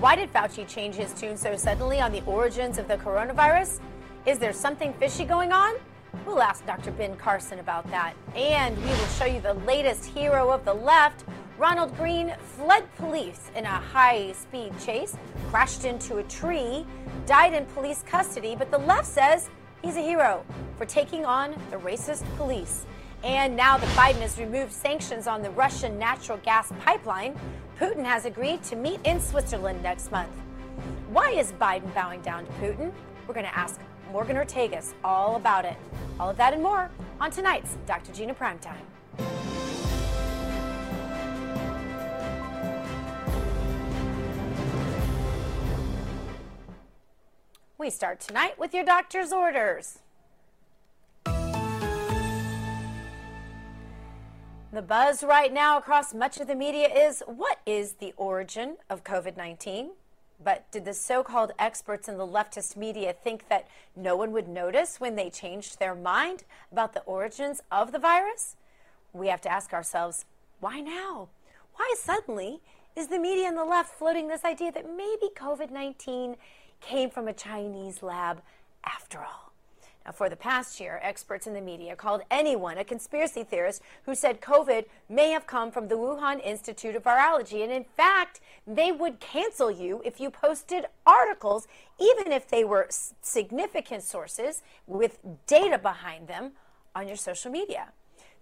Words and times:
Why 0.00 0.14
did 0.14 0.32
Fauci 0.32 0.64
change 0.64 0.94
his 0.94 1.12
tune 1.12 1.36
so 1.36 1.56
suddenly 1.56 2.00
on 2.00 2.12
the 2.12 2.22
origins 2.24 2.78
of 2.78 2.86
the 2.86 2.98
coronavirus? 2.98 3.80
Is 4.26 4.38
there 4.38 4.52
something 4.52 4.92
fishy 4.92 5.24
going 5.24 5.50
on? 5.50 5.74
We'll 6.24 6.40
ask 6.40 6.64
Dr. 6.64 6.92
Ben 6.92 7.16
Carson 7.16 7.58
about 7.58 7.90
that. 7.90 8.14
And 8.36 8.76
we 8.76 8.84
will 8.84 9.08
show 9.18 9.24
you 9.24 9.40
the 9.40 9.54
latest 9.54 10.04
hero 10.04 10.50
of 10.50 10.64
the 10.64 10.72
left. 10.72 11.24
Ronald 11.58 11.96
Greene 11.96 12.32
fled 12.56 12.84
police 12.94 13.50
in 13.56 13.64
a 13.64 13.68
high 13.68 14.30
speed 14.34 14.72
chase, 14.78 15.16
crashed 15.50 15.84
into 15.84 16.18
a 16.18 16.22
tree, 16.22 16.86
died 17.26 17.52
in 17.52 17.66
police 17.66 18.04
custody, 18.06 18.54
but 18.54 18.70
the 18.70 18.78
left 18.78 19.06
says 19.06 19.50
he's 19.82 19.96
a 19.96 20.00
hero 20.00 20.44
for 20.76 20.84
taking 20.84 21.26
on 21.26 21.56
the 21.70 21.76
racist 21.76 22.22
police. 22.36 22.86
And 23.24 23.56
now 23.56 23.76
that 23.76 23.88
Biden 23.96 24.20
has 24.20 24.38
removed 24.38 24.72
sanctions 24.72 25.26
on 25.26 25.42
the 25.42 25.50
Russian 25.50 25.98
natural 25.98 26.38
gas 26.38 26.72
pipeline, 26.84 27.36
Putin 27.78 28.04
has 28.04 28.24
agreed 28.24 28.60
to 28.64 28.74
meet 28.74 28.98
in 29.04 29.20
Switzerland 29.20 29.80
next 29.84 30.10
month. 30.10 30.32
Why 31.10 31.30
is 31.30 31.52
Biden 31.52 31.94
bowing 31.94 32.20
down 32.22 32.44
to 32.44 32.52
Putin? 32.54 32.90
We're 33.28 33.34
going 33.34 33.46
to 33.46 33.56
ask 33.56 33.80
Morgan 34.10 34.34
Ortagus 34.34 34.94
all 35.04 35.36
about 35.36 35.64
it. 35.64 35.76
All 36.18 36.28
of 36.28 36.36
that 36.38 36.52
and 36.52 36.60
more 36.60 36.90
on 37.20 37.30
tonight's 37.30 37.76
Dr. 37.86 38.12
Gina 38.12 38.34
Primetime. 38.34 38.74
We 47.78 47.90
start 47.90 48.18
tonight 48.18 48.58
with 48.58 48.74
your 48.74 48.84
doctor's 48.84 49.32
orders. 49.32 50.00
The 54.70 54.82
buzz 54.82 55.24
right 55.24 55.50
now 55.50 55.78
across 55.78 56.12
much 56.12 56.40
of 56.40 56.46
the 56.46 56.54
media 56.54 56.88
is 56.88 57.22
what 57.24 57.58
is 57.64 57.92
the 57.92 58.12
origin 58.18 58.76
of 58.90 59.02
COVID 59.02 59.34
19? 59.34 59.92
But 60.44 60.70
did 60.70 60.84
the 60.84 60.92
so 60.92 61.22
called 61.22 61.52
experts 61.58 62.06
in 62.06 62.18
the 62.18 62.26
leftist 62.26 62.76
media 62.76 63.14
think 63.14 63.48
that 63.48 63.66
no 63.96 64.14
one 64.14 64.30
would 64.32 64.46
notice 64.46 65.00
when 65.00 65.16
they 65.16 65.30
changed 65.30 65.78
their 65.78 65.94
mind 65.94 66.44
about 66.70 66.92
the 66.92 67.00
origins 67.04 67.62
of 67.72 67.92
the 67.92 67.98
virus? 67.98 68.56
We 69.14 69.28
have 69.28 69.40
to 69.40 69.50
ask 69.50 69.72
ourselves, 69.72 70.26
why 70.60 70.80
now? 70.80 71.30
Why 71.76 71.94
suddenly 71.96 72.60
is 72.94 73.08
the 73.08 73.18
media 73.18 73.48
and 73.48 73.56
the 73.56 73.64
left 73.64 73.94
floating 73.98 74.28
this 74.28 74.44
idea 74.44 74.70
that 74.72 74.84
maybe 74.94 75.32
COVID 75.34 75.70
19 75.70 76.36
came 76.82 77.08
from 77.08 77.26
a 77.26 77.32
Chinese 77.32 78.02
lab 78.02 78.42
after 78.84 79.20
all? 79.20 79.47
For 80.14 80.28
the 80.28 80.36
past 80.36 80.80
year, 80.80 81.00
experts 81.02 81.46
in 81.46 81.54
the 81.54 81.60
media 81.60 81.94
called 81.94 82.22
anyone 82.30 82.78
a 82.78 82.84
conspiracy 82.84 83.44
theorist 83.44 83.82
who 84.04 84.14
said 84.14 84.40
COVID 84.40 84.86
may 85.08 85.30
have 85.30 85.46
come 85.46 85.70
from 85.70 85.88
the 85.88 85.96
Wuhan 85.96 86.42
Institute 86.44 86.96
of 86.96 87.02
Virology. 87.04 87.62
And 87.62 87.70
in 87.72 87.84
fact, 87.84 88.40
they 88.66 88.90
would 88.90 89.20
cancel 89.20 89.70
you 89.70 90.00
if 90.04 90.20
you 90.20 90.30
posted 90.30 90.86
articles, 91.06 91.66
even 92.00 92.32
if 92.32 92.48
they 92.48 92.64
were 92.64 92.88
significant 93.20 94.02
sources 94.02 94.62
with 94.86 95.18
data 95.46 95.78
behind 95.78 96.28
them 96.28 96.52
on 96.94 97.06
your 97.06 97.16
social 97.16 97.50
media. 97.50 97.88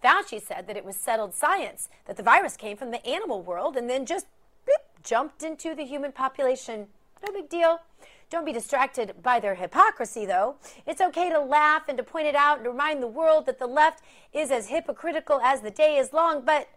Fauci 0.02 0.40
said 0.40 0.66
that 0.66 0.76
it 0.76 0.84
was 0.84 0.96
settled 0.96 1.34
science, 1.34 1.88
that 2.06 2.16
the 2.16 2.22
virus 2.22 2.56
came 2.56 2.76
from 2.76 2.90
the 2.90 3.04
animal 3.06 3.42
world 3.42 3.76
and 3.76 3.88
then 3.90 4.06
just 4.06 4.26
boop, 4.66 5.02
jumped 5.02 5.42
into 5.42 5.74
the 5.74 5.84
human 5.84 6.12
population. 6.12 6.86
No 7.26 7.32
big 7.32 7.48
deal. 7.48 7.80
Don't 8.28 8.44
be 8.44 8.52
distracted 8.52 9.22
by 9.22 9.38
their 9.38 9.54
hypocrisy, 9.54 10.26
though. 10.26 10.56
It's 10.84 11.00
okay 11.00 11.30
to 11.30 11.40
laugh 11.40 11.88
and 11.88 11.96
to 11.96 12.02
point 12.02 12.26
it 12.26 12.34
out 12.34 12.58
and 12.58 12.66
remind 12.66 13.00
the 13.02 13.06
world 13.06 13.46
that 13.46 13.60
the 13.60 13.68
left 13.68 14.02
is 14.32 14.50
as 14.50 14.68
hypocritical 14.68 15.40
as 15.40 15.60
the 15.60 15.70
day 15.70 15.96
is 15.96 16.12
long, 16.12 16.42
but 16.44 16.68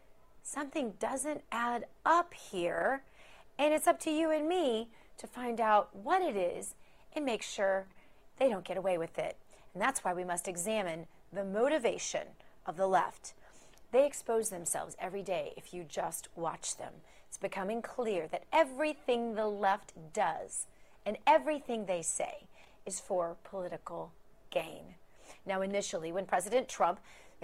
something 0.44 0.94
doesn't 1.00 1.42
add 1.52 1.86
up 2.06 2.34
here. 2.36 3.02
And 3.58 3.74
it's 3.74 3.88
up 3.88 4.00
to 4.02 4.12
you 4.12 4.30
and 4.30 4.48
me 4.48 4.90
to 5.18 5.26
find 5.26 5.60
out 5.60 5.90
what 5.96 6.22
it 6.22 6.36
is 6.36 6.76
and 7.14 7.26
make 7.26 7.42
sure 7.42 7.88
they 8.38 8.48
don't 8.48 8.64
get 8.64 8.78
away 8.78 8.98
with 8.98 9.18
it. 9.18 9.36
And 9.74 9.82
that's 9.82 10.04
why 10.04 10.14
we 10.14 10.24
must 10.24 10.48
examine 10.48 11.08
the 11.34 11.44
motivation 11.44 12.28
of 12.66 12.78
the 12.78 12.88
left. 12.88 13.34
They 13.92 14.06
expose 14.06 14.50
themselves 14.50 14.96
every 15.00 15.24
day 15.24 15.54
if 15.58 15.74
you 15.74 15.84
just 15.84 16.30
watch 16.36 16.78
them. 16.78 16.94
It's 17.28 17.40
becoming 17.40 17.82
clear 17.82 18.28
that 18.28 18.46
everything 18.54 19.34
the 19.34 19.48
left 19.48 19.94
does 20.14 20.68
and 21.10 21.18
everything 21.26 21.88
they 21.88 22.04
say 22.04 22.46
is 22.86 23.00
for 23.00 23.36
political 23.44 24.12
gain. 24.52 24.94
Now, 25.44 25.64
initially, 25.64 26.12
when 26.12 26.28
President 26.28 26.70
Trump 26.70 27.00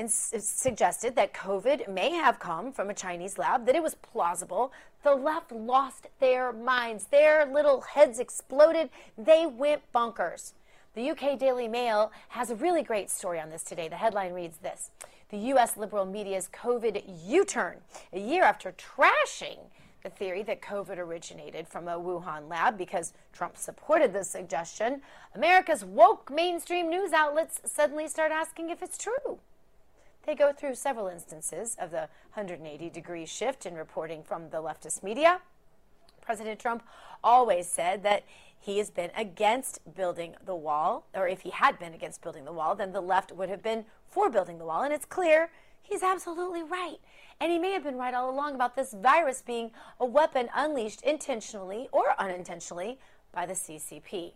suggested 0.07 1.15
that 1.15 1.33
COVID 1.33 1.91
may 1.91 2.11
have 2.11 2.37
come 2.37 2.71
from 2.71 2.91
a 2.91 2.93
Chinese 2.93 3.39
lab, 3.39 3.65
that 3.65 3.75
it 3.75 3.81
was 3.81 3.95
plausible, 3.95 4.71
the 5.01 5.15
left 5.15 5.51
lost 5.51 6.09
their 6.19 6.53
minds. 6.53 7.05
Their 7.05 7.43
little 7.47 7.81
heads 7.81 8.19
exploded. 8.19 8.91
They 9.17 9.47
went 9.47 9.81
bonkers. 9.91 10.53
The 10.93 11.09
UK 11.09 11.39
Daily 11.39 11.67
Mail 11.67 12.11
has 12.29 12.51
a 12.51 12.55
really 12.55 12.83
great 12.83 13.09
story 13.09 13.39
on 13.39 13.49
this 13.49 13.63
today. 13.63 13.87
The 13.87 13.95
headline 13.95 14.33
reads 14.33 14.57
this 14.57 14.91
The 15.29 15.37
U.S. 15.37 15.75
liberal 15.75 16.05
media's 16.05 16.49
COVID 16.53 17.01
U 17.25 17.43
turn, 17.45 17.77
a 18.13 18.19
year 18.19 18.43
after 18.43 18.73
trashing 18.73 19.57
the 20.05 20.11
theory 20.11 20.43
that 20.43 20.61
COVID 20.61 20.99
originated 20.99 21.67
from 21.67 21.87
a 21.87 21.97
Wuhan 21.97 22.47
lab 22.47 22.77
because 22.77 23.11
Trump 23.33 23.57
supported 23.57 24.13
the 24.13 24.23
suggestion, 24.23 25.01
America's 25.33 25.83
woke 25.83 26.31
mainstream 26.31 26.91
news 26.91 27.11
outlets 27.11 27.59
suddenly 27.65 28.07
start 28.07 28.31
asking 28.31 28.69
if 28.69 28.83
it's 28.83 28.99
true. 28.99 29.39
They 30.27 30.35
go 30.35 30.53
through 30.53 30.75
several 30.75 31.07
instances 31.07 31.75
of 31.79 31.89
the 31.89 32.07
180 32.35 32.87
degree 32.91 33.25
shift 33.25 33.65
in 33.65 33.73
reporting 33.73 34.21
from 34.21 34.51
the 34.51 34.61
leftist 34.61 35.01
media. 35.01 35.41
President 36.21 36.59
Trump 36.59 36.83
always 37.23 37.67
said 37.67 38.03
that 38.03 38.25
he 38.59 38.77
has 38.77 38.91
been 38.91 39.09
against 39.17 39.79
building 39.95 40.35
the 40.45 40.55
wall, 40.55 41.07
or 41.15 41.27
if 41.27 41.41
he 41.41 41.49
had 41.49 41.79
been 41.79 41.95
against 41.95 42.21
building 42.21 42.45
the 42.45 42.53
wall, 42.53 42.75
then 42.75 42.91
the 42.91 43.01
left 43.01 43.31
would 43.31 43.49
have 43.49 43.63
been 43.63 43.85
for 44.07 44.29
building 44.29 44.59
the 44.59 44.65
wall. 44.65 44.83
And 44.83 44.93
it's 44.93 45.05
clear 45.05 45.49
he's 45.85 46.03
absolutely 46.03 46.63
right. 46.63 46.97
And 47.39 47.51
he 47.51 47.59
may 47.59 47.71
have 47.71 47.83
been 47.83 47.97
right 47.97 48.13
all 48.13 48.29
along 48.29 48.55
about 48.55 48.75
this 48.75 48.93
virus 48.93 49.41
being 49.41 49.71
a 49.99 50.05
weapon 50.05 50.49
unleashed 50.55 51.01
intentionally 51.01 51.89
or 51.91 52.19
unintentionally 52.19 52.97
by 53.33 53.45
the 53.45 53.53
CCP. 53.53 54.33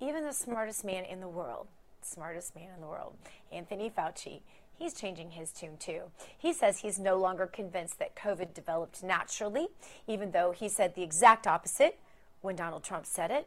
Even 0.00 0.24
the 0.24 0.32
smartest 0.32 0.84
man 0.84 1.04
in 1.04 1.20
the 1.20 1.28
world, 1.28 1.68
smartest 2.02 2.54
man 2.54 2.68
in 2.74 2.80
the 2.80 2.86
world, 2.86 3.14
Anthony 3.52 3.90
Fauci, 3.90 4.40
he's 4.76 4.94
changing 4.94 5.30
his 5.30 5.52
tune 5.52 5.76
too. 5.78 6.02
He 6.36 6.52
says 6.52 6.78
he's 6.78 6.98
no 6.98 7.16
longer 7.16 7.46
convinced 7.46 7.98
that 8.00 8.16
COVID 8.16 8.52
developed 8.52 9.02
naturally, 9.02 9.68
even 10.06 10.32
though 10.32 10.50
he 10.50 10.68
said 10.68 10.94
the 10.94 11.02
exact 11.02 11.46
opposite 11.46 11.98
when 12.42 12.56
Donald 12.56 12.82
Trump 12.82 13.06
said 13.06 13.30
it. 13.30 13.46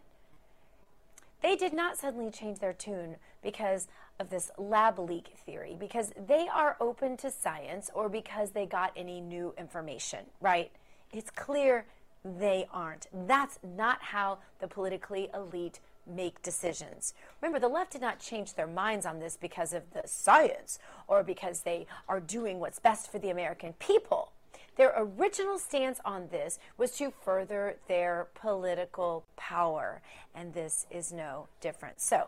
They 1.41 1.55
did 1.55 1.73
not 1.73 1.97
suddenly 1.97 2.31
change 2.31 2.59
their 2.59 2.73
tune 2.73 3.17
because 3.43 3.87
of 4.19 4.29
this 4.29 4.51
lab 4.57 4.99
leak 4.99 5.33
theory 5.45 5.75
because 5.79 6.11
they 6.27 6.47
are 6.47 6.75
open 6.79 7.17
to 7.17 7.31
science 7.31 7.89
or 7.93 8.09
because 8.09 8.51
they 8.51 8.65
got 8.65 8.91
any 8.95 9.21
new 9.21 9.53
information, 9.57 10.25
right? 10.41 10.71
It's 11.11 11.29
clear 11.29 11.85
they 12.23 12.67
aren't. 12.73 13.07
That's 13.13 13.59
not 13.63 14.01
how 14.01 14.39
the 14.59 14.67
politically 14.67 15.29
elite 15.33 15.79
make 16.05 16.41
decisions. 16.41 17.13
Remember, 17.41 17.59
the 17.59 17.67
left 17.67 17.91
did 17.91 18.01
not 18.01 18.19
change 18.19 18.53
their 18.53 18.67
minds 18.67 19.05
on 19.05 19.19
this 19.19 19.37
because 19.37 19.73
of 19.73 19.91
the 19.91 20.03
science 20.05 20.79
or 21.07 21.23
because 21.23 21.61
they 21.61 21.85
are 22.07 22.19
doing 22.19 22.59
what's 22.59 22.79
best 22.79 23.11
for 23.11 23.19
the 23.19 23.29
American 23.29 23.73
people. 23.73 24.31
Their 24.77 24.93
original 24.95 25.57
stance 25.57 25.99
on 26.05 26.27
this 26.29 26.59
was 26.77 26.91
to 26.97 27.11
further 27.11 27.77
their 27.87 28.27
political 28.35 29.25
power, 29.35 30.01
and 30.35 30.53
this 30.53 30.85
is 30.91 31.11
no 31.11 31.47
different. 31.61 31.99
So 31.99 32.27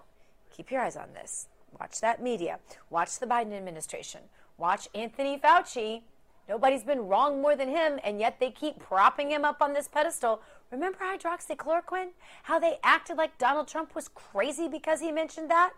keep 0.51 0.71
your 0.71 0.81
eyes 0.81 0.95
on 0.95 1.13
this. 1.13 1.47
Watch 1.79 1.99
that 2.01 2.21
media. 2.21 2.59
Watch 2.89 3.19
the 3.19 3.25
Biden 3.25 3.53
administration. 3.53 4.21
Watch 4.57 4.87
Anthony 4.95 5.37
Fauci. 5.37 6.01
Nobody's 6.47 6.83
been 6.83 7.07
wrong 7.07 7.41
more 7.41 7.55
than 7.55 7.69
him, 7.69 7.99
and 8.03 8.19
yet 8.19 8.39
they 8.39 8.49
keep 8.49 8.79
propping 8.79 9.29
him 9.29 9.45
up 9.45 9.61
on 9.61 9.73
this 9.73 9.87
pedestal. 9.87 10.41
Remember 10.71 10.97
hydroxychloroquine? 10.99 12.09
How 12.43 12.59
they 12.59 12.79
acted 12.83 13.17
like 13.17 13.37
Donald 13.37 13.67
Trump 13.67 13.93
was 13.93 14.07
crazy 14.07 14.67
because 14.67 14.99
he 14.99 15.11
mentioned 15.11 15.49
that? 15.51 15.73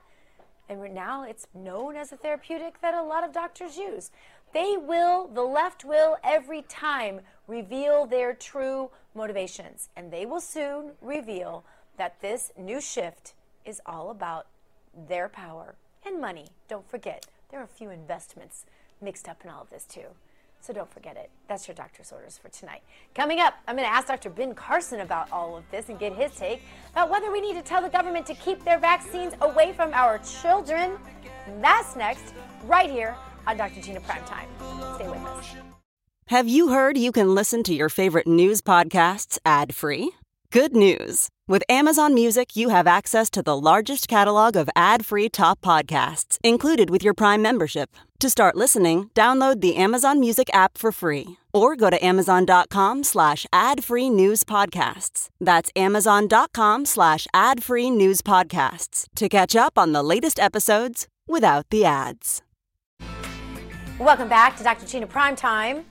And 0.70 0.94
now 0.94 1.24
it's 1.24 1.48
known 1.54 1.98
as 1.98 2.14
a 2.14 2.18
therapeutic 2.18 2.80
that 2.82 2.94
a 2.94 3.04
lot 3.04 3.26
of 3.26 3.34
doctors 3.34 3.76
use. 3.76 4.12
They 4.54 4.78
will, 4.78 5.28
the 5.28 5.44
left 5.44 5.84
will, 5.84 6.18
every 6.24 6.62
time 6.64 7.22
reveal 7.48 8.06
their 8.06 8.34
true 8.34 8.90
motivations. 9.14 9.90
And 9.98 10.12
they 10.12 10.26
will 10.26 10.40
soon 10.40 10.92
reveal 11.02 11.66
that 11.98 12.22
this 12.22 12.52
new 12.58 12.80
shift 12.80 13.34
is 13.66 13.82
all 13.86 14.10
about 14.10 14.48
their 15.08 15.28
power 15.28 15.76
and 16.06 16.21
money. 16.21 16.48
Don't 16.68 16.89
forget, 16.89 17.25
there 17.50 17.59
are 17.59 17.63
a 17.63 17.68
few 17.68 17.89
investments 17.89 18.65
mixed 19.01 19.27
up 19.27 19.42
in 19.44 19.50
all 19.50 19.62
of 19.62 19.69
this, 19.69 19.86
too. 19.86 20.07
So 20.62 20.74
don't 20.74 20.92
forget 20.92 21.18
it. 21.18 21.31
That's 21.48 21.68
your 21.68 21.74
doctor's 21.74 22.12
orders 22.12 22.38
for 22.38 22.50
tonight. 22.50 22.81
Coming 23.15 23.39
up, 23.39 23.56
I'm 23.68 23.75
going 23.75 23.88
to 23.88 23.94
ask 23.94 24.07
Dr. 24.07 24.30
Ben 24.30 24.53
Carson 24.53 25.00
about 25.00 25.31
all 25.31 25.57
of 25.57 25.63
this 25.71 25.89
and 25.89 25.98
get 25.98 26.13
his 26.13 26.36
take 26.36 26.62
about 26.92 27.09
whether 27.09 27.31
we 27.31 27.42
need 27.42 27.56
to 27.56 27.63
tell 27.63 27.81
the 27.81 27.89
government 27.89 28.27
to 28.27 28.36
keep 28.36 28.63
their 28.63 28.77
vaccines 28.77 29.33
away 29.42 29.74
from 29.74 29.92
our 29.94 30.19
children. 30.19 31.00
That's 31.62 31.95
next, 31.95 32.36
right 32.65 32.89
here 32.89 33.15
on 33.47 33.57
Dr. 33.57 33.81
Gina 33.81 34.01
Primetime. 34.01 34.45
Stay 34.95 35.07
with 35.09 35.18
us. 35.18 35.56
Have 36.27 36.47
you 36.47 36.69
heard 36.69 36.97
you 36.97 37.12
can 37.12 37.33
listen 37.33 37.63
to 37.63 37.74
your 37.74 37.89
favorite 37.89 38.27
news 38.27 38.62
podcasts 38.62 39.39
ad 39.44 39.74
free? 39.74 40.12
Good 40.51 40.75
news. 40.75 41.27
With 41.51 41.65
Amazon 41.68 42.13
Music, 42.13 42.56
you 42.56 42.69
have 42.69 42.88
access 42.88 43.30
to 43.31 43.44
the 43.44 43.59
largest 43.59 44.07
catalog 44.07 44.56
of 44.56 44.69
ad 44.74 45.06
free 45.06 45.27
top 45.27 45.59
podcasts 45.59 46.38
included 46.45 46.89
with 46.89 47.03
your 47.03 47.13
Prime 47.13 47.42
membership. 47.42 47.89
To 48.21 48.30
start 48.30 48.56
listening, 48.56 49.09
download 49.15 49.59
the 49.59 49.75
Amazon 49.75 50.21
Music 50.21 50.50
app 50.53 50.77
for 50.77 50.94
free 50.94 51.36
or 51.51 51.75
go 51.75 51.89
to 51.89 52.01
amazon.com 52.01 53.03
slash 53.03 53.45
ad 53.51 53.83
free 53.83 54.09
news 54.09 54.45
podcasts. 54.45 55.27
That's 55.42 55.69
amazon.com 55.75 56.86
slash 56.86 57.27
ad 57.33 57.62
free 57.62 57.89
news 57.89 58.21
podcasts 58.21 59.09
to 59.18 59.27
catch 59.27 59.54
up 59.54 59.77
on 59.77 59.92
the 59.92 60.04
latest 60.04 60.39
episodes 60.39 61.09
without 61.27 61.69
the 61.69 61.83
ads. 61.83 62.42
Welcome 64.00 64.30
back 64.30 64.56
to 64.56 64.63
Dr. 64.63 64.86
Gina 64.86 65.06
Primetime. 65.06 65.83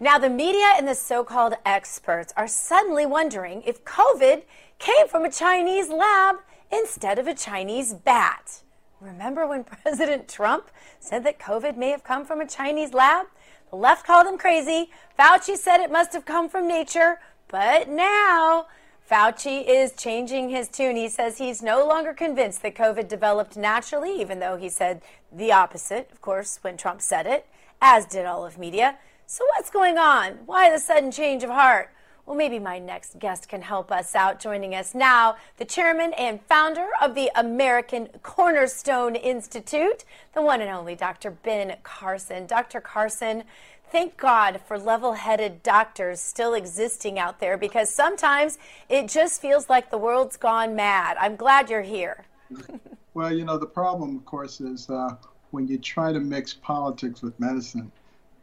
Now, 0.00 0.16
the 0.16 0.30
media 0.30 0.74
and 0.76 0.86
the 0.86 0.94
so 0.94 1.24
called 1.24 1.54
experts 1.66 2.32
are 2.36 2.46
suddenly 2.46 3.04
wondering 3.04 3.62
if 3.66 3.84
COVID 3.84 4.42
came 4.78 5.08
from 5.08 5.24
a 5.24 5.30
Chinese 5.30 5.88
lab 5.88 6.36
instead 6.70 7.18
of 7.18 7.26
a 7.26 7.34
Chinese 7.34 7.94
bat. 7.94 8.62
Remember 9.00 9.46
when 9.46 9.64
President 9.82 10.28
Trump 10.28 10.70
said 11.00 11.24
that 11.24 11.38
COVID 11.38 11.76
may 11.76 11.90
have 11.90 12.04
come 12.04 12.24
from 12.24 12.40
a 12.40 12.46
Chinese 12.46 12.92
lab? 12.92 13.26
The 13.70 13.76
left 13.76 14.06
called 14.06 14.26
him 14.26 14.38
crazy. 14.38 14.90
Fauci 15.18 15.56
said 15.56 15.80
it 15.80 15.92
must 15.92 16.12
have 16.12 16.24
come 16.24 16.48
from 16.48 16.66
nature. 16.66 17.18
But 17.48 17.88
now, 17.88 18.66
Fauci 19.10 19.64
is 19.66 19.92
changing 19.92 20.50
his 20.50 20.68
tune. 20.68 20.96
He 20.96 21.08
says 21.08 21.38
he's 21.38 21.62
no 21.62 21.86
longer 21.86 22.12
convinced 22.12 22.62
that 22.62 22.74
COVID 22.74 23.08
developed 23.08 23.56
naturally, 23.56 24.20
even 24.20 24.38
though 24.38 24.56
he 24.56 24.68
said 24.68 25.02
the 25.32 25.52
opposite, 25.52 26.10
of 26.12 26.20
course, 26.20 26.58
when 26.62 26.76
Trump 26.76 27.00
said 27.00 27.26
it, 27.26 27.46
as 27.80 28.04
did 28.04 28.26
all 28.26 28.44
of 28.44 28.58
media. 28.58 28.98
So, 29.26 29.44
what's 29.56 29.70
going 29.70 29.98
on? 29.98 30.40
Why 30.46 30.70
the 30.70 30.78
sudden 30.78 31.10
change 31.10 31.42
of 31.42 31.50
heart? 31.50 31.90
Well, 32.28 32.36
maybe 32.36 32.58
my 32.58 32.78
next 32.78 33.18
guest 33.18 33.48
can 33.48 33.62
help 33.62 33.90
us 33.90 34.14
out. 34.14 34.38
Joining 34.38 34.74
us 34.74 34.94
now, 34.94 35.36
the 35.56 35.64
chairman 35.64 36.12
and 36.12 36.42
founder 36.42 36.86
of 37.00 37.14
the 37.14 37.30
American 37.34 38.08
Cornerstone 38.22 39.16
Institute, 39.16 40.04
the 40.34 40.42
one 40.42 40.60
and 40.60 40.68
only 40.68 40.94
Dr. 40.94 41.30
Ben 41.30 41.74
Carson. 41.82 42.46
Dr. 42.46 42.82
Carson, 42.82 43.44
thank 43.90 44.18
God 44.18 44.60
for 44.66 44.78
level 44.78 45.14
headed 45.14 45.62
doctors 45.62 46.20
still 46.20 46.52
existing 46.52 47.18
out 47.18 47.40
there 47.40 47.56
because 47.56 47.88
sometimes 47.88 48.58
it 48.90 49.08
just 49.08 49.40
feels 49.40 49.70
like 49.70 49.90
the 49.90 49.96
world's 49.96 50.36
gone 50.36 50.76
mad. 50.76 51.16
I'm 51.18 51.34
glad 51.34 51.70
you're 51.70 51.80
here. 51.80 52.26
well, 53.14 53.32
you 53.32 53.46
know, 53.46 53.56
the 53.56 53.64
problem, 53.64 54.14
of 54.16 54.26
course, 54.26 54.60
is 54.60 54.90
uh, 54.90 55.16
when 55.50 55.66
you 55.66 55.78
try 55.78 56.12
to 56.12 56.20
mix 56.20 56.52
politics 56.52 57.22
with 57.22 57.40
medicine 57.40 57.90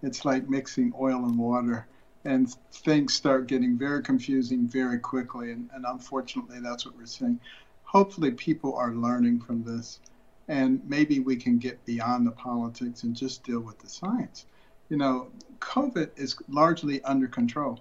it's 0.05 0.23
like 0.23 0.47
mixing 0.49 0.93
oil 0.99 1.25
and 1.25 1.37
water 1.37 1.87
and 2.25 2.53
things 2.71 3.13
start 3.13 3.47
getting 3.47 3.77
very 3.77 4.01
confusing 4.01 4.67
very 4.67 4.99
quickly 4.99 5.51
and, 5.51 5.69
and, 5.73 5.85
unfortunately 5.87 6.59
that's 6.59 6.85
what 6.85 6.97
we're 6.97 7.05
seeing. 7.05 7.39
Hopefully 7.83 8.31
people 8.31 8.75
are 8.75 8.91
learning 8.91 9.39
from 9.39 9.63
this 9.63 9.99
and 10.47 10.81
maybe 10.87 11.19
we 11.19 11.35
can 11.35 11.57
get 11.57 11.83
beyond 11.85 12.27
the 12.27 12.31
politics 12.31 13.03
and 13.03 13.15
just 13.15 13.43
deal 13.43 13.61
with 13.61 13.79
the 13.79 13.89
science. 13.89 14.45
You 14.89 14.97
know 14.97 15.27
covid 15.59 16.09
is 16.17 16.35
largely 16.49 17.01
under 17.03 17.27
control 17.27 17.79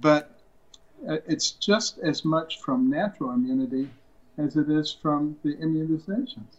but 0.00 0.36
uh, 1.08 1.18
it's 1.26 1.52
just 1.52 1.98
as 1.98 2.24
much 2.24 2.60
from 2.60 2.90
natural 2.90 3.30
immunity 3.30 3.88
as 4.38 4.56
it 4.56 4.70
is 4.70 4.92
from 4.92 5.36
the 5.42 5.54
immunizations. 5.56 6.56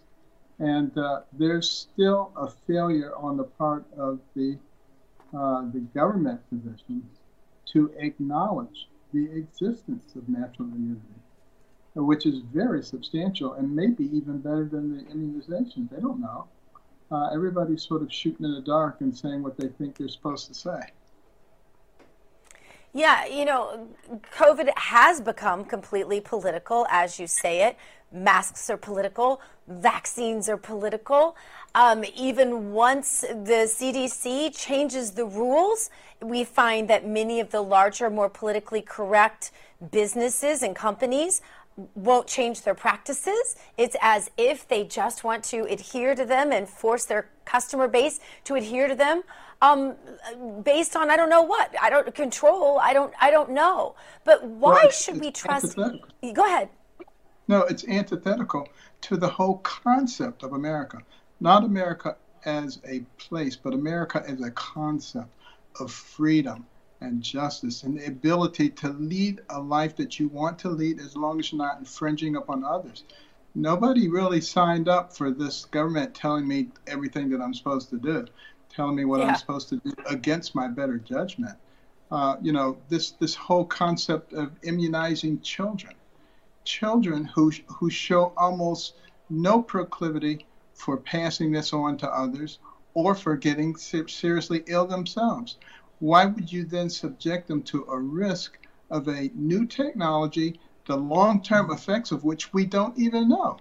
And 0.60 0.98
uh, 0.98 1.22
there's 1.34 1.70
still 1.70 2.32
a 2.36 2.48
failure 2.48 3.16
on 3.16 3.38
the 3.38 3.44
part 3.44 3.86
of 3.98 4.20
the 4.36 4.58
uh, 5.38 5.70
the 5.74 5.82
government 5.94 6.40
physicians 6.50 7.17
to 7.74 7.92
acknowledge 7.98 8.88
the 9.14 9.32
existence 9.32 10.16
of 10.16 10.28
natural 10.28 10.68
immunity, 10.68 11.02
which 11.96 12.26
is 12.26 12.40
very 12.54 12.84
substantial 12.84 13.54
and 13.54 13.76
maybe 13.76 14.06
even 14.16 14.40
better 14.40 14.66
than 14.66 14.98
the 14.98 15.12
immunization. 15.12 15.90
They 15.92 16.02
don't 16.02 16.20
know. 16.20 16.48
Uh, 17.10 17.30
everybody's 17.34 17.84
sort 17.84 18.02
of 18.02 18.14
shooting 18.14 18.46
in 18.46 18.54
the 18.54 18.62
dark 18.62 18.98
and 19.00 19.16
saying 19.16 19.42
what 19.42 19.58
they 19.58 19.70
think 19.70 19.98
they're 19.98 20.10
supposed 20.10 20.48
to 20.48 20.54
say. 20.54 20.82
Yeah, 22.94 23.26
you 23.26 23.46
know, 23.46 23.88
COVID 24.36 24.70
has 24.76 25.22
become 25.22 25.64
completely 25.66 26.20
political, 26.20 26.88
as 26.90 27.20
you 27.20 27.28
say 27.28 27.64
it. 27.64 27.78
Masks 28.12 28.70
are 28.70 28.78
political, 28.78 29.42
vaccines 29.68 30.48
are 30.48 30.58
political. 30.58 31.36
Um, 31.76 32.06
even 32.16 32.72
once 32.72 33.22
the 33.22 33.68
CDC 33.68 34.58
changes 34.58 35.12
the 35.12 35.26
rules, 35.26 35.90
we 36.22 36.44
find 36.44 36.88
that 36.90 37.06
many 37.06 37.40
of 37.40 37.52
the 37.52 37.62
larger, 37.62 38.10
more 38.10 38.30
politically 38.30 38.82
correct 38.82 39.52
businesses 39.92 40.64
and 40.64 40.76
companies 40.76 41.42
won't 41.96 42.28
change 42.28 42.64
their 42.64 42.74
practices. 42.74 43.56
It's 43.78 43.96
as 44.02 44.32
if 44.38 44.68
they 44.68 44.84
just 44.84 45.24
want 45.24 45.44
to 45.46 45.66
adhere 45.66 46.16
to 46.16 46.26
them 46.26 46.52
and 46.52 46.68
force 46.68 47.06
their 47.06 47.30
customer 47.46 47.88
base 47.88 48.20
to 48.46 48.56
adhere 48.56 48.88
to 48.88 48.96
them. 48.96 49.24
Um, 49.62 49.96
based 50.64 50.96
on 50.96 51.10
I 51.10 51.18
don't 51.18 51.32
know 51.32 51.42
what 51.42 51.74
I 51.82 51.90
don't 51.90 52.14
control 52.14 52.78
I 52.78 52.94
don't 52.94 53.12
I 53.20 53.32
don't 53.32 53.50
know 53.50 53.96
but 54.24 54.44
why 54.46 54.82
well, 54.84 54.92
should 54.92 55.20
we 55.20 55.32
trust 55.32 55.76
go 55.76 56.46
ahead 56.46 56.70
no 57.48 57.62
it's 57.62 57.88
antithetical 57.88 58.68
to 59.02 59.18
the 59.18 59.28
whole 59.28 59.58
concept 59.60 60.44
of 60.44 60.54
America 60.54 61.02
not 61.40 61.64
America 61.64 62.16
as 62.46 62.80
a 62.88 63.02
place, 63.18 63.56
but 63.56 63.74
America 63.74 64.24
as 64.28 64.42
a 64.42 64.52
concept 64.52 65.30
of 65.80 65.92
freedom 65.92 66.66
and 67.02 67.22
justice 67.22 67.84
and 67.84 68.00
the 68.00 68.08
ability 68.08 68.70
to 68.70 68.90
lead 68.90 69.42
a 69.50 69.60
life 69.60 69.96
that 69.96 70.20
you 70.20 70.28
want 70.30 70.58
to 70.58 70.70
lead 70.70 71.00
as 71.00 71.16
long 71.16 71.40
as 71.40 71.52
you're 71.52 71.62
not 71.62 71.78
infringing 71.78 72.36
upon 72.36 72.64
others. 72.64 73.04
Nobody 73.54 74.08
really 74.08 74.42
signed 74.42 74.88
up 74.88 75.16
for 75.16 75.32
this 75.32 75.66
government 75.66 76.16
telling 76.16 76.48
me 76.48 76.70
everything 76.88 77.30
that 77.30 77.42
I'm 77.42 77.54
supposed 77.54 77.90
to 77.92 77.98
do, 77.98 78.26
telling 78.70 78.96
me 78.96 79.06
what 79.06 79.20
yeah. 79.20 79.28
I'm 79.28 79.36
supposed 79.36 79.70
to 79.70 79.78
do 79.78 79.92
against 80.08 80.56
my 80.56 80.68
better 80.68 80.98
judgment. 80.98 81.56
Uh, 82.10 82.38
you 82.42 82.52
know, 82.52 82.78
this 82.88 83.12
this 83.12 83.36
whole 83.36 83.66
concept 83.66 84.34
of 84.34 84.52
immunizing 84.64 85.42
children, 85.42 85.94
children 86.68 87.24
who 87.24 87.52
who 87.68 87.90
show 87.90 88.34
almost 88.36 88.96
no 89.30 89.62
proclivity 89.62 90.46
for 90.74 90.98
passing 90.98 91.52
this 91.52 91.72
on 91.74 91.98
to 91.98 92.10
others 92.10 92.60
or 92.94 93.16
for 93.16 93.38
getting 93.38 93.76
seriously 93.76 94.64
ill 94.68 94.86
themselves. 94.86 95.58
Why 96.00 96.26
would 96.26 96.52
you 96.52 96.66
then 96.66 96.90
subject 96.90 97.48
them 97.48 97.64
to 97.64 97.86
a 97.86 98.00
risk 98.00 98.60
of 98.90 99.08
a 99.08 99.32
new 99.34 99.66
technology, 99.66 100.60
the 100.86 100.98
long 100.98 101.42
term 101.42 101.72
effects 101.72 102.12
of 102.12 102.24
which 102.24 102.54
we 102.54 102.66
don't 102.66 102.98
even 103.00 103.30
know? 103.30 103.58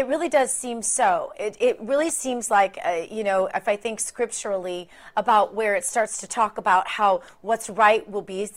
It 0.00 0.06
really 0.06 0.30
does 0.30 0.50
seem 0.50 0.80
so. 0.80 1.34
It, 1.38 1.58
it 1.60 1.78
really 1.78 2.08
seems 2.08 2.50
like, 2.50 2.78
uh, 2.82 3.02
you 3.10 3.22
know, 3.22 3.50
if 3.54 3.68
I 3.68 3.76
think 3.76 4.00
scripturally 4.00 4.88
about 5.14 5.54
where 5.54 5.74
it 5.76 5.84
starts 5.84 6.16
to 6.22 6.26
talk 6.26 6.56
about 6.56 6.88
how 6.88 7.20
what's 7.42 7.68
right 7.68 8.10
will 8.10 8.22
be, 8.22 8.48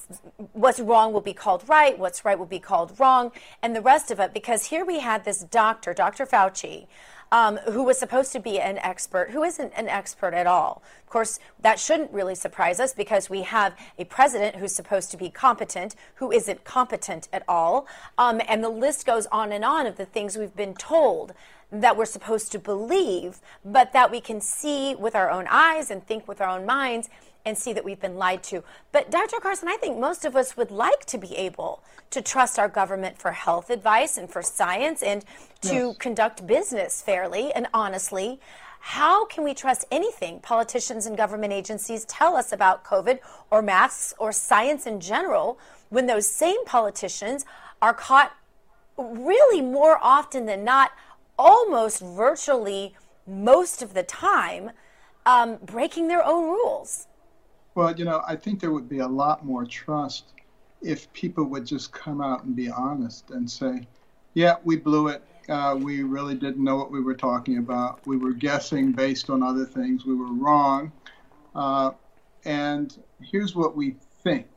what's 0.53 0.79
wrong 0.79 1.11
will 1.11 1.19
be 1.19 1.33
called 1.33 1.67
right, 1.67 1.99
what's 1.99 2.23
right 2.23 2.39
will 2.39 2.45
be 2.45 2.59
called 2.59 2.97
wrong, 2.97 3.33
and 3.61 3.75
the 3.75 3.81
rest 3.81 4.09
of 4.09 4.21
it. 4.21 4.33
Because 4.33 4.67
here 4.67 4.85
we 4.85 5.01
had 5.01 5.25
this 5.25 5.43
doctor, 5.43 5.93
Dr. 5.93 6.25
Fauci, 6.25 6.87
um, 7.33 7.57
who 7.71 7.81
was 7.83 7.97
supposed 7.97 8.31
to 8.31 8.39
be 8.39 8.59
an 8.59 8.77
expert, 8.77 9.31
who 9.31 9.43
isn't 9.43 9.73
an 9.75 9.89
expert 9.89 10.35
at 10.35 10.45
all. 10.45 10.83
Of 11.01 11.09
course, 11.09 11.39
that 11.61 11.79
shouldn't 11.79 12.11
really 12.11 12.35
surprise 12.35 12.79
us 12.79 12.93
because 12.93 13.27
we 13.27 13.41
have 13.41 13.73
a 13.97 14.05
president 14.05 14.57
who's 14.57 14.73
supposed 14.73 15.09
to 15.11 15.17
be 15.17 15.31
competent, 15.31 15.95
who 16.15 16.31
isn't 16.31 16.63
competent 16.63 17.27
at 17.33 17.43
all. 17.47 17.87
Um, 18.19 18.39
and 18.47 18.63
the 18.63 18.69
list 18.69 19.07
goes 19.07 19.25
on 19.31 19.51
and 19.51 19.65
on 19.65 19.87
of 19.87 19.97
the 19.97 20.05
things 20.05 20.37
we've 20.37 20.55
been 20.55 20.75
told 20.75 21.33
that 21.71 21.97
we're 21.97 22.05
supposed 22.05 22.51
to 22.51 22.59
believe, 22.59 23.39
but 23.65 23.93
that 23.93 24.11
we 24.11 24.21
can 24.21 24.39
see 24.39 24.93
with 24.93 25.15
our 25.15 25.31
own 25.31 25.47
eyes 25.49 25.89
and 25.89 26.05
think 26.05 26.27
with 26.27 26.39
our 26.39 26.49
own 26.49 26.67
minds 26.67 27.09
and 27.45 27.57
see 27.57 27.73
that 27.73 27.83
we've 27.83 27.99
been 27.99 28.15
lied 28.15 28.43
to. 28.43 28.63
But 28.91 29.11
Dr. 29.11 29.39
Carson, 29.39 29.67
I 29.67 29.77
think 29.77 29.99
most 29.99 30.25
of 30.25 30.35
us 30.35 30.55
would 30.55 30.71
like 30.71 31.05
to 31.05 31.17
be 31.17 31.35
able 31.35 31.83
to 32.11 32.21
trust 32.21 32.57
our 32.57 32.69
government 32.69 33.17
for 33.17 33.31
health 33.31 33.69
advice 33.69 34.17
and 34.17 34.29
for 34.29 34.41
science 34.41 35.03
and 35.03 35.25
to 35.61 35.73
yes. 35.73 35.97
conduct 35.97 36.47
business 36.47 37.01
fairly 37.01 37.51
and 37.53 37.67
honestly. 37.73 38.39
How 38.79 39.25
can 39.25 39.45
we 39.45 39.53
trust 39.53 39.85
anything 39.91 40.41
politicians 40.41 41.05
and 41.05 41.15
government 41.15 41.53
agencies 41.53 42.03
tell 42.05 42.35
us 42.35 42.51
about 42.51 42.83
COVID 42.83 43.19
or 43.49 43.61
masks 43.61 44.13
or 44.19 44.33
science 44.33 44.85
in 44.85 44.99
general 44.99 45.57
when 45.89 46.05
those 46.05 46.27
same 46.27 46.65
politicians 46.65 47.45
are 47.81 47.93
caught 47.93 48.35
really 48.97 49.61
more 49.61 49.97
often 50.01 50.45
than 50.45 50.63
not, 50.63 50.91
almost 51.39 52.01
virtually 52.01 52.93
most 53.25 53.81
of 53.81 53.93
the 53.93 54.03
time, 54.03 54.71
um, 55.25 55.57
breaking 55.63 56.09
their 56.09 56.23
own 56.23 56.49
rules? 56.49 57.07
Well, 57.75 57.97
you 57.97 58.05
know, 58.05 58.21
I 58.27 58.35
think 58.35 58.59
there 58.59 58.71
would 58.71 58.89
be 58.89 58.99
a 58.99 59.07
lot 59.07 59.45
more 59.45 59.65
trust 59.65 60.33
if 60.81 61.11
people 61.13 61.45
would 61.45 61.65
just 61.65 61.91
come 61.91 62.21
out 62.21 62.43
and 62.43 62.55
be 62.55 62.69
honest 62.69 63.31
and 63.31 63.49
say, 63.49 63.87
yeah, 64.35 64.55
we 64.63 64.75
blew 64.75 65.07
it. 65.07 65.23
Uh, 65.49 65.75
we 65.79 66.03
really 66.03 66.35
didn't 66.35 66.63
know 66.63 66.77
what 66.77 66.91
we 66.91 67.01
were 67.01 67.15
talking 67.15 67.57
about. 67.57 68.05
We 68.05 68.17
were 68.17 68.33
guessing 68.33 68.91
based 68.91 69.29
on 69.29 69.41
other 69.43 69.65
things. 69.65 70.05
We 70.05 70.15
were 70.15 70.33
wrong. 70.33 70.91
Uh, 71.55 71.91
and 72.45 72.95
here's 73.21 73.55
what 73.55 73.75
we 73.75 73.95
think. 74.23 74.47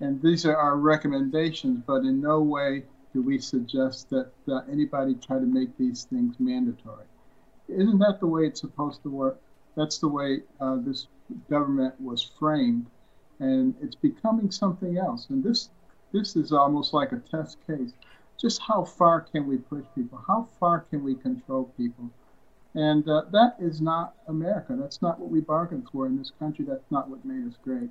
And 0.00 0.20
these 0.22 0.44
are 0.46 0.56
our 0.56 0.76
recommendations, 0.76 1.80
but 1.86 2.02
in 2.02 2.20
no 2.20 2.40
way 2.40 2.84
do 3.12 3.22
we 3.22 3.38
suggest 3.38 4.10
that 4.10 4.30
uh, 4.48 4.60
anybody 4.70 5.14
try 5.14 5.38
to 5.38 5.46
make 5.46 5.76
these 5.78 6.04
things 6.04 6.36
mandatory. 6.38 7.06
Isn't 7.68 7.98
that 7.98 8.20
the 8.20 8.26
way 8.26 8.42
it's 8.42 8.60
supposed 8.60 9.02
to 9.02 9.10
work? 9.10 9.40
That's 9.76 9.98
the 9.98 10.08
way 10.08 10.40
uh, 10.60 10.76
this 10.80 11.06
government 11.50 11.94
was 12.00 12.30
framed, 12.38 12.86
and 13.38 13.74
it's 13.82 13.94
becoming 13.94 14.50
something 14.50 14.98
else. 14.98 15.26
And 15.30 15.42
this 15.42 15.70
this 16.12 16.36
is 16.36 16.52
almost 16.52 16.94
like 16.94 17.12
a 17.12 17.18
test 17.18 17.58
case. 17.66 17.92
Just 18.40 18.60
how 18.60 18.84
far 18.84 19.22
can 19.22 19.46
we 19.46 19.58
push 19.58 19.84
people? 19.94 20.22
How 20.26 20.48
far 20.60 20.80
can 20.80 21.02
we 21.02 21.14
control 21.14 21.72
people? 21.76 22.10
And 22.74 23.08
uh, 23.08 23.22
that 23.32 23.56
is 23.58 23.80
not 23.80 24.14
America. 24.28 24.76
That's 24.78 25.00
not 25.00 25.18
what 25.18 25.30
we 25.30 25.40
bargained 25.40 25.88
for 25.90 26.06
in 26.06 26.18
this 26.18 26.30
country. 26.38 26.64
That's 26.66 26.90
not 26.90 27.08
what 27.08 27.24
made 27.24 27.46
us 27.46 27.54
great. 27.62 27.88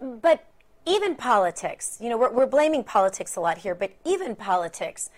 But 0.00 0.46
even 0.86 1.14
politics, 1.14 1.98
you 2.00 2.08
know, 2.08 2.16
we're, 2.16 2.32
we're 2.32 2.46
blaming 2.46 2.82
politics 2.82 3.36
a 3.36 3.40
lot 3.40 3.58
here, 3.58 3.74
but 3.74 3.92
even 4.04 4.34
politics, 4.34 5.10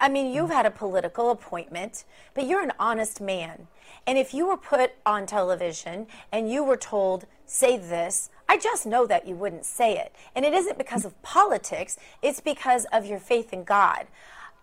I 0.00 0.08
mean, 0.08 0.32
you've 0.32 0.50
had 0.50 0.66
a 0.66 0.70
political 0.70 1.30
appointment, 1.30 2.04
but 2.34 2.46
you're 2.46 2.62
an 2.62 2.72
honest 2.78 3.20
man. 3.20 3.66
And 4.06 4.16
if 4.16 4.32
you 4.32 4.46
were 4.46 4.56
put 4.56 4.92
on 5.04 5.26
television 5.26 6.06
and 6.32 6.50
you 6.50 6.62
were 6.64 6.76
told, 6.76 7.26
say 7.46 7.76
this, 7.76 8.30
I 8.48 8.58
just 8.58 8.86
know 8.86 9.06
that 9.06 9.26
you 9.26 9.34
wouldn't 9.34 9.64
say 9.64 9.98
it. 9.98 10.14
And 10.34 10.44
it 10.44 10.54
isn't 10.54 10.78
because 10.78 11.04
of 11.04 11.20
politics, 11.22 11.98
it's 12.22 12.40
because 12.40 12.86
of 12.92 13.06
your 13.06 13.18
faith 13.18 13.52
in 13.52 13.64
God. 13.64 14.06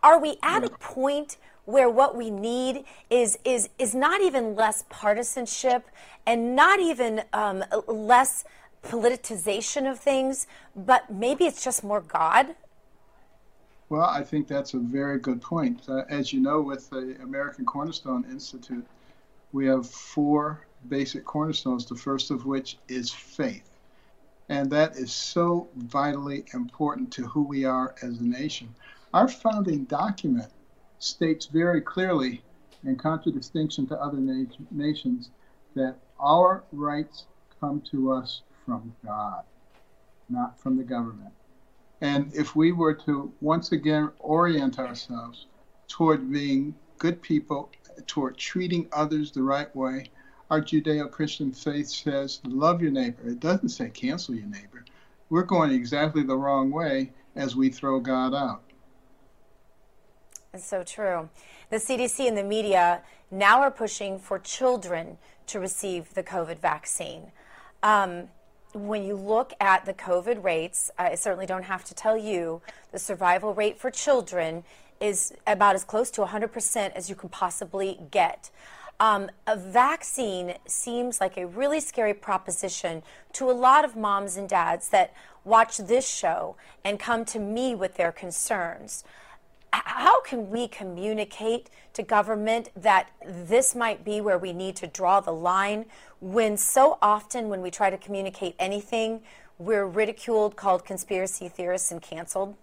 Are 0.01 0.19
we 0.19 0.37
at 0.41 0.63
a 0.63 0.69
point 0.69 1.37
where 1.65 1.89
what 1.89 2.15
we 2.15 2.29
need 2.29 2.85
is 3.09 3.39
is 3.43 3.69
is 3.79 3.95
not 3.95 4.21
even 4.21 4.55
less 4.55 4.83
partisanship 4.89 5.89
and 6.25 6.55
not 6.55 6.79
even 6.79 7.23
um, 7.33 7.63
less 7.87 8.45
politicization 8.83 9.89
of 9.89 9.99
things, 9.99 10.45
but 10.75 11.11
maybe 11.11 11.45
it's 11.45 11.63
just 11.63 11.83
more 11.83 12.01
God? 12.01 12.55
Well, 13.89 14.09
I 14.09 14.23
think 14.23 14.47
that's 14.47 14.73
a 14.73 14.79
very 14.79 15.19
good 15.19 15.41
point. 15.41 15.81
Uh, 15.87 16.03
as 16.09 16.33
you 16.33 16.39
know, 16.41 16.61
with 16.61 16.89
the 16.89 17.17
American 17.21 17.65
Cornerstone 17.65 18.25
Institute, 18.31 18.85
we 19.51 19.67
have 19.67 19.87
four 19.87 20.65
basic 20.89 21.23
cornerstones, 21.23 21.85
the 21.85 21.95
first 21.95 22.31
of 22.31 22.45
which 22.45 22.77
is 22.87 23.11
faith. 23.11 23.69
And 24.49 24.71
that 24.71 24.95
is 24.95 25.11
so 25.11 25.69
vitally 25.75 26.45
important 26.53 27.11
to 27.13 27.27
who 27.27 27.43
we 27.43 27.65
are 27.65 27.95
as 28.01 28.19
a 28.19 28.23
nation. 28.23 28.73
Our 29.13 29.27
founding 29.27 29.85
document 29.85 30.51
states 30.99 31.45
very 31.45 31.81
clearly, 31.81 32.41
in 32.83 32.95
contradistinction 32.95 33.87
to 33.87 34.01
other 34.01 34.17
na- 34.17 34.45
nations, 34.71 35.29
that 35.75 35.95
our 36.19 36.63
rights 36.71 37.25
come 37.59 37.81
to 37.91 38.11
us 38.11 38.41
from 38.65 38.95
God, 39.05 39.43
not 40.29 40.59
from 40.59 40.75
the 40.77 40.83
government. 40.83 41.33
And 42.01 42.33
if 42.33 42.55
we 42.55 42.71
were 42.71 42.93
to 42.93 43.31
once 43.41 43.71
again 43.71 44.11
orient 44.19 44.79
ourselves 44.79 45.47
toward 45.87 46.31
being 46.31 46.75
good 46.97 47.21
people, 47.21 47.71
toward 48.07 48.37
treating 48.37 48.87
others 48.91 49.31
the 49.31 49.43
right 49.43 49.73
way, 49.75 50.05
our 50.51 50.61
Judeo 50.61 51.09
Christian 51.09 51.51
faith 51.51 51.87
says, 51.87 52.41
love 52.45 52.81
your 52.81 52.91
neighbor. 52.91 53.27
It 53.27 53.39
doesn't 53.39 53.69
say 53.69 53.89
cancel 53.89 54.35
your 54.35 54.47
neighbor. 54.47 54.85
We're 55.29 55.43
going 55.43 55.71
exactly 55.71 56.23
the 56.23 56.37
wrong 56.37 56.71
way 56.71 57.11
as 57.35 57.55
we 57.55 57.69
throw 57.69 57.99
God 57.99 58.33
out. 58.33 58.61
It's 60.53 60.65
so 60.65 60.83
true. 60.83 61.29
The 61.69 61.77
CDC 61.77 62.27
and 62.27 62.37
the 62.37 62.43
media 62.43 63.01
now 63.31 63.61
are 63.61 63.71
pushing 63.71 64.19
for 64.19 64.39
children 64.39 65.17
to 65.47 65.59
receive 65.59 66.13
the 66.13 66.23
COVID 66.23 66.59
vaccine. 66.59 67.31
Um, 67.83 68.29
when 68.75 69.05
you 69.05 69.15
look 69.15 69.53
at 69.61 69.85
the 69.85 69.93
COVID 69.93 70.43
rates, 70.43 70.91
I 70.97 71.15
certainly 71.15 71.45
don't 71.45 71.63
have 71.63 71.85
to 71.85 71.93
tell 71.93 72.17
you, 72.17 72.61
the 72.91 72.99
survival 72.99 73.53
rate 73.53 73.79
for 73.79 73.89
children 73.89 74.65
is 74.99 75.33
about 75.47 75.75
as 75.75 75.83
close 75.83 76.11
to 76.11 76.21
100% 76.21 76.93
as 76.93 77.09
you 77.09 77.15
can 77.15 77.29
possibly 77.29 77.99
get. 78.11 78.49
Um, 78.99 79.29
a 79.47 79.55
vaccine 79.55 80.55
seems 80.67 81.19
like 81.19 81.37
a 81.37 81.47
really 81.47 81.79
scary 81.79 82.13
proposition 82.13 83.01
to 83.33 83.49
a 83.49 83.53
lot 83.53 83.85
of 83.85 83.95
moms 83.95 84.37
and 84.37 84.47
dads 84.47 84.89
that 84.89 85.13
watch 85.43 85.77
this 85.77 86.07
show 86.07 86.55
and 86.83 86.99
come 86.99 87.23
to 87.25 87.39
me 87.39 87.75
with 87.75 87.95
their 87.95 88.11
concerns 88.11 89.03
how 89.85 90.21
can 90.21 90.49
we 90.49 90.67
communicate 90.67 91.69
to 91.93 92.03
government 92.03 92.69
that 92.75 93.09
this 93.25 93.75
might 93.75 94.03
be 94.05 94.21
where 94.21 94.37
we 94.37 94.53
need 94.53 94.75
to 94.77 94.87
draw 94.87 95.19
the 95.19 95.31
line 95.31 95.85
when 96.19 96.57
so 96.57 96.97
often 97.01 97.49
when 97.49 97.61
we 97.61 97.71
try 97.71 97.89
to 97.89 97.97
communicate 97.97 98.55
anything, 98.59 99.21
we're 99.57 99.85
ridiculed, 99.85 100.55
called 100.55 100.85
conspiracy 100.85 101.47
theorists, 101.49 101.91
and 101.91 102.01
canceled? 102.01 102.55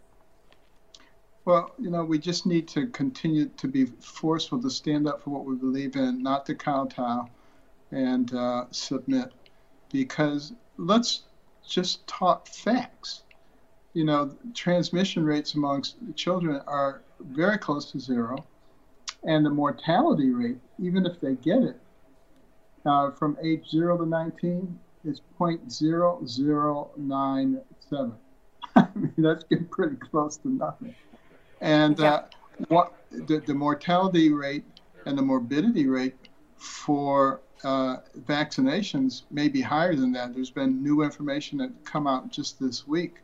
Well, 1.44 1.74
you 1.78 1.90
know, 1.90 2.04
we 2.04 2.18
just 2.18 2.46
need 2.46 2.68
to 2.68 2.86
continue 2.88 3.46
to 3.56 3.66
be 3.66 3.86
forceful 3.86 4.62
to 4.62 4.70
stand 4.70 5.08
up 5.08 5.22
for 5.22 5.30
what 5.30 5.44
we 5.44 5.56
believe 5.56 5.96
in, 5.96 6.22
not 6.22 6.46
to 6.46 6.54
kowtow 6.54 7.28
and 7.90 8.32
uh, 8.32 8.66
submit, 8.70 9.32
because 9.90 10.52
let's 10.76 11.22
just 11.66 12.06
talk 12.06 12.46
facts 12.46 13.22
you 13.94 14.04
know, 14.04 14.36
transmission 14.54 15.24
rates 15.24 15.54
amongst 15.54 15.96
children 16.14 16.60
are 16.66 17.00
very 17.20 17.56
close 17.58 17.90
to 17.92 18.00
zero, 18.00 18.44
and 19.24 19.44
the 19.44 19.50
mortality 19.50 20.30
rate, 20.30 20.58
even 20.80 21.04
if 21.06 21.20
they 21.20 21.34
get 21.34 21.62
it, 21.62 21.78
uh, 22.84 23.10
from 23.10 23.36
age 23.42 23.68
zero 23.70 23.96
to 23.98 24.06
19 24.06 24.78
is 25.04 25.20
0.0097. 25.38 28.12
I 28.76 28.88
mean, 28.94 29.12
that's 29.18 29.44
getting 29.44 29.66
pretty 29.66 29.96
close 29.96 30.38
to 30.38 30.48
nothing. 30.48 30.94
And 31.60 32.00
uh, 32.00 32.22
what 32.68 32.94
the, 33.10 33.42
the 33.46 33.52
mortality 33.54 34.32
rate 34.32 34.64
and 35.06 35.18
the 35.18 35.22
morbidity 35.22 35.86
rate 35.86 36.16
for 36.56 37.40
uh, 37.64 37.98
vaccinations 38.26 39.22
may 39.30 39.48
be 39.48 39.60
higher 39.60 39.94
than 39.94 40.10
that. 40.12 40.34
There's 40.34 40.50
been 40.50 40.82
new 40.82 41.02
information 41.02 41.58
that 41.58 41.70
come 41.84 42.06
out 42.06 42.30
just 42.30 42.58
this 42.58 42.88
week 42.88 43.16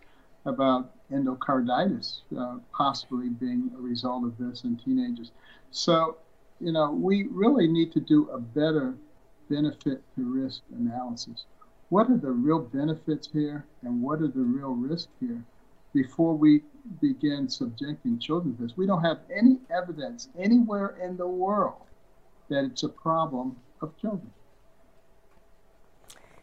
about 0.48 0.90
endocarditis 1.12 2.20
uh, 2.38 2.56
possibly 2.72 3.28
being 3.28 3.70
a 3.76 3.80
result 3.80 4.24
of 4.24 4.36
this 4.38 4.64
in 4.64 4.76
teenagers. 4.76 5.30
So, 5.70 6.16
you 6.60 6.72
know, 6.72 6.90
we 6.90 7.28
really 7.30 7.68
need 7.68 7.92
to 7.92 8.00
do 8.00 8.28
a 8.30 8.38
better 8.38 8.94
benefit 9.48 10.02
to 10.16 10.24
risk 10.24 10.62
analysis. 10.76 11.44
What 11.88 12.10
are 12.10 12.16
the 12.16 12.30
real 12.30 12.60
benefits 12.60 13.28
here 13.32 13.64
and 13.82 14.02
what 14.02 14.20
are 14.20 14.28
the 14.28 14.40
real 14.40 14.72
risks 14.74 15.12
here 15.20 15.42
before 15.94 16.34
we 16.34 16.62
begin 17.00 17.48
subjecting 17.48 18.18
children 18.18 18.56
to 18.56 18.62
this? 18.62 18.76
We 18.76 18.86
don't 18.86 19.02
have 19.02 19.20
any 19.34 19.58
evidence 19.70 20.28
anywhere 20.38 20.96
in 21.02 21.16
the 21.16 21.26
world 21.26 21.80
that 22.50 22.64
it's 22.64 22.82
a 22.82 22.88
problem 22.88 23.56
of 23.80 23.96
children. 23.98 24.30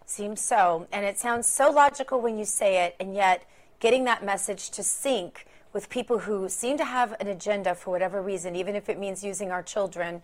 Seems 0.08 0.40
so. 0.40 0.88
And 0.92 1.06
it 1.06 1.18
sounds 1.18 1.48
so 1.48 1.72
logical 1.72 2.22
when 2.22 2.38
you 2.38 2.46
say 2.46 2.86
it, 2.86 2.96
and 3.00 3.14
yet 3.16 3.44
getting 3.79 4.03
that 4.05 4.24
message 4.24 4.70
to 4.72 4.84
sync 4.84 5.46
with 5.74 5.89
people 5.89 6.20
who 6.20 6.48
seem 6.48 6.77
to 6.77 6.86
have 6.86 7.13
an 7.20 7.27
agenda 7.27 7.75
for 7.75 7.91
whatever 7.91 8.22
reason, 8.22 8.55
even 8.55 8.75
if 8.75 8.88
it 8.88 8.98
means 8.98 9.24
using 9.24 9.51
our 9.51 9.62
children. 9.62 10.22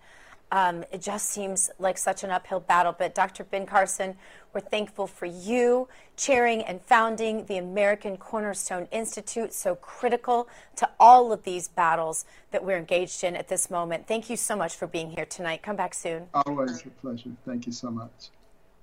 Um, 0.51 0.84
it 0.91 1.01
just 1.01 1.29
seems 1.29 1.70
like 1.79 1.98
such 1.98 2.24
an 2.24 2.29
uphill 2.29 2.60
battle. 2.60 2.93
But 2.98 3.15
Dr. 3.15 3.43
Ben 3.46 3.65
Carson, 3.65 4.15
we're 4.53 4.60
thankful 4.62 5.08
for 5.08 5.25
you 5.25 5.88
chairing 6.17 6.62
and 6.63 6.81
founding 6.81 7.46
the 7.46 7.58
American 7.58 8.17
Cornerstone 8.17 8.88
Institute, 8.91 9.53
so 9.53 9.75
critical 9.75 10.48
to 10.75 10.89
all 11.00 11.31
of 11.31 11.43
these 11.43 11.67
battles 11.67 12.25
that 12.51 12.63
we're 12.63 12.77
engaged 12.77 13.24
in 13.24 13.36
at 13.36 13.48
this 13.48 13.70
moment. 13.70 14.08
Thank 14.08 14.29
you 14.29 14.36
so 14.36 14.55
much 14.55 14.75
for 14.75 14.88
being 14.88 15.12
here 15.12 15.25
tonight. 15.25 15.63
Come 15.63 15.77
back 15.77 15.93
soon. 15.93 16.27
Always 16.34 16.86
a 16.86 16.89
pleasure. 17.01 17.31
Thank 17.46 17.65
you 17.65 17.72
so 17.72 17.89
much. 17.89 18.29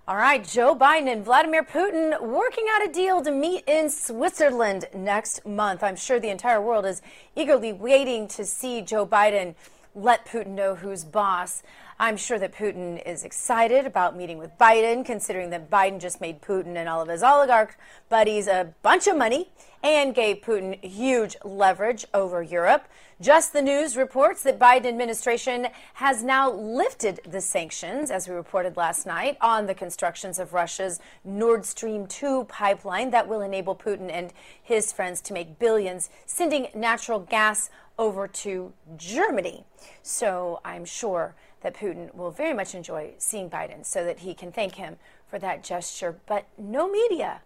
All 0.08 0.16
right, 0.16 0.42
Joe 0.42 0.74
Biden 0.74 1.12
and 1.12 1.22
Vladimir 1.22 1.62
Putin 1.62 2.18
working 2.22 2.64
out 2.70 2.88
a 2.88 2.90
deal 2.90 3.20
to 3.20 3.30
meet 3.30 3.64
in 3.66 3.90
Switzerland 3.90 4.86
next 4.94 5.44
month. 5.44 5.82
I'm 5.82 5.96
sure 5.96 6.18
the 6.18 6.30
entire 6.30 6.62
world 6.62 6.86
is 6.86 7.02
eagerly 7.36 7.74
waiting 7.74 8.26
to 8.28 8.46
see 8.46 8.80
Joe 8.80 9.06
Biden 9.06 9.54
let 9.94 10.24
Putin 10.24 10.54
know 10.54 10.76
who's 10.76 11.04
boss. 11.04 11.62
I'm 11.98 12.16
sure 12.16 12.38
that 12.38 12.54
Putin 12.54 13.06
is 13.06 13.22
excited 13.22 13.84
about 13.84 14.16
meeting 14.16 14.38
with 14.38 14.56
Biden, 14.58 15.04
considering 15.04 15.50
that 15.50 15.68
Biden 15.68 16.00
just 16.00 16.22
made 16.22 16.40
Putin 16.40 16.76
and 16.76 16.88
all 16.88 17.02
of 17.02 17.08
his 17.08 17.22
oligarch 17.22 17.76
buddies 18.08 18.46
a 18.46 18.72
bunch 18.80 19.08
of 19.08 19.16
money 19.18 19.50
and 19.82 20.14
gave 20.14 20.40
Putin 20.40 20.82
huge 20.84 21.36
leverage 21.44 22.04
over 22.12 22.42
Europe. 22.42 22.88
Just 23.20 23.52
the 23.52 23.62
News 23.62 23.96
reports 23.96 24.42
that 24.44 24.58
Biden 24.58 24.86
administration 24.86 25.68
has 25.94 26.22
now 26.22 26.52
lifted 26.52 27.20
the 27.28 27.40
sanctions, 27.40 28.10
as 28.10 28.28
we 28.28 28.34
reported 28.34 28.76
last 28.76 29.06
night, 29.06 29.36
on 29.40 29.66
the 29.66 29.74
constructions 29.74 30.38
of 30.38 30.52
Russia's 30.52 31.00
Nord 31.24 31.64
Stream 31.64 32.06
2 32.06 32.44
pipeline 32.44 33.10
that 33.10 33.26
will 33.26 33.40
enable 33.40 33.74
Putin 33.74 34.10
and 34.10 34.32
his 34.62 34.92
friends 34.92 35.20
to 35.22 35.32
make 35.32 35.58
billions 35.58 36.10
sending 36.26 36.68
natural 36.74 37.18
gas 37.18 37.70
over 37.98 38.28
to 38.28 38.72
Germany. 38.96 39.64
So 40.02 40.60
I'm 40.64 40.84
sure 40.84 41.34
that 41.62 41.74
Putin 41.74 42.14
will 42.14 42.30
very 42.30 42.54
much 42.54 42.74
enjoy 42.74 43.14
seeing 43.18 43.50
Biden 43.50 43.84
so 43.84 44.04
that 44.04 44.20
he 44.20 44.32
can 44.32 44.52
thank 44.52 44.76
him 44.76 44.96
for 45.26 45.38
that 45.40 45.64
gesture. 45.64 46.20
But 46.26 46.46
no 46.56 46.88
media, 46.88 47.42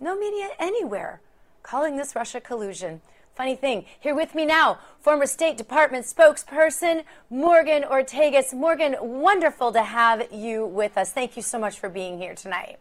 no 0.00 0.16
media 0.16 0.50
anywhere 0.58 1.20
calling 1.66 1.96
this 1.96 2.14
Russia 2.14 2.40
collusion. 2.40 3.00
Funny 3.34 3.56
thing, 3.56 3.84
here 4.00 4.14
with 4.14 4.34
me 4.34 4.46
now, 4.46 4.78
former 5.00 5.26
State 5.26 5.56
Department 5.58 6.06
spokesperson 6.06 7.04
Morgan 7.28 7.82
Ortagus. 7.82 8.54
Morgan, 8.54 8.96
wonderful 9.00 9.72
to 9.72 9.82
have 9.82 10.32
you 10.32 10.64
with 10.64 10.96
us. 10.96 11.12
Thank 11.12 11.36
you 11.36 11.42
so 11.42 11.58
much 11.58 11.78
for 11.78 11.88
being 11.88 12.18
here 12.18 12.34
tonight. 12.34 12.78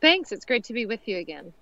Thanks. 0.00 0.30
It's 0.32 0.44
great 0.44 0.64
to 0.64 0.74
be 0.74 0.84
with 0.86 1.08
you 1.08 1.16
again. 1.16 1.54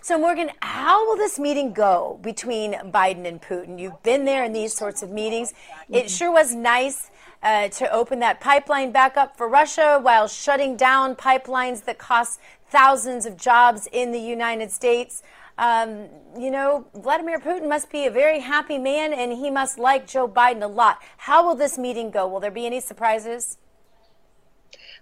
So, 0.00 0.18
Morgan, 0.18 0.50
how 0.62 1.06
will 1.06 1.16
this 1.16 1.38
meeting 1.38 1.72
go 1.72 2.18
between 2.22 2.72
Biden 2.72 3.24
and 3.24 3.40
Putin? 3.40 3.78
You've 3.78 4.02
been 4.02 4.24
there 4.24 4.42
in 4.42 4.52
these 4.52 4.74
sorts 4.74 5.02
of 5.02 5.10
meetings. 5.10 5.52
It 5.88 6.10
sure 6.10 6.32
was 6.32 6.54
nice 6.54 7.10
uh, 7.42 7.68
to 7.68 7.92
open 7.92 8.18
that 8.20 8.40
pipeline 8.40 8.90
back 8.92 9.16
up 9.16 9.36
for 9.36 9.48
Russia 9.48 10.00
while 10.02 10.26
shutting 10.26 10.76
down 10.76 11.14
pipelines 11.14 11.84
that 11.84 11.98
cost 11.98 12.40
thousands 12.72 13.26
of 13.26 13.36
jobs 13.36 13.86
in 13.92 14.12
the 14.12 14.18
United 14.18 14.70
States. 14.70 15.22
Um, 15.58 16.08
you 16.38 16.50
know, 16.50 16.86
Vladimir 16.94 17.38
Putin 17.38 17.68
must 17.68 17.90
be 17.90 18.06
a 18.06 18.10
very 18.10 18.40
happy 18.40 18.78
man 18.78 19.12
and 19.12 19.30
he 19.32 19.50
must 19.50 19.78
like 19.78 20.06
Joe 20.06 20.26
Biden 20.26 20.62
a 20.62 20.66
lot. 20.66 20.98
How 21.18 21.46
will 21.46 21.54
this 21.54 21.76
meeting 21.76 22.10
go? 22.10 22.26
Will 22.26 22.40
there 22.40 22.50
be 22.50 22.64
any 22.64 22.80
surprises? 22.80 23.58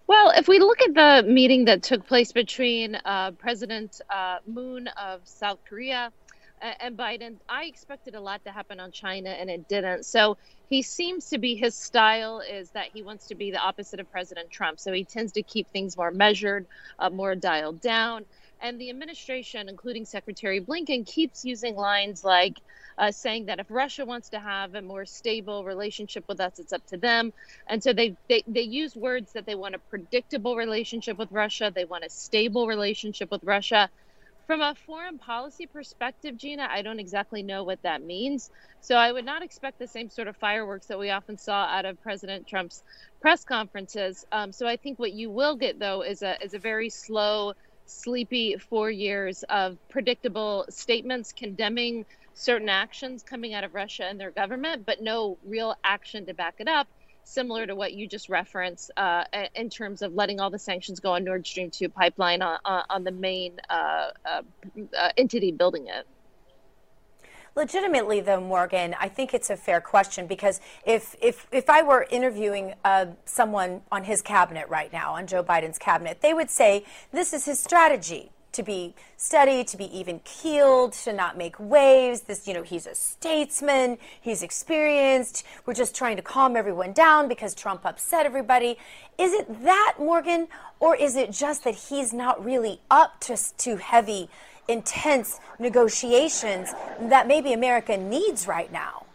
Well, 0.09 0.33
if 0.37 0.49
we 0.49 0.59
look 0.59 0.83
at 0.83 0.95
the 0.95 1.29
meeting 1.31 1.65
that 1.67 1.85
took 1.85 2.05
place 2.05 2.33
between 2.33 2.97
uh, 2.97 3.31
President 3.39 4.01
uh, 4.11 4.39
Moon 4.45 4.89
of 4.89 5.21
South 5.25 5.61
Korea 5.65 6.13
and 6.81 6.97
Biden, 6.97 7.39
I 7.49 7.65
expected 7.65 8.15
a 8.15 8.21
lot 8.21 8.45
to 8.45 8.53
happen 8.53 8.81
on 8.81 8.93
China 8.93 9.31
and 9.31 9.51
it 9.51 9.69
didn't. 9.69 10.05
So 10.07 10.37
he 10.69 10.83
seems 10.83 11.29
to 11.31 11.39
be, 11.39 11.57
his 11.57 11.77
style 11.77 12.41
is 12.41 12.71
that 12.73 12.89
he 12.93 13.03
wants 13.03 13.27
to 13.29 13.35
be 13.35 13.51
the 13.51 13.59
opposite 13.59 14.01
of 14.01 14.11
President 14.11 14.51
Trump. 14.51 14.81
So 14.81 14.93
he 14.93 15.05
tends 15.05 15.33
to 15.33 15.43
keep 15.43 15.69
things 15.71 15.97
more 15.97 16.11
measured, 16.11 16.67
uh, 16.99 17.11
more 17.11 17.35
dialed 17.35 17.81
down. 17.81 18.27
And 18.61 18.81
the 18.81 18.91
administration, 18.91 19.69
including 19.69 20.05
Secretary 20.05 20.61
Blinken, 20.61 21.07
keeps 21.07 21.45
using 21.45 21.77
lines 21.77 22.25
like, 22.25 22.55
uh, 22.99 23.13
saying 23.13 23.47
that 23.47 23.61
if 23.61 23.67
Russia 23.71 24.05
wants 24.05 24.31
to 24.31 24.41
have 24.41 24.75
a 24.75 24.83
more 24.83 25.07
stable 25.07 25.65
relationship 25.65 26.25
with 26.29 26.41
us, 26.41 26.59
it's 26.59 26.73
up 26.73 26.85
to 26.89 26.99
them. 26.99 27.33
And 27.69 27.83
so 27.83 27.93
they, 27.93 28.17
they, 28.29 28.43
they 28.47 28.63
use 28.63 28.97
words 28.97 29.33
that 29.33 29.47
they 29.47 29.55
want 29.55 29.77
a 29.77 29.81
predictable 29.91 30.57
relationship 30.57 31.19
with 31.19 31.33
Russia, 31.33 31.73
they 31.75 31.87
want 31.87 32.05
a 32.05 32.11
stable 32.11 32.67
relationship 32.67 33.31
with 33.31 33.43
Russia. 33.45 33.91
From 34.51 34.63
a 34.63 34.75
foreign 34.85 35.17
policy 35.17 35.69
perspective, 35.69 36.37
Gina, 36.37 36.67
I 36.69 36.83
don't 36.83 36.99
exactly 36.99 37.45
know 37.45 37.63
what 37.63 37.81
that 37.85 38.03
means. 38.03 38.51
So 38.81 38.97
I 38.97 39.13
would 39.13 39.25
not 39.25 39.45
expect 39.45 39.79
the 39.79 39.87
same 39.87 40.11
sort 40.11 40.27
of 40.27 40.37
fireworks 40.39 40.87
that 40.89 40.99
we 40.99 41.11
often 41.11 41.39
saw 41.39 41.67
out 41.67 41.85
of 41.85 42.03
President 42.03 42.49
Trump's 42.49 42.83
press 43.21 43.45
conferences. 43.45 44.25
Um, 44.33 44.53
so 44.53 44.67
I 44.67 44.77
think 44.77 44.99
what 44.99 45.13
you 45.13 45.31
will 45.31 45.55
get, 45.55 45.79
though, 45.79 46.03
is 46.03 46.23
a 46.23 46.37
is 46.43 46.55
a 46.55 46.59
very 46.59 46.91
slow, 46.91 47.53
sleepy 47.87 48.57
four 48.59 48.91
years 48.91 49.45
of 49.45 49.79
predictable 49.89 50.67
statements 50.69 51.33
condemning 51.33 52.05
certain 52.35 52.69
actions 52.69 53.23
coming 53.23 53.55
out 53.55 53.63
of 53.63 53.73
Russia 53.73 54.03
and 54.07 54.19
their 54.19 54.33
government, 54.33 54.85
but 54.85 55.01
no 55.01 55.39
real 55.47 55.77
action 55.85 56.27
to 56.27 56.35
back 56.35 56.57
it 56.59 56.67
up, 56.67 56.89
similar 57.25 57.67
to 57.67 57.75
what 57.75 57.93
you 57.93 58.07
just 58.07 58.29
referenced 58.29 58.91
uh, 58.97 59.25
in 59.55 59.71
terms 59.71 60.03
of 60.03 60.15
letting 60.15 60.41
all 60.41 60.51
the 60.51 60.59
sanctions 60.59 61.01
go 61.01 61.13
on 61.13 61.25
Nord 61.25 61.47
Stream 61.47 61.71
2 61.71 61.89
pipeline 61.89 62.43
on, 62.43 62.59
on 62.65 63.05
the 63.05 63.13
main 63.13 63.61
uh, 63.69 64.09
uh, 64.25 64.43
uh, 64.99 65.09
entity 65.17 65.53
building 65.53 65.87
it. 65.87 66.07
Legitimately, 67.57 68.21
though, 68.21 68.41
Morgan, 68.41 68.95
I 69.01 69.09
think 69.09 69.35
it's 69.35 69.51
a 69.51 69.57
fair 69.57 69.81
question 69.81 70.29
because 70.29 70.61
if 70.87 71.17
if 71.21 71.49
if 71.51 71.69
I 71.69 71.83
were 71.83 72.07
interviewing 72.09 72.75
uh, 72.85 73.07
someone 73.25 73.83
on 73.91 74.05
his 74.05 74.23
cabinet 74.23 74.69
right 74.69 74.93
now, 74.93 75.15
on 75.15 75.27
Joe 75.27 75.43
Biden's 75.43 75.79
cabinet, 75.79 76.21
they 76.21 76.33
would 76.33 76.49
say 76.49 76.85
this 77.11 77.33
is 77.33 77.47
his 77.47 77.59
strategy 77.59 78.31
to 78.53 78.63
be 78.63 78.95
steady, 79.17 79.65
to 79.65 79.77
be 79.77 79.97
even 79.97 80.21
keeled, 80.25 80.93
to 80.93 81.13
not 81.13 81.37
make 81.37 81.59
waves. 81.59 82.23
This, 82.23 82.47
you 82.49 82.55
know, 82.55 82.63
he's 82.63 82.87
a 82.87 82.95
statesman, 82.95 83.99
he's 84.21 84.43
experienced. 84.43 85.45
We're 85.67 85.75
just 85.75 85.95
trying 85.95 86.17
to 86.17 86.23
calm 86.23 86.57
everyone 86.57 86.93
down 86.93 87.29
because 87.29 87.55
Trump 87.55 87.85
upset 87.85 88.27
everybody. 88.27 88.77
Is 89.19 89.33
it 89.33 89.63
that, 89.63 89.97
Morgan, 89.99 90.49
or 90.81 90.97
is 90.97 91.17
it 91.17 91.31
just 91.31 91.65
that 91.65 91.75
he's 91.75 92.13
not 92.13 92.45
really 92.45 92.81
up 92.91 93.21
to, 93.21 93.37
to 93.59 93.77
heavy, 93.77 94.29
intense 94.69 95.41
negotiations 95.59 96.73
that 97.01 97.27
maybe 97.27 97.53
America 97.53 97.97
needs 97.97 98.47
right 98.47 98.73
now? 98.73 99.07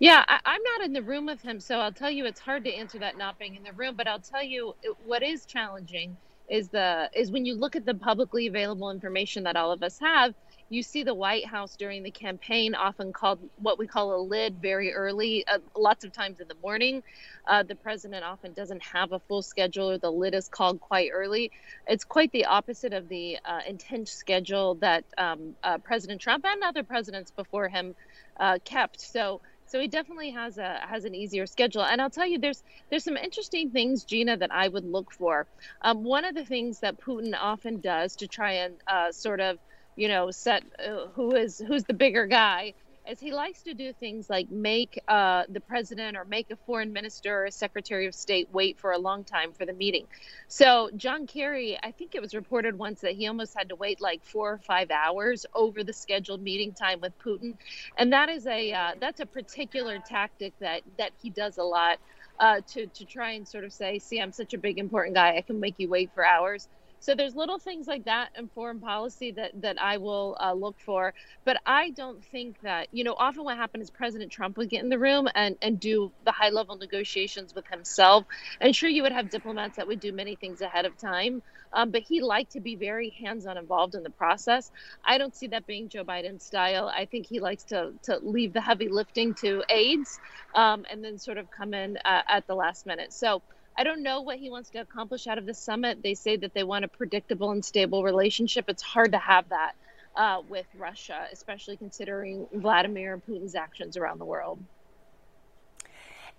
Yeah, 0.00 0.24
I, 0.28 0.54
am 0.54 0.62
not 0.62 0.86
in 0.86 0.92
the 0.92 1.02
room 1.02 1.26
with 1.26 1.42
him, 1.42 1.58
so 1.58 1.80
I'll 1.80 1.92
tell 1.92 2.10
you 2.10 2.24
it's 2.24 2.38
hard 2.38 2.62
to 2.64 2.72
answer 2.72 3.00
that 3.00 3.18
not 3.18 3.36
being 3.36 3.56
in 3.56 3.64
the 3.64 3.72
room. 3.72 3.96
But 3.96 4.06
I'll 4.06 4.20
tell 4.20 4.44
you 4.44 4.76
what 5.04 5.24
is 5.24 5.44
challenging 5.44 6.16
is 6.48 6.68
the 6.68 7.10
is 7.14 7.30
when 7.30 7.44
you 7.44 7.54
look 7.54 7.76
at 7.76 7.84
the 7.84 7.94
publicly 7.94 8.46
available 8.46 8.90
information 8.90 9.42
that 9.44 9.56
all 9.56 9.70
of 9.70 9.82
us 9.82 9.98
have 9.98 10.34
you 10.70 10.82
see 10.82 11.02
the 11.02 11.14
white 11.14 11.46
house 11.46 11.76
during 11.76 12.02
the 12.02 12.10
campaign 12.10 12.74
often 12.74 13.12
called 13.12 13.38
what 13.56 13.78
we 13.78 13.86
call 13.86 14.14
a 14.14 14.20
lid 14.20 14.60
very 14.60 14.92
early 14.92 15.46
uh, 15.46 15.58
lots 15.76 16.04
of 16.04 16.12
times 16.12 16.40
in 16.40 16.48
the 16.48 16.54
morning. 16.62 17.02
Uh, 17.46 17.62
the 17.62 17.74
president 17.74 18.24
often 18.24 18.52
doesn't 18.52 18.82
have 18.82 19.12
a 19.12 19.18
full 19.18 19.42
schedule 19.42 19.90
or 19.90 19.98
the 19.98 20.10
lid 20.10 20.34
is 20.34 20.48
called 20.48 20.80
quite 20.80 21.10
early. 21.12 21.50
It's 21.86 22.04
quite 22.04 22.30
the 22.32 22.44
opposite 22.44 22.92
of 22.92 23.08
the 23.08 23.38
uh, 23.44 23.60
intense 23.66 24.12
schedule 24.12 24.74
that 24.76 25.04
um, 25.16 25.54
uh, 25.62 25.78
president 25.78 26.20
trump 26.20 26.44
and 26.44 26.62
other 26.62 26.82
presidents 26.82 27.30
before 27.30 27.68
him 27.68 27.94
uh, 28.38 28.58
kept. 28.64 29.00
So 29.00 29.40
so 29.68 29.80
he 29.80 29.88
definitely 29.88 30.30
has 30.32 30.58
a 30.58 30.80
has 30.88 31.04
an 31.04 31.14
easier 31.14 31.46
schedule. 31.46 31.84
And 31.84 32.00
I'll 32.02 32.10
tell 32.10 32.26
you, 32.26 32.38
there's 32.38 32.62
there's 32.90 33.04
some 33.04 33.16
interesting 33.16 33.70
things, 33.70 34.04
Gina, 34.04 34.36
that 34.38 34.52
I 34.52 34.68
would 34.68 34.84
look 34.84 35.12
for. 35.12 35.46
Um, 35.82 36.04
one 36.04 36.24
of 36.24 36.34
the 36.34 36.44
things 36.46 36.80
that 36.80 36.98
Putin 37.00 37.34
often 37.40 37.80
does 37.80 38.16
to 38.16 38.28
try 38.28 38.52
and 38.52 38.80
uh, 38.88 39.12
sort 39.12 39.40
of 39.40 39.58
you 39.96 40.08
know 40.08 40.30
set 40.30 40.64
uh, 40.84 41.08
who 41.14 41.34
is 41.36 41.58
who's 41.66 41.84
the 41.84 41.94
bigger 41.94 42.26
guy 42.26 42.74
is 43.08 43.20
he 43.20 43.32
likes 43.32 43.62
to 43.62 43.74
do 43.74 43.92
things 43.92 44.28
like 44.28 44.50
make 44.50 45.00
uh, 45.08 45.44
the 45.48 45.60
president 45.60 46.16
or 46.16 46.24
make 46.24 46.50
a 46.50 46.56
foreign 46.56 46.92
minister 46.92 47.42
or 47.42 47.44
a 47.46 47.52
secretary 47.52 48.06
of 48.06 48.14
state 48.14 48.48
wait 48.52 48.78
for 48.78 48.92
a 48.92 48.98
long 48.98 49.24
time 49.24 49.52
for 49.52 49.64
the 49.66 49.72
meeting. 49.72 50.06
So 50.48 50.90
John 50.96 51.26
Kerry, 51.26 51.78
I 51.82 51.92
think 51.92 52.14
it 52.14 52.22
was 52.22 52.34
reported 52.34 52.78
once 52.78 53.00
that 53.00 53.12
he 53.12 53.26
almost 53.26 53.54
had 53.56 53.70
to 53.70 53.76
wait 53.76 54.00
like 54.00 54.24
four 54.24 54.52
or 54.52 54.58
five 54.58 54.90
hours 54.90 55.46
over 55.54 55.82
the 55.84 55.92
scheduled 55.92 56.42
meeting 56.42 56.72
time 56.72 57.00
with 57.00 57.12
Putin, 57.18 57.54
and 57.96 58.12
that 58.12 58.28
is 58.28 58.46
a 58.46 58.72
uh, 58.72 58.92
that's 59.00 59.20
a 59.20 59.26
particular 59.26 59.98
tactic 60.06 60.52
that 60.60 60.82
that 60.98 61.12
he 61.20 61.30
does 61.30 61.58
a 61.58 61.64
lot. 61.64 61.98
Uh, 62.40 62.60
to 62.72 62.86
to 62.88 63.04
try 63.04 63.32
and 63.32 63.48
sort 63.48 63.64
of 63.64 63.72
say, 63.72 63.98
see, 63.98 64.20
I'm 64.20 64.30
such 64.30 64.54
a 64.54 64.58
big 64.58 64.78
important 64.78 65.16
guy, 65.16 65.36
I 65.36 65.40
can 65.42 65.58
make 65.58 65.74
you 65.78 65.88
wait 65.88 66.10
for 66.14 66.24
hours. 66.24 66.68
So 67.00 67.14
there's 67.14 67.34
little 67.36 67.58
things 67.58 67.86
like 67.86 68.04
that 68.04 68.30
in 68.36 68.48
foreign 68.48 68.80
policy 68.80 69.32
that 69.32 69.52
that 69.62 69.80
I 69.80 69.98
will 69.98 70.36
uh, 70.40 70.54
look 70.54 70.76
for. 70.80 71.14
But 71.46 71.58
I 71.66 71.90
don't 71.90 72.24
think 72.24 72.60
that 72.62 72.88
you 72.92 73.04
know. 73.04 73.16
Often 73.18 73.44
what 73.44 73.56
happened 73.56 73.82
is 73.82 73.90
President 73.90 74.32
Trump 74.32 74.58
would 74.58 74.70
get 74.70 74.82
in 74.82 74.90
the 74.90 74.98
room 74.98 75.28
and 75.34 75.56
and 75.62 75.80
do 75.80 76.12
the 76.24 76.32
high 76.32 76.50
level 76.50 76.76
negotiations 76.76 77.54
with 77.54 77.66
himself. 77.70 78.24
And 78.60 78.74
sure, 78.76 78.90
you 78.90 79.02
would 79.04 79.12
have 79.12 79.30
diplomats 79.30 79.76
that 79.76 79.86
would 79.86 80.00
do 80.00 80.12
many 80.12 80.36
things 80.36 80.60
ahead 80.62 80.86
of 80.86 80.98
time. 80.98 81.42
Um, 81.72 81.90
but 81.92 82.02
he 82.02 82.22
liked 82.22 82.52
to 82.52 82.60
be 82.60 82.76
very 82.76 83.14
hands-on 83.22 83.58
involved 83.58 83.94
in 83.94 84.02
the 84.04 84.10
process. 84.10 84.70
I 85.04 85.18
don't 85.18 85.36
see 85.36 85.48
that 85.48 85.66
being 85.66 85.88
Joe 85.90 86.04
Biden's 86.04 86.44
style. 86.44 86.88
I 86.94 87.06
think 87.06 87.26
he 87.28 87.40
likes 87.40 87.64
to 87.66 87.92
to 88.04 88.18
leave 88.22 88.52
the 88.54 88.60
heavy 88.62 88.88
lifting 88.90 89.34
to 89.42 89.62
aides, 89.70 90.20
um, 90.54 90.84
and 90.90 91.04
then 91.04 91.18
sort 91.18 91.38
of 91.38 91.48
come 91.50 91.74
in 91.74 91.98
uh, 92.04 92.22
at 92.28 92.46
the 92.48 92.54
last 92.56 92.86
minute. 92.86 93.12
So 93.12 93.42
I 93.78 93.84
don't 93.84 94.02
know 94.02 94.22
what 94.22 94.38
he 94.38 94.50
wants 94.50 94.70
to 94.70 94.80
accomplish 94.80 95.28
out 95.28 95.38
of 95.38 95.46
the 95.46 95.54
summit. 95.54 96.02
They 96.02 96.14
say 96.14 96.36
that 96.36 96.52
they 96.52 96.64
want 96.64 96.84
a 96.84 96.88
predictable 96.88 97.52
and 97.52 97.64
stable 97.64 98.02
relationship. 98.02 98.64
It's 98.68 98.82
hard 98.82 99.12
to 99.12 99.18
have 99.18 99.48
that 99.50 99.74
uh, 100.16 100.42
with 100.48 100.66
Russia, 100.76 101.26
especially 101.32 101.76
considering 101.76 102.48
Vladimir 102.52 103.22
Putin's 103.28 103.54
actions 103.54 103.96
around 103.96 104.18
the 104.18 104.24
world. 104.24 104.58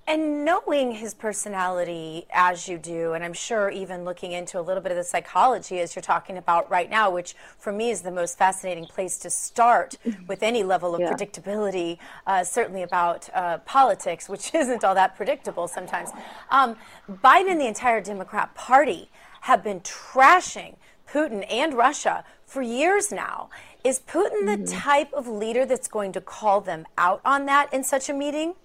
And 0.10 0.44
knowing 0.44 0.94
his 0.94 1.14
personality 1.14 2.26
as 2.34 2.68
you 2.68 2.80
do, 2.80 3.14
and 3.14 3.24
I'm 3.24 3.32
sure 3.32 3.70
even 3.70 4.06
looking 4.06 4.32
into 4.32 4.60
a 4.60 4.64
little 4.64 4.82
bit 4.82 4.92
of 4.92 4.98
the 4.98 5.04
psychology 5.04 5.82
as 5.82 5.96
you're 5.96 6.02
talking 6.02 6.36
about 6.36 6.68
right 6.72 6.90
now, 6.90 7.12
which 7.12 7.36
for 7.60 7.72
me 7.72 7.92
is 7.92 8.02
the 8.02 8.10
most 8.10 8.36
fascinating 8.36 8.88
place 8.88 9.20
to 9.20 9.30
start 9.30 10.00
with 10.28 10.42
any 10.42 10.64
level 10.64 10.96
of 10.96 11.02
yeah. 11.02 11.14
predictability, 11.14 12.00
uh, 12.26 12.44
certainly 12.44 12.82
about 12.82 13.30
uh, 13.36 13.60
politics, 13.60 14.28
which 14.28 14.52
isn't 14.56 14.84
all 14.84 14.96
that 14.96 15.16
predictable 15.16 15.68
sometimes. 15.68 16.10
Um, 16.50 16.76
Biden 17.08 17.52
and 17.52 17.62
the 17.62 17.68
entire 17.68 18.02
Democrat 18.02 18.56
Party 18.56 19.12
have 19.42 19.64
been 19.64 19.80
trashing 19.82 20.78
Putin 21.08 21.46
and 21.52 21.76
Russia 21.76 22.24
for 22.48 22.64
years 22.64 23.12
now. 23.12 23.52
Is 23.84 24.00
Putin 24.00 24.48
the 24.48 24.58
mm-hmm. 24.58 24.80
type 24.80 25.14
of 25.14 25.28
leader 25.28 25.68
that's 25.68 25.88
going 25.88 26.14
to 26.14 26.20
call 26.20 26.62
them 26.62 26.88
out 26.98 27.22
on 27.24 27.46
that 27.46 27.72
in 27.72 27.84
such 27.84 28.10
a 28.10 28.14
meeting? 28.14 28.56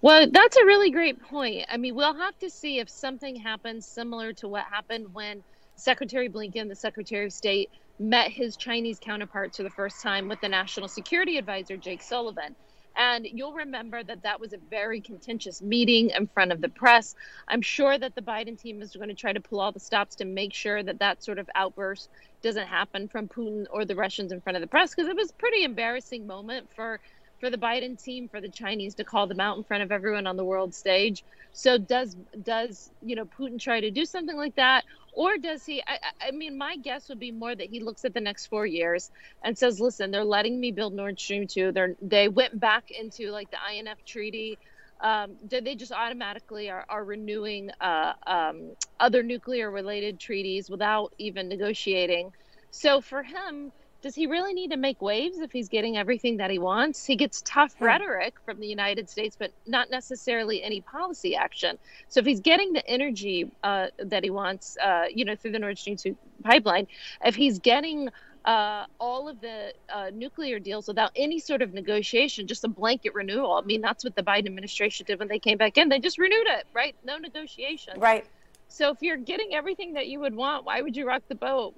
Well, 0.00 0.28
that's 0.30 0.56
a 0.56 0.64
really 0.64 0.90
great 0.90 1.20
point. 1.22 1.66
I 1.68 1.76
mean, 1.76 1.94
we'll 1.94 2.14
have 2.14 2.38
to 2.38 2.50
see 2.50 2.78
if 2.78 2.88
something 2.88 3.36
happens 3.36 3.86
similar 3.86 4.32
to 4.34 4.48
what 4.48 4.64
happened 4.64 5.08
when 5.12 5.42
Secretary 5.76 6.28
Blinken, 6.28 6.68
the 6.68 6.76
Secretary 6.76 7.26
of 7.26 7.32
State, 7.32 7.70
met 7.98 8.30
his 8.30 8.56
Chinese 8.56 8.98
counterparts 9.00 9.56
for 9.56 9.62
the 9.62 9.70
first 9.70 10.02
time 10.02 10.28
with 10.28 10.40
the 10.40 10.48
National 10.48 10.88
Security 10.88 11.38
Advisor, 11.38 11.76
Jake 11.76 12.02
Sullivan. 12.02 12.56
And 12.96 13.26
you'll 13.26 13.54
remember 13.54 14.04
that 14.04 14.22
that 14.22 14.40
was 14.40 14.52
a 14.52 14.58
very 14.70 15.00
contentious 15.00 15.60
meeting 15.60 16.10
in 16.10 16.28
front 16.28 16.52
of 16.52 16.60
the 16.60 16.68
press. 16.68 17.14
I'm 17.48 17.62
sure 17.62 17.98
that 17.98 18.14
the 18.14 18.22
Biden 18.22 18.60
team 18.60 18.82
is 18.82 18.94
going 18.94 19.08
to 19.08 19.14
try 19.14 19.32
to 19.32 19.40
pull 19.40 19.60
all 19.60 19.72
the 19.72 19.80
stops 19.80 20.16
to 20.16 20.24
make 20.24 20.54
sure 20.54 20.82
that 20.82 21.00
that 21.00 21.24
sort 21.24 21.40
of 21.40 21.48
outburst 21.56 22.08
doesn't 22.42 22.68
happen 22.68 23.08
from 23.08 23.28
Putin 23.28 23.64
or 23.70 23.84
the 23.84 23.96
Russians 23.96 24.30
in 24.30 24.40
front 24.40 24.56
of 24.56 24.60
the 24.60 24.68
press 24.68 24.94
because 24.94 25.08
it 25.08 25.16
was 25.16 25.30
a 25.30 25.34
pretty 25.34 25.64
embarrassing 25.64 26.26
moment 26.26 26.68
for 26.76 27.00
for 27.40 27.50
the 27.50 27.58
Biden 27.58 28.02
team 28.02 28.28
for 28.28 28.40
the 28.40 28.50
Chinese 28.50 28.94
to 28.96 29.04
call 29.04 29.26
them 29.26 29.40
out 29.40 29.56
in 29.56 29.64
front 29.64 29.82
of 29.82 29.92
everyone 29.92 30.26
on 30.26 30.36
the 30.36 30.44
world 30.44 30.74
stage. 30.74 31.24
So 31.52 31.78
does 31.78 32.16
does 32.42 32.90
you 33.02 33.16
know 33.16 33.24
Putin 33.26 33.60
try 33.60 33.80
to 33.80 33.90
do 33.90 34.04
something 34.04 34.36
like 34.36 34.56
that, 34.56 34.84
or 35.12 35.38
does 35.38 35.64
he? 35.64 35.82
I, 35.86 35.98
I 36.20 36.30
mean, 36.32 36.58
my 36.58 36.76
guess 36.76 37.08
would 37.08 37.18
be 37.20 37.32
more 37.32 37.54
that 37.54 37.68
he 37.68 37.80
looks 37.80 38.04
at 38.04 38.14
the 38.14 38.20
next 38.20 38.46
four 38.46 38.66
years 38.66 39.10
and 39.42 39.56
says, 39.56 39.80
"Listen, 39.80 40.10
they're 40.10 40.24
letting 40.24 40.58
me 40.60 40.72
build 40.72 40.94
Nord 40.94 41.18
Stream 41.18 41.46
two. 41.46 41.72
They're 41.72 41.96
they 42.00 42.28
went 42.28 42.58
back 42.58 42.84
into 42.90 43.30
like 43.30 43.50
the 43.50 43.58
INF 43.72 44.04
treaty." 44.04 44.58
Um, 45.00 45.36
they 45.50 45.74
just 45.74 45.92
automatically 45.92 46.70
are, 46.70 46.84
are 46.88 47.04
renewing 47.04 47.68
uh, 47.80 48.12
um, 48.26 48.74
other 49.00 49.22
nuclear 49.22 49.70
related 49.70 50.18
treaties 50.18 50.70
without 50.70 51.12
even 51.18 51.48
negotiating. 51.48 52.30
So 52.70 53.00
for 53.00 53.22
him, 53.22 53.72
does 54.04 54.14
he 54.14 54.26
really 54.26 54.52
need 54.52 54.70
to 54.70 54.76
make 54.76 55.00
waves 55.00 55.38
if 55.38 55.50
he's 55.50 55.70
getting 55.70 55.96
everything 55.96 56.36
that 56.36 56.50
he 56.50 56.58
wants? 56.58 57.06
He 57.06 57.16
gets 57.16 57.40
tough 57.40 57.74
hmm. 57.78 57.86
rhetoric 57.86 58.34
from 58.44 58.60
the 58.60 58.66
United 58.66 59.08
States, 59.08 59.34
but 59.34 59.50
not 59.66 59.90
necessarily 59.90 60.62
any 60.62 60.82
policy 60.82 61.34
action. 61.34 61.78
So 62.08 62.20
if 62.20 62.26
he's 62.26 62.40
getting 62.40 62.74
the 62.74 62.86
energy 62.86 63.50
uh, 63.62 63.86
that 63.96 64.22
he 64.22 64.28
wants, 64.28 64.76
uh, 64.76 65.06
you 65.12 65.24
know, 65.24 65.34
through 65.34 65.52
the 65.52 65.58
Nord 65.58 65.78
Stream 65.78 65.96
2 65.96 66.14
pipeline, 66.42 66.86
if 67.24 67.34
he's 67.34 67.58
getting 67.60 68.10
uh, 68.44 68.84
all 69.00 69.26
of 69.26 69.40
the 69.40 69.72
uh, 69.88 70.10
nuclear 70.12 70.58
deals 70.58 70.86
without 70.86 71.10
any 71.16 71.38
sort 71.38 71.62
of 71.62 71.72
negotiation, 71.72 72.46
just 72.46 72.62
a 72.62 72.68
blanket 72.68 73.14
renewal. 73.14 73.54
I 73.54 73.62
mean, 73.62 73.80
that's 73.80 74.04
what 74.04 74.14
the 74.14 74.22
Biden 74.22 74.44
administration 74.44 75.06
did 75.06 75.18
when 75.18 75.28
they 75.28 75.38
came 75.38 75.56
back 75.56 75.78
in. 75.78 75.88
They 75.88 75.98
just 75.98 76.18
renewed 76.18 76.46
it, 76.46 76.66
right? 76.74 76.94
No 77.06 77.16
negotiation. 77.16 77.98
Right. 77.98 78.26
So 78.68 78.90
if 78.90 78.98
you're 79.00 79.16
getting 79.16 79.54
everything 79.54 79.94
that 79.94 80.08
you 80.08 80.20
would 80.20 80.34
want, 80.34 80.66
why 80.66 80.82
would 80.82 80.94
you 80.94 81.06
rock 81.06 81.22
the 81.26 81.34
boat? 81.34 81.74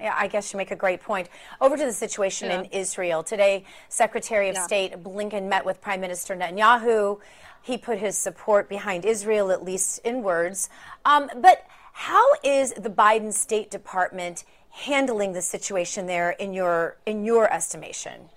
Yeah, 0.00 0.14
I 0.16 0.26
guess 0.26 0.52
you 0.52 0.56
make 0.56 0.70
a 0.70 0.76
great 0.76 1.00
point. 1.00 1.28
Over 1.60 1.76
to 1.76 1.84
the 1.84 1.92
situation 1.92 2.50
yeah. 2.50 2.60
in 2.60 2.64
Israel. 2.66 3.22
Today, 3.22 3.64
Secretary 3.88 4.48
of 4.48 4.56
yeah. 4.56 4.66
State 4.66 5.02
Blinken 5.02 5.48
met 5.48 5.64
with 5.64 5.80
Prime 5.80 6.00
Minister 6.00 6.34
Netanyahu. 6.34 7.18
He 7.62 7.78
put 7.78 7.98
his 7.98 8.18
support 8.18 8.68
behind 8.68 9.04
Israel, 9.04 9.52
at 9.52 9.64
least 9.64 10.00
in 10.04 10.22
words. 10.22 10.68
Um, 11.04 11.30
but 11.36 11.64
how 11.92 12.24
is 12.42 12.72
the 12.72 12.90
Biden 12.90 13.32
State 13.32 13.70
Department 13.70 14.44
handling 14.70 15.32
the 15.32 15.42
situation 15.42 16.06
there 16.06 16.30
in 16.30 16.52
your 16.52 16.96
in 17.06 17.24
your 17.24 17.52
estimation? 17.52 18.30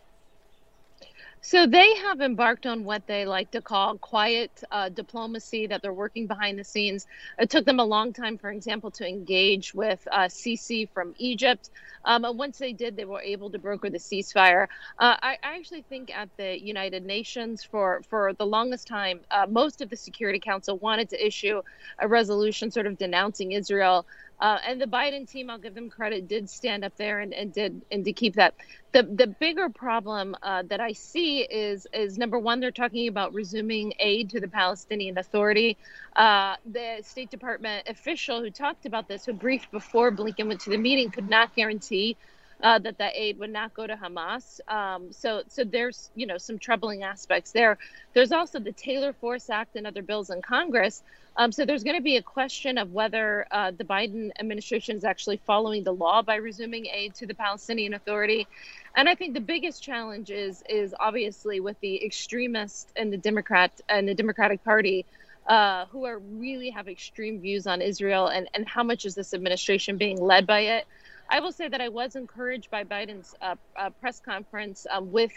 So 1.48 1.68
they 1.68 1.94
have 1.98 2.22
embarked 2.22 2.66
on 2.66 2.86
what 2.86 3.06
they 3.06 3.24
like 3.28 3.52
to 3.52 3.62
call 3.62 4.00
quiet 4.00 4.64
uh, 4.72 4.90
diplomacy, 4.90 5.68
that 5.68 5.84
they're 5.84 5.94
working 5.94 6.26
behind 6.26 6.58
the 6.58 6.64
scenes. 6.64 7.06
It 7.38 7.52
took 7.52 7.66
them 7.66 7.80
a 7.80 7.86
long 7.86 8.14
time, 8.14 8.40
for 8.40 8.50
example, 8.50 8.90
to 8.90 9.08
engage 9.08 9.72
with 9.72 10.08
uh, 10.12 10.22
Sisi 10.22 10.90
from 10.92 11.14
Egypt. 11.20 11.70
Um, 12.04 12.26
and 12.26 12.40
once 12.40 12.58
they 12.58 12.74
did, 12.74 12.98
they 12.98 13.06
were 13.06 13.22
able 13.22 13.52
to 13.52 13.60
broker 13.60 13.92
the 13.92 14.00
ceasefire. 14.00 14.64
Uh, 14.98 15.18
I, 15.22 15.38
I, 15.44 15.56
actually 15.56 15.84
think 15.84 16.10
at 16.16 16.30
the 16.36 16.60
United 16.60 17.06
Nations, 17.06 17.64
for, 17.64 18.02
for 18.10 18.34
the 18.34 18.46
longest 18.46 18.88
time, 18.88 19.20
uh, 19.30 19.46
most 19.48 19.82
of 19.82 19.92
the 19.92 19.96
Security 19.96 20.40
Council 20.40 20.80
wanted 20.80 21.10
to 21.10 21.26
issue 21.26 21.62
a 22.00 22.08
resolution 22.08 22.72
sort 22.72 22.88
of 22.88 22.98
denouncing 22.98 23.52
Israel. 23.52 24.08
Uh, 24.40 24.60
and 24.68 24.82
the 24.82 24.86
Biden 24.88 25.30
team, 25.30 25.50
I'll 25.50 25.60
give 25.60 25.76
them 25.76 25.90
credit, 25.90 26.28
did 26.28 26.50
stand 26.50 26.86
up 26.86 26.94
there 26.98 27.20
and, 27.22 27.34
and 27.34 27.54
did 27.54 27.84
and 27.92 28.06
to 28.06 28.14
keep 28.14 28.36
that. 28.36 28.56
The 28.94 29.04
the 29.04 29.28
bigger 29.28 29.70
problem 29.70 30.36
uh, 30.44 30.64
that 30.70 30.80
I 30.82 30.94
see 30.94 31.42
is 31.42 31.88
is 31.94 32.18
number 32.18 32.40
one, 32.40 32.60
they're 32.60 32.72
talking 32.72 33.08
about 33.08 33.34
resuming 33.34 33.94
aid 34.00 34.32
to 34.32 34.42
the 34.42 34.50
Palestinian 34.50 35.18
Authority. 35.18 35.78
Uh, 36.16 36.56
the 36.66 37.00
State 37.04 37.32
Department 37.32 37.88
official 37.88 38.42
who 38.42 38.52
talked 38.52 38.86
about 38.86 39.08
this, 39.08 39.26
who 39.26 39.34
briefed 39.34 39.72
before 39.72 40.12
Blinken 40.12 40.48
went 40.48 40.62
to 40.62 40.70
the 40.72 40.78
meeting, 40.78 41.12
could 41.12 41.30
not 41.30 41.56
guarantee 41.56 42.18
uh, 42.62 42.80
that 42.80 42.98
that 42.98 43.14
aid 43.16 43.38
would 43.40 43.52
not 43.52 43.74
go 43.74 43.86
to 43.86 43.96
Hamas. 43.96 44.60
Um, 44.68 45.12
so, 45.12 45.44
so 45.48 45.64
there's 45.64 46.10
you 46.16 46.26
know 46.26 46.38
some 46.38 46.58
troubling 46.58 47.04
aspects 47.04 47.52
there. 47.52 47.78
There's 48.14 48.32
also 48.32 48.60
the 48.60 48.72
Taylor 48.72 49.14
Force 49.14 49.50
Act 49.50 49.76
and 49.76 49.86
other 49.86 50.02
bills 50.02 50.30
in 50.30 50.42
Congress. 50.42 51.04
Um, 51.38 51.52
so 51.52 51.66
there's 51.66 51.84
going 51.84 51.98
to 51.98 52.04
be 52.04 52.16
a 52.16 52.22
question 52.22 52.78
of 52.78 52.94
whether 52.94 53.46
uh, 53.52 53.72
the 53.72 53.84
Biden 53.84 54.32
administration 54.40 54.96
is 54.96 55.04
actually 55.04 55.38
following 55.46 55.84
the 55.84 55.92
law 55.92 56.22
by 56.22 56.36
resuming 56.36 56.86
aid 56.86 57.14
to 57.16 57.26
the 57.26 57.34
Palestinian 57.36 57.94
Authority. 57.94 58.48
And 58.96 59.10
I 59.10 59.16
think 59.16 59.34
the 59.34 59.42
biggest 59.42 59.84
challenge 59.84 60.32
is 60.32 60.64
is 60.70 60.96
obviously 61.00 61.60
with 61.60 61.80
the 61.82 62.04
extremists 62.04 62.92
and 62.96 63.12
the 63.12 63.18
Democrat 63.18 63.72
and 63.90 64.08
the 64.08 64.16
Democratic 64.16 64.64
Party. 64.64 65.06
Uh, 65.48 65.86
who 65.92 66.06
are 66.06 66.18
really 66.18 66.72
have 66.72 66.88
extreme 66.88 67.40
views 67.40 67.68
on 67.68 67.80
Israel 67.80 68.26
and, 68.26 68.50
and 68.56 68.68
how 68.68 68.82
much 68.82 69.06
is 69.06 69.14
this 69.14 69.32
administration 69.32 69.96
being 69.96 70.20
led 70.20 70.48
by 70.48 70.62
it? 70.62 70.88
I 71.30 71.40
will 71.40 71.52
say 71.52 71.68
that 71.68 71.82
I 71.82 71.90
was 71.90 72.16
encouraged 72.16 72.70
by 72.70 72.84
Biden's 72.84 73.36
uh, 73.42 73.56
uh, 73.76 73.90
press 73.90 74.20
conference 74.20 74.86
um, 74.90 75.12
with 75.12 75.32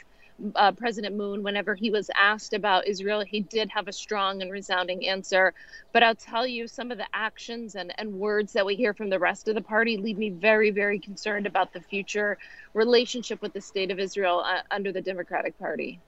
uh, 0.55 0.73
President 0.73 1.17
Moon 1.17 1.43
whenever 1.43 1.75
he 1.75 1.91
was 1.91 2.11
asked 2.15 2.53
about 2.53 2.87
Israel. 2.87 3.25
He 3.27 3.41
did 3.41 3.71
have 3.71 3.89
a 3.89 3.93
strong 3.93 4.43
and 4.43 4.51
resounding 4.53 5.09
answer. 5.09 5.53
But 5.93 6.03
I'll 6.03 6.15
tell 6.15 6.47
you, 6.47 6.69
some 6.69 6.91
of 6.91 6.99
the 6.99 7.07
actions 7.13 7.75
and, 7.75 7.93
and 7.99 8.13
words 8.13 8.53
that 8.53 8.65
we 8.65 8.77
hear 8.77 8.95
from 8.95 9.11
the 9.11 9.19
rest 9.19 9.49
of 9.49 9.55
the 9.55 9.63
party 9.63 9.97
leave 9.97 10.19
me 10.19 10.31
very, 10.31 10.71
very 10.71 10.99
concerned 10.99 11.47
about 11.47 11.73
the 11.73 11.81
future 11.81 12.39
relationship 12.75 13.43
with 13.43 13.53
the 13.53 13.61
state 13.61 13.91
of 13.91 13.99
Israel 13.99 14.45
uh, 14.47 14.61
under 14.71 14.93
the 14.93 15.01
Democratic 15.01 15.59
Party. 15.59 15.99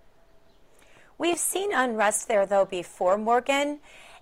We've 1.19 1.38
seen 1.38 1.73
unrest 1.75 2.29
there, 2.29 2.47
though, 2.47 2.64
before, 2.64 3.19
Morgan. 3.19 3.81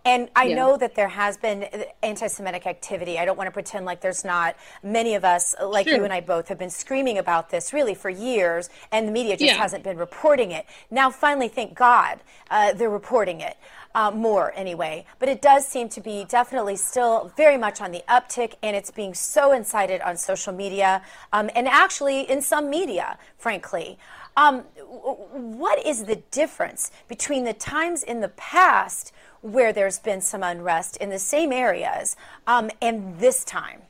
And 0.09 0.31
I 0.35 0.44
yeah. 0.44 0.57
know 0.57 0.77
that 0.79 0.94
there 0.94 1.09
has 1.09 1.37
been 1.37 1.68
anti 2.03 2.29
Semitic 2.29 2.66
activity. 2.66 3.18
I 3.18 3.27
don't 3.27 3.37
want 3.37 3.47
to 3.49 3.53
pretend 3.53 3.85
like 3.85 4.01
there's 4.01 4.25
not. 4.25 4.57
Many 4.83 5.14
of 5.14 5.23
us, 5.23 5.55
like 5.62 5.87
sure. 5.87 5.99
you 5.99 6.05
and 6.05 6.12
I 6.14 6.23
both, 6.23 6.49
have 6.49 6.59
been 6.59 6.71
screaming 6.71 7.18
about 7.18 7.51
this 7.51 7.75
really 7.75 7.94
for 7.94 8.09
years, 8.09 8.71
and 8.90 9.07
the 9.07 9.12
media 9.12 9.37
just 9.37 9.53
yeah. 9.53 9.59
hasn't 9.59 9.85
been 9.85 9.99
reporting 9.99 10.51
it. 10.51 10.64
Now, 10.90 11.11
finally, 11.11 11.49
thank 11.49 11.75
God, 11.75 12.21
uh, 12.51 12.73
they're 12.73 12.88
reporting 12.88 13.42
it. 13.42 13.59
Uh, 13.94 14.11
more 14.11 14.53
anyway. 14.55 15.05
But 15.18 15.29
it 15.31 15.42
does 15.42 15.66
seem 15.66 15.88
to 15.88 16.01
be 16.01 16.27
definitely 16.29 16.77
still 16.77 17.33
very 17.37 17.57
much 17.57 17.81
on 17.81 17.90
the 17.90 18.03
uptick, 18.09 18.55
and 18.62 18.77
it's 18.77 18.90
being 18.90 19.12
so 19.12 19.53
incited 19.53 20.03
on 20.03 20.16
social 20.16 20.53
media 20.53 21.03
um, 21.33 21.51
and 21.57 21.66
actually 21.66 22.21
in 22.31 22.40
some 22.42 22.71
media, 22.71 23.18
frankly. 23.38 23.99
Um, 24.37 24.61
what 24.79 25.85
is 25.85 26.05
the 26.05 26.16
difference 26.31 26.92
between 27.09 27.44
the 27.44 27.55
times 27.55 28.05
in 28.05 28.21
the 28.21 28.29
past 28.29 29.12
where 29.40 29.72
there's 29.72 29.98
been 29.98 30.20
some 30.20 30.42
unrest 30.42 30.96
in 30.96 31.11
the 31.11 31.18
same 31.18 31.53
areas 31.53 32.16
um, 32.46 32.70
and 32.81 33.18
this 33.18 33.44
time? 33.44 33.83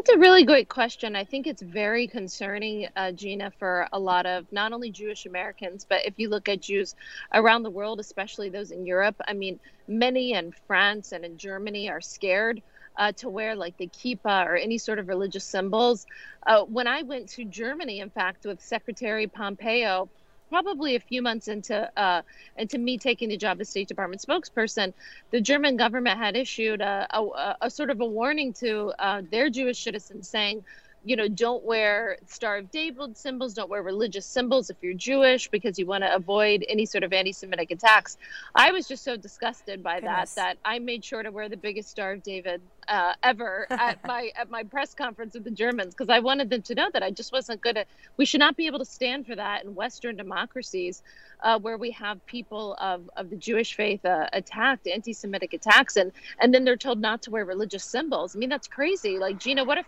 That's 0.00 0.16
a 0.16 0.18
really 0.18 0.44
great 0.44 0.70
question. 0.70 1.14
I 1.14 1.24
think 1.24 1.46
it's 1.46 1.60
very 1.60 2.06
concerning, 2.06 2.88
uh, 2.96 3.12
Gina, 3.12 3.52
for 3.58 3.86
a 3.92 3.98
lot 3.98 4.24
of 4.24 4.50
not 4.50 4.72
only 4.72 4.90
Jewish 4.90 5.26
Americans, 5.26 5.84
but 5.86 6.06
if 6.06 6.14
you 6.16 6.30
look 6.30 6.48
at 6.48 6.62
Jews 6.62 6.94
around 7.34 7.64
the 7.64 7.70
world, 7.70 8.00
especially 8.00 8.48
those 8.48 8.70
in 8.70 8.86
Europe, 8.86 9.16
I 9.28 9.34
mean, 9.34 9.60
many 9.86 10.32
in 10.32 10.52
France 10.66 11.12
and 11.12 11.22
in 11.22 11.36
Germany 11.36 11.90
are 11.90 12.00
scared 12.00 12.62
uh, 12.96 13.12
to 13.12 13.28
wear 13.28 13.54
like 13.54 13.76
the 13.76 13.88
kippah 13.88 14.46
or 14.46 14.56
any 14.56 14.78
sort 14.78 14.98
of 14.98 15.08
religious 15.08 15.44
symbols. 15.44 16.06
Uh, 16.46 16.62
when 16.62 16.86
I 16.86 17.02
went 17.02 17.28
to 17.30 17.44
Germany, 17.44 18.00
in 18.00 18.08
fact, 18.08 18.46
with 18.46 18.62
Secretary 18.62 19.26
Pompeo, 19.26 20.08
probably 20.50 20.96
a 20.96 21.00
few 21.00 21.22
months 21.22 21.48
into 21.48 21.90
uh, 21.98 22.20
into 22.58 22.76
me 22.76 22.98
taking 22.98 23.30
the 23.30 23.36
job 23.38 23.60
as 23.60 23.70
State 23.70 23.88
Department 23.88 24.20
spokesperson, 24.20 24.92
the 25.30 25.40
German 25.40 25.78
government 25.78 26.18
had 26.18 26.36
issued 26.36 26.82
a, 26.82 27.06
a, 27.10 27.56
a 27.62 27.70
sort 27.70 27.88
of 27.88 28.00
a 28.00 28.04
warning 28.04 28.52
to 28.54 28.92
uh, 28.98 29.22
their 29.30 29.48
Jewish 29.48 29.82
citizens 29.82 30.28
saying, 30.28 30.64
you 31.04 31.16
know, 31.16 31.28
don't 31.28 31.64
wear 31.64 32.18
Star 32.26 32.58
of 32.58 32.70
David 32.70 33.16
symbols, 33.16 33.54
don't 33.54 33.70
wear 33.70 33.82
religious 33.82 34.26
symbols 34.26 34.68
if 34.68 34.76
you're 34.82 34.94
Jewish 34.94 35.48
because 35.48 35.78
you 35.78 35.86
want 35.86 36.04
to 36.04 36.14
avoid 36.14 36.64
any 36.68 36.84
sort 36.84 37.04
of 37.04 37.12
anti 37.12 37.32
Semitic 37.32 37.70
attacks. 37.70 38.18
I 38.54 38.72
was 38.72 38.86
just 38.86 39.02
so 39.02 39.16
disgusted 39.16 39.82
by 39.82 40.00
Goodness. 40.00 40.34
that 40.34 40.40
that 40.50 40.58
I 40.64 40.78
made 40.78 41.04
sure 41.04 41.22
to 41.22 41.30
wear 41.30 41.48
the 41.48 41.56
biggest 41.56 41.90
Star 41.90 42.12
of 42.12 42.22
David 42.22 42.60
uh, 42.88 43.14
ever 43.22 43.66
at 43.70 44.04
my 44.06 44.30
at 44.36 44.50
my 44.50 44.62
press 44.62 44.94
conference 44.94 45.34
with 45.34 45.44
the 45.44 45.50
Germans 45.50 45.94
because 45.94 46.10
I 46.10 46.18
wanted 46.20 46.50
them 46.50 46.62
to 46.62 46.74
know 46.74 46.88
that 46.92 47.02
I 47.02 47.10
just 47.10 47.32
wasn't 47.32 47.60
good 47.60 47.76
at. 47.76 47.86
We 48.16 48.24
should 48.24 48.40
not 48.40 48.56
be 48.56 48.66
able 48.66 48.78
to 48.80 48.84
stand 48.84 49.26
for 49.26 49.36
that 49.36 49.64
in 49.64 49.74
Western 49.74 50.16
democracies, 50.16 51.02
uh, 51.42 51.58
where 51.58 51.78
we 51.78 51.92
have 51.92 52.24
people 52.26 52.74
of, 52.80 53.08
of 53.16 53.30
the 53.30 53.36
Jewish 53.36 53.74
faith 53.74 54.04
uh, 54.04 54.26
attacked, 54.32 54.86
anti-Semitic 54.86 55.54
attacks, 55.54 55.96
and 55.96 56.12
and 56.40 56.52
then 56.52 56.64
they're 56.64 56.76
told 56.76 57.00
not 57.00 57.22
to 57.22 57.30
wear 57.30 57.44
religious 57.44 57.84
symbols. 57.84 58.36
I 58.36 58.38
mean, 58.38 58.50
that's 58.50 58.68
crazy. 58.68 59.18
Like 59.18 59.38
Gina, 59.38 59.64
what 59.64 59.78
if 59.78 59.86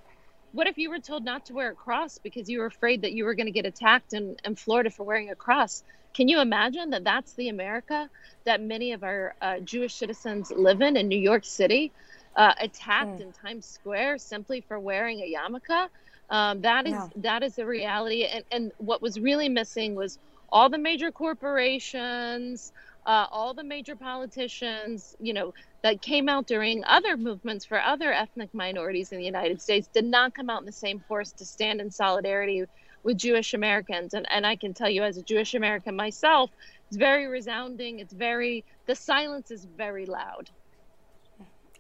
what 0.53 0.67
if 0.67 0.79
you 0.79 0.91
were 0.91 0.99
told 0.99 1.25
not 1.25 1.47
to 1.47 1.55
wear 1.55 1.71
a 1.71 1.75
cross 1.75 2.19
because 2.19 2.49
you 2.49 2.61
were 2.61 2.67
afraid 2.67 3.03
that 3.03 3.12
you 3.12 3.25
were 3.25 3.35
going 3.35 3.47
to 3.47 3.53
get 3.53 3.67
attacked 3.67 4.12
in, 4.12 4.37
in 4.45 4.55
Florida 4.55 4.91
for 4.91 5.05
wearing 5.05 5.31
a 5.31 5.35
cross? 5.35 5.83
Can 6.15 6.29
you 6.29 6.41
imagine 6.41 6.91
that 6.91 7.05
that's 7.05 7.33
the 7.35 7.49
America 7.49 8.09
that 8.45 8.61
many 8.61 8.93
of 8.93 9.03
our 9.03 9.35
uh, 9.41 9.61
Jewish 9.61 9.95
citizens 9.95 10.53
live 10.55 10.83
in 10.83 10.97
in 10.97 11.09
New 11.09 11.19
York 11.19 11.45
City, 11.45 11.91
uh, 12.37 12.53
attacked 12.61 13.19
mm. 13.19 13.23
in 13.23 13.33
Times 13.33 13.67
Square 13.67 14.19
simply 14.19 14.61
for 14.61 14.79
wearing 14.79 15.21
a 15.21 15.35
yarmulke? 15.35 15.88
Um, 16.29 16.62
that 16.62 16.87
is 16.87 16.97
that 17.17 17.43
is 17.43 17.57
the 17.57 17.67
reality. 17.67 18.25
And, 18.25 18.45
and 18.51 18.73
what 18.79 19.03
was 19.03 19.19
really 19.19 19.49
missing 19.49 19.95
was 19.95 20.19
all 20.51 20.69
the 20.69 20.79
major 20.79 21.11
corporations, 21.11 22.73
uh, 23.07 23.27
all 23.31 23.55
the 23.55 23.65
major 23.65 23.97
politicians, 23.97 25.17
you 25.19 25.33
know, 25.33 25.55
that 25.83 26.01
came 26.01 26.29
out 26.29 26.47
during 26.47 26.85
other 26.85 27.16
movements 27.16 27.64
for 27.64 27.81
other 27.81 28.12
ethnic 28.12 28.53
minorities 28.55 29.12
in 29.12 29.18
the 29.18 29.25
United 29.25 29.61
States 29.61 29.88
did 29.92 30.05
not 30.05 30.35
come 30.35 30.49
out 30.49 30.61
in 30.61 30.66
the 30.66 30.73
same 30.73 31.01
force 31.09 31.33
to 31.33 31.45
stand 31.45 31.81
in 31.81 31.90
solidarity 31.90 32.64
with 33.03 33.18
Jewish 33.18 33.53
Americans. 33.55 34.14
And, 34.14 34.27
and 34.31 34.47
I 34.47 34.57
can 34.57 34.75
tell 34.75 34.88
you, 34.88 35.03
as 35.03 35.16
a 35.16 35.23
Jewish 35.23 35.55
American 35.55 35.97
myself, 35.97 36.51
it's 36.87 36.97
very 36.97 37.27
resounding. 37.27 37.99
It's 37.99 38.12
very, 38.12 38.64
the 38.87 38.95
silence 38.95 39.51
is 39.51 39.64
very 39.64 40.07
loud. 40.07 40.51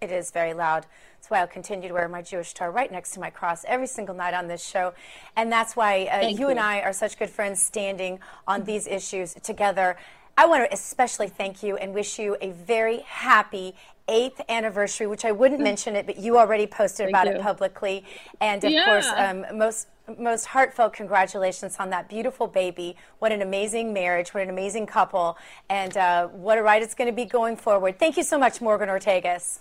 It 0.00 0.10
is 0.10 0.32
very 0.32 0.52
loud. 0.52 0.86
That's 1.14 1.30
why 1.30 1.38
I'll 1.38 1.46
continue 1.46 1.86
to 1.86 1.94
wear 1.94 2.08
my 2.08 2.22
Jewish 2.22 2.48
star 2.48 2.72
right 2.72 2.90
next 2.90 3.12
to 3.12 3.20
my 3.20 3.30
cross 3.30 3.64
every 3.68 3.86
single 3.86 4.16
night 4.16 4.34
on 4.34 4.48
this 4.48 4.66
show. 4.66 4.94
And 5.36 5.52
that's 5.52 5.76
why 5.76 6.06
uh, 6.06 6.26
you, 6.26 6.38
you, 6.38 6.48
and 6.48 6.58
I 6.58 6.80
are 6.80 6.92
such 6.92 7.16
good 7.16 7.30
friends 7.30 7.62
standing 7.62 8.18
on 8.48 8.64
these 8.64 8.88
issues 8.88 9.34
together. 9.34 9.96
I 10.36 10.46
want 10.46 10.64
to 10.64 10.72
especially 10.72 11.28
thank 11.28 11.62
you 11.62 11.76
and 11.76 11.92
wish 11.92 12.18
you 12.18 12.36
a 12.40 12.52
very 12.52 13.00
happy 13.00 13.74
eighth 14.08 14.40
anniversary, 14.48 15.06
which 15.06 15.24
I 15.24 15.32
wouldn't 15.32 15.60
mm. 15.60 15.64
mention 15.64 15.96
it, 15.96 16.06
but 16.06 16.18
you 16.18 16.38
already 16.38 16.66
posted 16.66 17.06
Thank 17.06 17.10
about 17.10 17.26
you. 17.26 17.34
it 17.34 17.42
publicly. 17.42 18.04
And 18.40 18.62
of 18.64 18.72
yeah. 18.72 18.84
course, 18.84 19.08
um, 19.16 19.58
most 19.58 19.88
most 20.18 20.46
heartfelt 20.46 20.92
congratulations 20.92 21.76
on 21.78 21.90
that 21.90 22.08
beautiful 22.08 22.48
baby. 22.48 22.96
What 23.20 23.30
an 23.30 23.40
amazing 23.40 23.92
marriage. 23.92 24.34
What 24.34 24.42
an 24.42 24.50
amazing 24.50 24.86
couple. 24.86 25.38
And 25.70 25.96
uh, 25.96 26.26
what 26.26 26.58
a 26.58 26.62
ride 26.62 26.82
it's 26.82 26.94
going 26.94 27.08
to 27.08 27.14
be 27.14 27.24
going 27.24 27.56
forward. 27.56 28.00
Thank 28.00 28.16
you 28.16 28.24
so 28.24 28.36
much, 28.36 28.60
Morgan 28.60 28.88
Ortagus. 28.88 29.60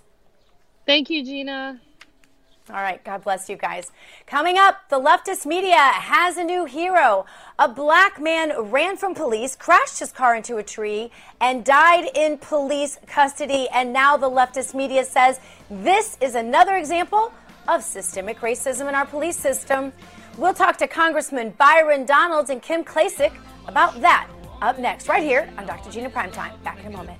Thank 0.87 1.11
you, 1.11 1.23
Gina. 1.23 1.79
All 2.71 2.81
right, 2.81 3.03
God 3.03 3.23
bless 3.23 3.49
you 3.49 3.57
guys. 3.57 3.91
Coming 4.25 4.57
up, 4.57 4.87
the 4.89 4.99
leftist 4.99 5.45
media 5.45 5.75
has 5.75 6.37
a 6.37 6.43
new 6.43 6.63
hero. 6.63 7.25
A 7.59 7.67
black 7.67 8.21
man 8.21 8.71
ran 8.71 8.95
from 8.95 9.13
police, 9.13 9.57
crashed 9.57 9.99
his 9.99 10.11
car 10.13 10.35
into 10.35 10.55
a 10.55 10.63
tree, 10.63 11.11
and 11.41 11.65
died 11.65 12.09
in 12.15 12.37
police 12.37 12.97
custody. 13.07 13.67
And 13.73 13.91
now 13.91 14.15
the 14.15 14.29
leftist 14.29 14.73
media 14.73 15.03
says 15.03 15.41
this 15.69 16.17
is 16.21 16.35
another 16.35 16.77
example 16.77 17.33
of 17.67 17.83
systemic 17.83 18.39
racism 18.39 18.87
in 18.87 18.95
our 18.95 19.05
police 19.05 19.35
system. 19.35 19.91
We'll 20.37 20.53
talk 20.53 20.77
to 20.77 20.87
Congressman 20.87 21.49
Byron 21.57 22.05
Donalds 22.05 22.49
and 22.49 22.61
Kim 22.61 22.85
Klacik 22.85 23.33
about 23.67 23.99
that 23.99 24.29
up 24.61 24.79
next, 24.79 25.09
right 25.09 25.23
here 25.23 25.51
on 25.57 25.65
Dr. 25.65 25.91
Gina 25.91 26.09
Primetime. 26.09 26.61
Back 26.63 26.79
in 26.79 26.93
a 26.93 26.97
moment. 26.97 27.19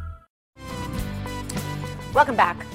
Welcome 2.13 2.35
back. 2.35 2.65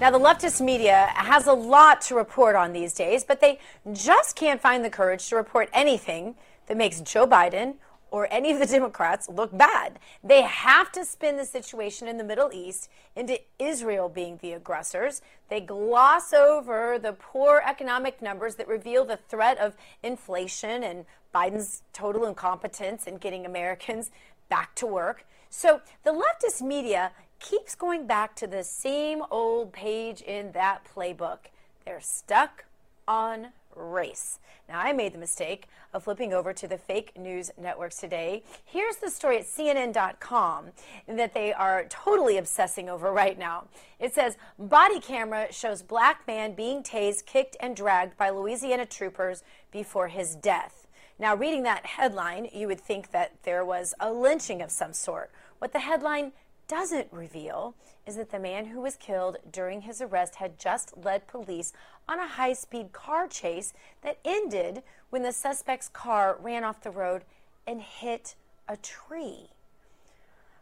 Now, 0.00 0.10
the 0.10 0.18
leftist 0.18 0.60
media 0.60 1.10
has 1.14 1.46
a 1.46 1.52
lot 1.52 2.00
to 2.02 2.16
report 2.16 2.56
on 2.56 2.72
these 2.72 2.92
days, 2.94 3.22
but 3.22 3.40
they 3.40 3.60
just 3.92 4.34
can't 4.34 4.60
find 4.60 4.84
the 4.84 4.90
courage 4.90 5.28
to 5.28 5.36
report 5.36 5.68
anything 5.72 6.34
that 6.66 6.76
makes 6.76 7.00
Joe 7.00 7.28
Biden 7.28 7.74
or 8.10 8.26
any 8.28 8.50
of 8.50 8.58
the 8.58 8.66
Democrats 8.76 9.28
look 9.28 9.56
bad. 9.56 10.00
They 10.24 10.42
have 10.42 10.90
to 10.92 11.04
spin 11.04 11.36
the 11.36 11.44
situation 11.44 12.08
in 12.08 12.18
the 12.18 12.24
Middle 12.24 12.50
East 12.52 12.90
into 13.14 13.38
Israel 13.60 14.08
being 14.08 14.40
the 14.42 14.54
aggressors. 14.54 15.22
They 15.48 15.60
gloss 15.60 16.32
over 16.32 16.98
the 16.98 17.12
poor 17.12 17.62
economic 17.64 18.20
numbers 18.20 18.56
that 18.56 18.66
reveal 18.66 19.04
the 19.04 19.20
threat 19.28 19.58
of 19.58 19.76
inflation 20.02 20.82
and 20.82 21.04
Biden's 21.32 21.84
total 21.92 22.24
incompetence 22.24 23.06
in 23.06 23.18
getting 23.18 23.46
Americans 23.46 24.10
back 24.48 24.74
to 24.74 24.86
work. 24.88 25.24
So 25.50 25.80
the 26.02 26.10
leftist 26.10 26.62
media 26.62 27.12
keeps 27.48 27.76
going 27.76 28.06
back 28.06 28.34
to 28.34 28.46
the 28.46 28.64
same 28.64 29.22
old 29.30 29.72
page 29.72 30.20
in 30.20 30.50
that 30.52 30.84
playbook. 30.84 31.38
They're 31.84 32.00
stuck 32.00 32.64
on 33.06 33.48
race. 33.76 34.40
Now, 34.68 34.80
I 34.80 34.92
made 34.92 35.12
the 35.12 35.18
mistake 35.18 35.68
of 35.94 36.02
flipping 36.02 36.32
over 36.32 36.52
to 36.52 36.66
the 36.66 36.76
fake 36.76 37.12
news 37.16 37.52
networks 37.56 37.98
today. 37.98 38.42
Here's 38.64 38.96
the 38.96 39.10
story 39.10 39.38
at 39.38 39.46
CNN.com 39.46 40.72
that 41.06 41.34
they 41.34 41.52
are 41.52 41.84
totally 41.88 42.36
obsessing 42.36 42.88
over 42.88 43.12
right 43.12 43.38
now. 43.38 43.68
It 44.00 44.12
says 44.12 44.36
body 44.58 44.98
camera 44.98 45.52
shows 45.52 45.82
black 45.82 46.26
man 46.26 46.54
being 46.54 46.82
tased, 46.82 47.26
kicked, 47.26 47.56
and 47.60 47.76
dragged 47.76 48.16
by 48.16 48.30
Louisiana 48.30 48.86
troopers 48.86 49.44
before 49.70 50.08
his 50.08 50.34
death. 50.34 50.88
Now, 51.16 51.36
reading 51.36 51.62
that 51.62 51.86
headline, 51.86 52.48
you 52.52 52.66
would 52.66 52.80
think 52.80 53.12
that 53.12 53.34
there 53.44 53.64
was 53.64 53.94
a 54.00 54.12
lynching 54.12 54.62
of 54.62 54.72
some 54.72 54.92
sort. 54.92 55.30
What 55.58 55.72
the 55.72 55.78
headline 55.78 56.32
doesn't 56.68 57.08
reveal 57.12 57.74
is 58.06 58.16
that 58.16 58.30
the 58.30 58.38
man 58.38 58.66
who 58.66 58.80
was 58.80 58.96
killed 58.96 59.36
during 59.50 59.82
his 59.82 60.00
arrest 60.00 60.36
had 60.36 60.58
just 60.58 60.96
led 60.96 61.26
police 61.26 61.72
on 62.08 62.18
a 62.18 62.26
high 62.26 62.52
speed 62.52 62.92
car 62.92 63.26
chase 63.26 63.72
that 64.02 64.18
ended 64.24 64.82
when 65.10 65.22
the 65.22 65.32
suspect's 65.32 65.88
car 65.88 66.36
ran 66.40 66.64
off 66.64 66.82
the 66.82 66.90
road 66.90 67.22
and 67.66 67.80
hit 67.80 68.34
a 68.68 68.76
tree. 68.76 69.50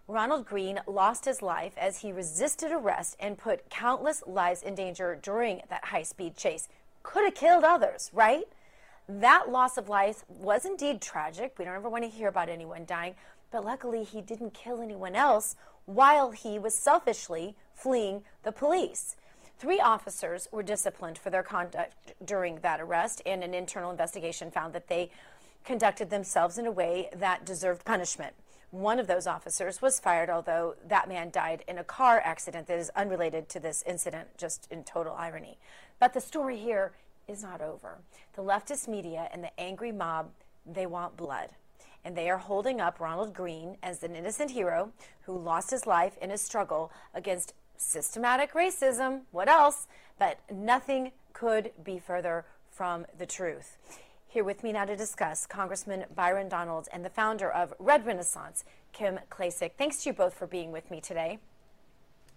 Ronald 0.07 0.47
Greene 0.47 0.81
lost 0.87 1.25
his 1.25 1.41
life 1.41 1.73
as 1.79 1.99
he 1.99 2.13
resisted 2.13 2.71
arrest 2.71 3.17
and 3.19 3.39
put 3.39 3.71
countless 3.71 4.23
lives 4.27 4.63
in 4.63 4.75
danger 4.75 5.19
during 5.21 5.63
that 5.71 5.87
high 5.87 6.03
speed 6.03 6.37
chase. 6.37 6.69
Could 7.03 7.25
have 7.25 7.35
killed 7.35 7.65
others, 7.65 8.11
right? 8.13 8.45
That 9.09 9.51
loss 9.51 9.79
of 9.79 9.89
life 9.89 10.25
was 10.29 10.65
indeed 10.65 11.01
tragic. 11.01 11.55
We 11.59 11.65
don't 11.65 11.75
ever 11.75 11.89
want 11.89 12.05
to 12.05 12.11
hear 12.11 12.29
about 12.29 12.49
anyone 12.51 12.85
dying, 12.85 13.15
but 13.51 13.65
luckily 13.65 14.05
he 14.05 14.21
didn't 14.21 14.53
kill 14.53 14.83
anyone 14.83 15.15
else 15.15 15.57
while 15.87 16.31
he 16.31 16.59
was 16.59 16.75
selfishly 16.75 17.57
fleeing 17.75 18.23
the 18.43 18.53
police. 18.53 19.17
Three 19.59 19.81
officers 19.81 20.49
were 20.51 20.63
disciplined 20.63 21.19
for 21.19 21.31
their 21.31 21.43
conduct 21.43 22.13
during 22.25 22.57
that 22.57 22.81
arrest, 22.81 23.23
and 23.25 23.43
an 23.43 23.55
internal 23.55 23.91
investigation 23.91 24.51
found 24.51 24.73
that 24.75 24.89
they 24.89 25.11
conducted 25.65 26.11
themselves 26.11 26.59
in 26.59 26.67
a 26.67 26.71
way 26.71 27.09
that 27.15 27.47
deserved 27.47 27.85
punishment. 27.85 28.35
One 28.71 28.99
of 28.99 29.07
those 29.07 29.27
officers 29.27 29.81
was 29.81 30.01
fired, 30.01 30.29
although 30.29 30.75
that 30.87 31.09
man 31.09 31.31
died 31.31 31.63
in 31.69 31.79
a 31.79 31.85
car 31.85 32.21
accident 32.25 32.67
that 32.67 32.79
is 32.79 32.91
unrelated 32.97 33.49
to 33.51 33.61
this 33.61 33.85
incident, 33.87 34.37
just 34.37 34.67
in 34.71 34.83
total 34.83 35.15
irony. 35.15 35.59
But 36.01 36.13
the 36.13 36.21
story 36.21 36.59
here 36.59 36.93
is 37.29 37.43
not 37.43 37.61
over. 37.61 37.99
The 38.35 38.43
leftist 38.43 38.89
media 38.89 39.29
and 39.33 39.45
the 39.45 39.61
angry 39.61 39.93
mob, 39.93 40.31
they 40.67 40.87
want 40.87 41.17
blood 41.17 41.51
and 42.05 42.17
they 42.17 42.29
are 42.29 42.39
holding 42.39 42.81
up 42.81 43.01
Ronald 43.01 43.33
Greene 43.33 43.77
as 43.83 44.03
an 44.03 44.15
innocent 44.15 44.51
hero 44.51 44.93
who 45.23 45.37
lost 45.37 45.71
his 45.71 45.87
life 45.87 46.17
in 46.21 46.31
a 46.31 46.39
struggle 46.39 46.93
against 47.15 47.55
systematic 47.77 48.53
racism. 48.53 49.23
What 49.31 49.49
else? 49.49 49.87
But 50.19 50.39
nothing 50.53 51.13
could 51.33 51.73
be 51.83 51.99
further 51.99 52.45
from 52.71 53.07
the 53.17 53.27
truth. 53.27 53.79
Here 54.29 54.45
with 54.45 54.65
me 54.65 54.73
now 54.73 54.85
to 54.85 54.97
discuss 54.97 55.47
Congressman 55.47 56.05
Byron 56.15 56.49
Donalds 56.49 56.89
and 56.93 57.05
the 57.05 57.11
founder 57.11 57.51
of 57.51 57.73
Red 57.79 58.05
Renaissance, 58.05 58.65
Kim 58.93 59.21
Klacik. 59.31 59.73
Thanks 59.79 60.03
to 60.03 60.11
you 60.11 60.13
both 60.13 60.35
for 60.35 60.47
being 60.47 60.73
with 60.73 60.91
me 60.91 61.01
today. 61.01 61.39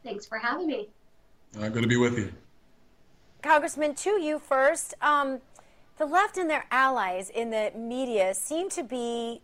Thanks 0.04 0.26
for 0.26 0.38
having 0.38 0.68
me. 0.68 0.90
I'm 1.56 1.72
going 1.72 1.82
to 1.82 1.88
be 1.88 1.98
with 1.98 2.18
you. 2.18 2.32
Congressman, 3.42 3.96
to 3.96 4.22
you 4.22 4.40
first. 4.40 4.94
Um, 5.02 5.40
the 5.98 6.06
left 6.06 6.38
and 6.38 6.50
their 6.50 6.66
allies 6.70 7.30
in 7.30 7.50
the 7.50 7.72
media 7.76 8.34
seem 8.34 8.70
to 8.70 8.84
be, 8.84 9.42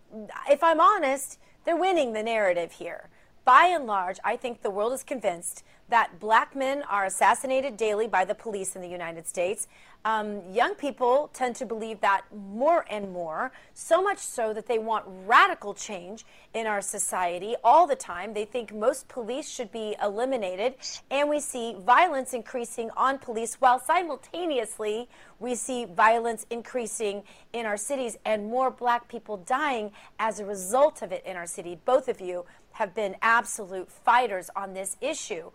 if 0.49 0.63
I'm 0.63 0.79
honest, 0.79 1.39
they're 1.65 1.77
winning 1.77 2.13
the 2.13 2.23
narrative 2.23 2.73
here. 2.73 3.09
By 3.45 3.65
and 3.65 3.85
large, 3.85 4.19
I 4.23 4.37
think 4.37 4.61
the 4.61 4.69
world 4.69 4.93
is 4.93 5.03
convinced 5.03 5.63
that 5.89 6.19
black 6.19 6.55
men 6.55 6.83
are 6.83 7.05
assassinated 7.05 7.77
daily 7.77 8.07
by 8.07 8.25
the 8.25 8.35
police 8.35 8.75
in 8.75 8.81
the 8.81 8.87
United 8.87 9.27
States. 9.27 9.67
Um, 10.05 10.41
young 10.51 10.75
people 10.75 11.29
tend 11.33 11.55
to 11.57 11.65
believe 11.65 12.01
that 12.01 12.23
more 12.35 12.85
and 12.89 13.13
more, 13.13 13.53
so 13.73 14.01
much 14.01 14.17
so 14.17 14.53
that 14.53 14.67
they 14.67 14.77
want 14.77 15.05
radical 15.25 15.73
change 15.73 16.25
in 16.53 16.67
our 16.67 16.81
society 16.81 17.55
all 17.63 17.87
the 17.87 17.95
time. 17.95 18.33
They 18.33 18.43
think 18.43 18.73
most 18.73 19.07
police 19.07 19.49
should 19.49 19.71
be 19.71 19.95
eliminated, 20.03 20.75
and 21.09 21.29
we 21.29 21.39
see 21.39 21.75
violence 21.79 22.33
increasing 22.33 22.89
on 22.97 23.17
police 23.17 23.55
while 23.61 23.79
simultaneously 23.79 25.07
we 25.39 25.55
see 25.55 25.85
violence 25.85 26.45
increasing 26.49 27.23
in 27.53 27.65
our 27.65 27.77
cities 27.77 28.17
and 28.25 28.47
more 28.47 28.71
black 28.71 29.07
people 29.07 29.37
dying 29.37 29.91
as 30.19 30.39
a 30.39 30.45
result 30.45 31.01
of 31.01 31.11
it 31.11 31.23
in 31.25 31.37
our 31.37 31.47
city. 31.47 31.77
Both 31.85 32.07
of 32.07 32.19
you 32.19 32.45
have 32.73 32.93
been 32.93 33.15
absolute 33.21 33.91
fighters 33.91 34.49
on 34.55 34.73
this 34.73 34.97
issue. 34.99 35.51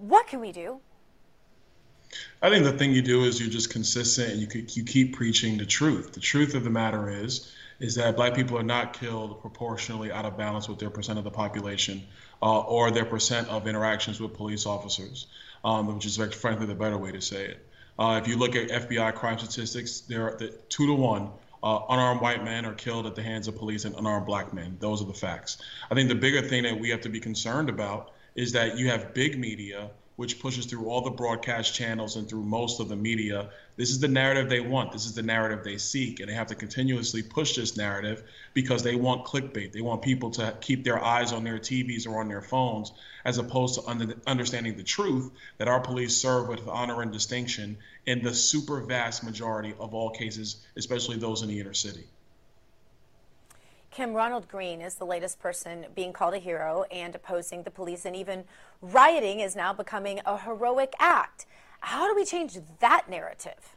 What 0.00 0.26
can 0.28 0.40
we 0.40 0.50
do? 0.50 0.80
I 2.40 2.48
think 2.48 2.64
the 2.64 2.72
thing 2.72 2.92
you 2.92 3.02
do 3.02 3.24
is 3.24 3.38
you're 3.38 3.50
just 3.50 3.70
consistent 3.70 4.32
and 4.32 4.40
you 4.40 4.66
you 4.70 4.82
keep 4.82 5.14
preaching 5.14 5.58
the 5.58 5.66
truth. 5.66 6.12
The 6.12 6.20
truth 6.20 6.54
of 6.54 6.64
the 6.64 6.70
matter 6.70 7.10
is 7.10 7.52
is 7.80 7.94
that 7.96 8.16
black 8.16 8.34
people 8.34 8.58
are 8.58 8.62
not 8.62 8.94
killed 8.94 9.40
proportionally 9.42 10.10
out 10.10 10.24
of 10.24 10.38
balance 10.38 10.68
with 10.68 10.78
their 10.78 10.90
percent 10.90 11.18
of 11.18 11.24
the 11.24 11.30
population 11.30 12.02
uh, 12.42 12.60
or 12.60 12.90
their 12.90 13.04
percent 13.04 13.48
of 13.48 13.66
interactions 13.66 14.20
with 14.20 14.34
police 14.34 14.66
officers, 14.66 15.26
um, 15.64 15.94
which 15.94 16.06
is 16.06 16.16
frankly 16.34 16.66
the 16.66 16.74
better 16.74 16.98
way 16.98 17.12
to 17.12 17.20
say 17.20 17.44
it. 17.44 17.66
Uh, 17.98 18.18
if 18.22 18.26
you 18.26 18.36
look 18.36 18.56
at 18.56 18.68
FBI 18.68 19.14
crime 19.14 19.38
statistics, 19.38 20.00
they're 20.00 20.34
the 20.38 20.48
two 20.70 20.86
to 20.86 20.94
one. 20.94 21.30
Uh, 21.62 21.80
unarmed 21.90 22.22
white 22.22 22.42
men 22.42 22.64
are 22.64 22.72
killed 22.72 23.04
at 23.04 23.14
the 23.14 23.22
hands 23.22 23.48
of 23.48 23.54
police 23.54 23.84
and 23.84 23.94
unarmed 23.96 24.24
black 24.24 24.54
men. 24.54 24.78
Those 24.80 25.02
are 25.02 25.06
the 25.06 25.12
facts. 25.12 25.58
I 25.90 25.94
think 25.94 26.08
the 26.08 26.14
bigger 26.14 26.40
thing 26.40 26.62
that 26.62 26.80
we 26.80 26.88
have 26.88 27.02
to 27.02 27.10
be 27.10 27.20
concerned 27.20 27.68
about 27.68 28.12
is 28.34 28.52
that 28.52 28.78
you 28.78 28.88
have 28.88 29.14
big 29.14 29.38
media 29.38 29.90
which 30.20 30.38
pushes 30.38 30.66
through 30.66 30.86
all 30.86 31.00
the 31.00 31.10
broadcast 31.10 31.74
channels 31.74 32.16
and 32.16 32.28
through 32.28 32.42
most 32.42 32.78
of 32.78 32.90
the 32.90 32.94
media. 32.94 33.48
This 33.78 33.88
is 33.88 34.00
the 34.00 34.08
narrative 34.08 34.50
they 34.50 34.60
want. 34.60 34.92
This 34.92 35.06
is 35.06 35.14
the 35.14 35.22
narrative 35.22 35.64
they 35.64 35.78
seek. 35.78 36.20
And 36.20 36.28
they 36.28 36.34
have 36.34 36.48
to 36.48 36.54
continuously 36.54 37.22
push 37.22 37.56
this 37.56 37.74
narrative 37.74 38.22
because 38.52 38.82
they 38.82 38.96
want 38.96 39.24
clickbait. 39.24 39.72
They 39.72 39.80
want 39.80 40.02
people 40.02 40.30
to 40.32 40.54
keep 40.60 40.84
their 40.84 41.02
eyes 41.02 41.32
on 41.32 41.42
their 41.42 41.58
TVs 41.58 42.06
or 42.06 42.20
on 42.20 42.28
their 42.28 42.42
phones, 42.42 42.92
as 43.24 43.38
opposed 43.38 43.76
to 43.76 43.88
under, 43.88 44.14
understanding 44.26 44.76
the 44.76 44.82
truth 44.82 45.30
that 45.56 45.68
our 45.68 45.80
police 45.80 46.18
serve 46.18 46.48
with 46.48 46.68
honor 46.68 47.00
and 47.00 47.12
distinction 47.12 47.78
in 48.04 48.22
the 48.22 48.34
super 48.34 48.82
vast 48.82 49.24
majority 49.24 49.72
of 49.80 49.94
all 49.94 50.10
cases, 50.10 50.62
especially 50.76 51.16
those 51.16 51.40
in 51.40 51.48
the 51.48 51.60
inner 51.60 51.72
city. 51.72 52.04
Kim 53.90 54.14
Ronald 54.14 54.46
Greene 54.46 54.80
is 54.80 54.94
the 54.94 55.04
latest 55.04 55.40
person 55.40 55.86
being 55.96 56.12
called 56.12 56.34
a 56.34 56.38
hero 56.38 56.84
and 56.92 57.12
opposing 57.12 57.64
the 57.64 57.72
police, 57.72 58.04
and 58.04 58.14
even 58.14 58.44
rioting 58.80 59.40
is 59.40 59.56
now 59.56 59.72
becoming 59.72 60.20
a 60.24 60.38
heroic 60.38 60.94
act. 61.00 61.44
How 61.80 62.08
do 62.08 62.14
we 62.14 62.24
change 62.24 62.56
that 62.78 63.10
narrative? 63.10 63.74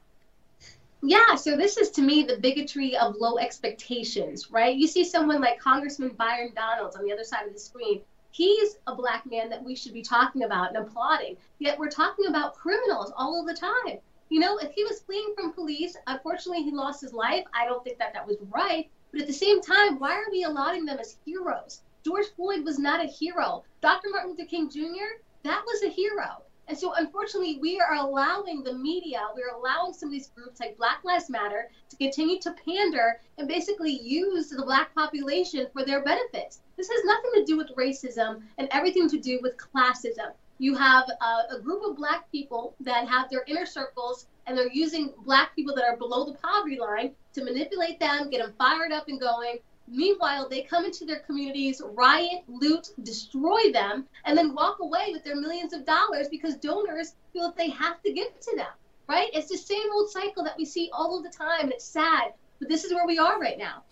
Yeah, 1.01 1.33
so 1.35 1.57
this 1.57 1.77
is 1.77 1.89
to 1.91 2.03
me 2.03 2.23
the 2.23 2.37
bigotry 2.37 2.95
of 2.95 3.15
low 3.15 3.39
expectations, 3.39 4.51
right? 4.51 4.75
You 4.75 4.87
see 4.87 5.03
someone 5.03 5.41
like 5.41 5.59
Congressman 5.59 6.09
Byron 6.09 6.53
Donalds 6.55 6.95
on 6.95 7.03
the 7.03 7.11
other 7.11 7.23
side 7.23 7.47
of 7.47 7.53
the 7.53 7.59
screen. 7.59 8.01
He's 8.29 8.77
a 8.85 8.95
black 8.95 9.25
man 9.29 9.49
that 9.49 9.63
we 9.63 9.75
should 9.75 9.93
be 9.93 10.03
talking 10.03 10.43
about 10.43 10.69
and 10.69 10.77
applauding. 10.77 11.37
Yet 11.57 11.77
we're 11.77 11.89
talking 11.89 12.27
about 12.27 12.55
criminals 12.55 13.11
all 13.17 13.41
of 13.41 13.47
the 13.47 13.59
time. 13.59 13.97
You 14.29 14.39
know, 14.39 14.57
if 14.59 14.71
he 14.73 14.83
was 14.83 15.01
fleeing 15.01 15.33
from 15.35 15.53
police, 15.53 15.97
unfortunately 16.05 16.63
he 16.63 16.71
lost 16.71 17.01
his 17.01 17.13
life. 17.13 17.43
I 17.53 17.65
don't 17.65 17.83
think 17.83 17.97
that 17.97 18.13
that 18.13 18.25
was 18.25 18.37
right. 18.51 18.89
But 19.13 19.21
at 19.21 19.27
the 19.27 19.33
same 19.33 19.61
time, 19.61 19.99
why 19.99 20.15
are 20.15 20.31
we 20.31 20.43
allotting 20.43 20.85
them 20.85 20.97
as 20.97 21.17
heroes? 21.23 21.83
George 22.03 22.25
Floyd 22.35 22.65
was 22.65 22.79
not 22.79 22.99
a 22.99 23.07
hero. 23.07 23.63
Dr. 23.79 24.09
Martin 24.09 24.31
Luther 24.31 24.45
King 24.45 24.71
Jr., 24.71 25.21
that 25.43 25.63
was 25.65 25.83
a 25.83 25.89
hero. 25.89 26.41
And 26.67 26.75
so, 26.75 26.93
unfortunately, 26.93 27.59
we 27.61 27.79
are 27.79 27.93
allowing 27.93 28.63
the 28.63 28.73
media, 28.73 29.27
we're 29.35 29.53
allowing 29.53 29.93
some 29.93 30.09
of 30.09 30.13
these 30.13 30.29
groups 30.29 30.59
like 30.59 30.77
Black 30.77 31.03
Lives 31.03 31.29
Matter 31.29 31.69
to 31.89 31.95
continue 31.97 32.39
to 32.39 32.55
pander 32.65 33.19
and 33.37 33.47
basically 33.47 33.91
use 33.91 34.49
the 34.49 34.63
black 34.63 34.95
population 34.95 35.67
for 35.73 35.85
their 35.85 36.03
benefits. 36.03 36.61
This 36.75 36.89
has 36.89 37.05
nothing 37.05 37.31
to 37.35 37.45
do 37.45 37.55
with 37.55 37.75
racism 37.75 38.41
and 38.57 38.67
everything 38.71 39.07
to 39.09 39.19
do 39.19 39.39
with 39.43 39.57
classism. 39.57 40.31
You 40.57 40.75
have 40.75 41.07
a, 41.21 41.55
a 41.55 41.59
group 41.61 41.83
of 41.83 41.97
black 41.97 42.31
people 42.31 42.75
that 42.79 43.07
have 43.07 43.29
their 43.29 43.43
inner 43.47 43.67
circles 43.67 44.27
and 44.45 44.57
they're 44.57 44.71
using 44.71 45.13
black 45.25 45.55
people 45.55 45.75
that 45.75 45.85
are 45.85 45.97
below 45.97 46.25
the 46.25 46.37
poverty 46.37 46.79
line 46.79 47.11
to 47.33 47.43
manipulate 47.43 47.99
them, 47.99 48.29
get 48.29 48.43
them 48.43 48.53
fired 48.57 48.91
up 48.91 49.07
and 49.07 49.19
going. 49.19 49.57
Meanwhile, 49.87 50.47
they 50.49 50.61
come 50.61 50.85
into 50.85 51.05
their 51.05 51.19
communities, 51.19 51.81
riot, 51.93 52.43
loot, 52.47 52.89
destroy 53.03 53.71
them, 53.71 54.07
and 54.25 54.37
then 54.37 54.53
walk 54.53 54.79
away 54.79 55.09
with 55.11 55.23
their 55.23 55.35
millions 55.35 55.73
of 55.73 55.85
dollars 55.85 56.29
because 56.29 56.55
donors 56.55 57.15
feel 57.33 57.43
that 57.43 57.57
they 57.57 57.69
have 57.69 58.01
to 58.03 58.13
give 58.13 58.39
to 58.39 58.55
them. 58.55 58.71
Right? 59.09 59.29
It's 59.33 59.49
the 59.49 59.57
same 59.57 59.91
old 59.93 60.09
cycle 60.09 60.43
that 60.45 60.57
we 60.57 60.63
see 60.65 60.89
all 60.93 61.17
of 61.17 61.23
the 61.23 61.29
time, 61.29 61.63
and 61.63 61.71
it's 61.71 61.85
sad. 61.85 62.33
But 62.59 62.69
this 62.69 62.85
is 62.85 62.93
where 62.93 63.05
we 63.05 63.17
are 63.17 63.39
right 63.39 63.57
now. 63.57 63.83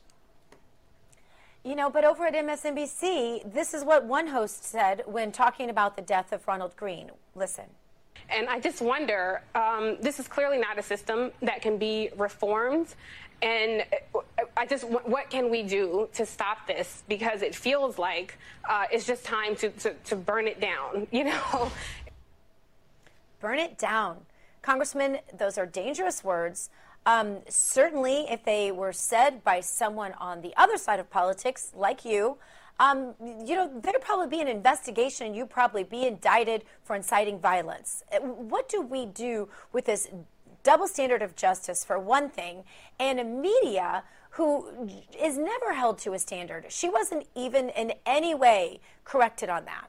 You 1.63 1.75
know, 1.75 1.89
but 1.89 2.05
over 2.05 2.25
at 2.25 2.33
MSNBC, 2.33 3.53
this 3.53 3.73
is 3.73 3.83
what 3.83 4.05
one 4.05 4.27
host 4.27 4.63
said 4.63 5.03
when 5.05 5.31
talking 5.31 5.69
about 5.69 5.95
the 5.95 6.01
death 6.01 6.31
of 6.31 6.47
Ronald 6.47 6.75
Greene. 6.75 7.11
Listen. 7.35 7.65
And 8.29 8.47
I 8.47 8.59
just 8.59 8.81
wonder 8.81 9.41
um, 9.55 9.97
this 10.01 10.19
is 10.19 10.27
clearly 10.27 10.57
not 10.57 10.79
a 10.79 10.83
system 10.83 11.31
that 11.41 11.61
can 11.61 11.77
be 11.77 12.09
reformed. 12.17 12.95
And 13.41 13.83
I 14.55 14.65
just, 14.67 14.83
what 14.87 15.29
can 15.29 15.49
we 15.49 15.63
do 15.63 16.07
to 16.13 16.25
stop 16.25 16.67
this? 16.67 17.03
Because 17.07 17.41
it 17.41 17.55
feels 17.55 17.97
like 17.97 18.37
uh, 18.69 18.85
it's 18.91 19.05
just 19.05 19.25
time 19.25 19.55
to, 19.57 19.69
to, 19.69 19.93
to 20.05 20.15
burn 20.15 20.47
it 20.47 20.61
down, 20.61 21.07
you 21.11 21.23
know? 21.23 21.71
Burn 23.39 23.57
it 23.57 23.77
down. 23.77 24.17
Congressman, 24.61 25.17
those 25.35 25.57
are 25.57 25.65
dangerous 25.65 26.23
words. 26.23 26.69
Um, 27.07 27.37
certainly, 27.49 28.27
if 28.29 28.45
they 28.45 28.71
were 28.71 28.93
said 28.93 29.43
by 29.43 29.61
someone 29.61 30.13
on 30.19 30.41
the 30.41 30.53
other 30.55 30.77
side 30.77 30.99
of 30.99 31.09
politics, 31.09 31.71
like 31.75 32.05
you, 32.05 32.37
um, 32.81 33.13
you 33.45 33.55
know, 33.55 33.71
there'd 33.83 34.01
probably 34.01 34.27
be 34.27 34.41
an 34.41 34.47
investigation 34.47 35.27
and 35.27 35.35
you'd 35.35 35.51
probably 35.51 35.83
be 35.83 36.07
indicted 36.07 36.63
for 36.83 36.95
inciting 36.95 37.37
violence. 37.37 38.03
Uh, 38.11 38.19
what 38.19 38.67
do 38.69 38.81
we 38.81 39.05
do 39.05 39.47
with 39.71 39.85
this 39.85 40.09
double 40.63 40.87
standard 40.87 41.21
of 41.21 41.35
justice, 41.35 41.85
for 41.85 41.99
one 41.99 42.27
thing, 42.27 42.63
and 42.99 43.19
a 43.19 43.23
media 43.23 44.03
who 44.31 44.89
is 45.19 45.37
never 45.37 45.73
held 45.73 45.99
to 45.99 46.13
a 46.13 46.19
standard? 46.19 46.65
She 46.69 46.89
wasn't 46.89 47.27
even 47.35 47.69
in 47.69 47.93
any 48.07 48.33
way 48.33 48.79
corrected 49.03 49.49
on 49.49 49.65
that. 49.65 49.87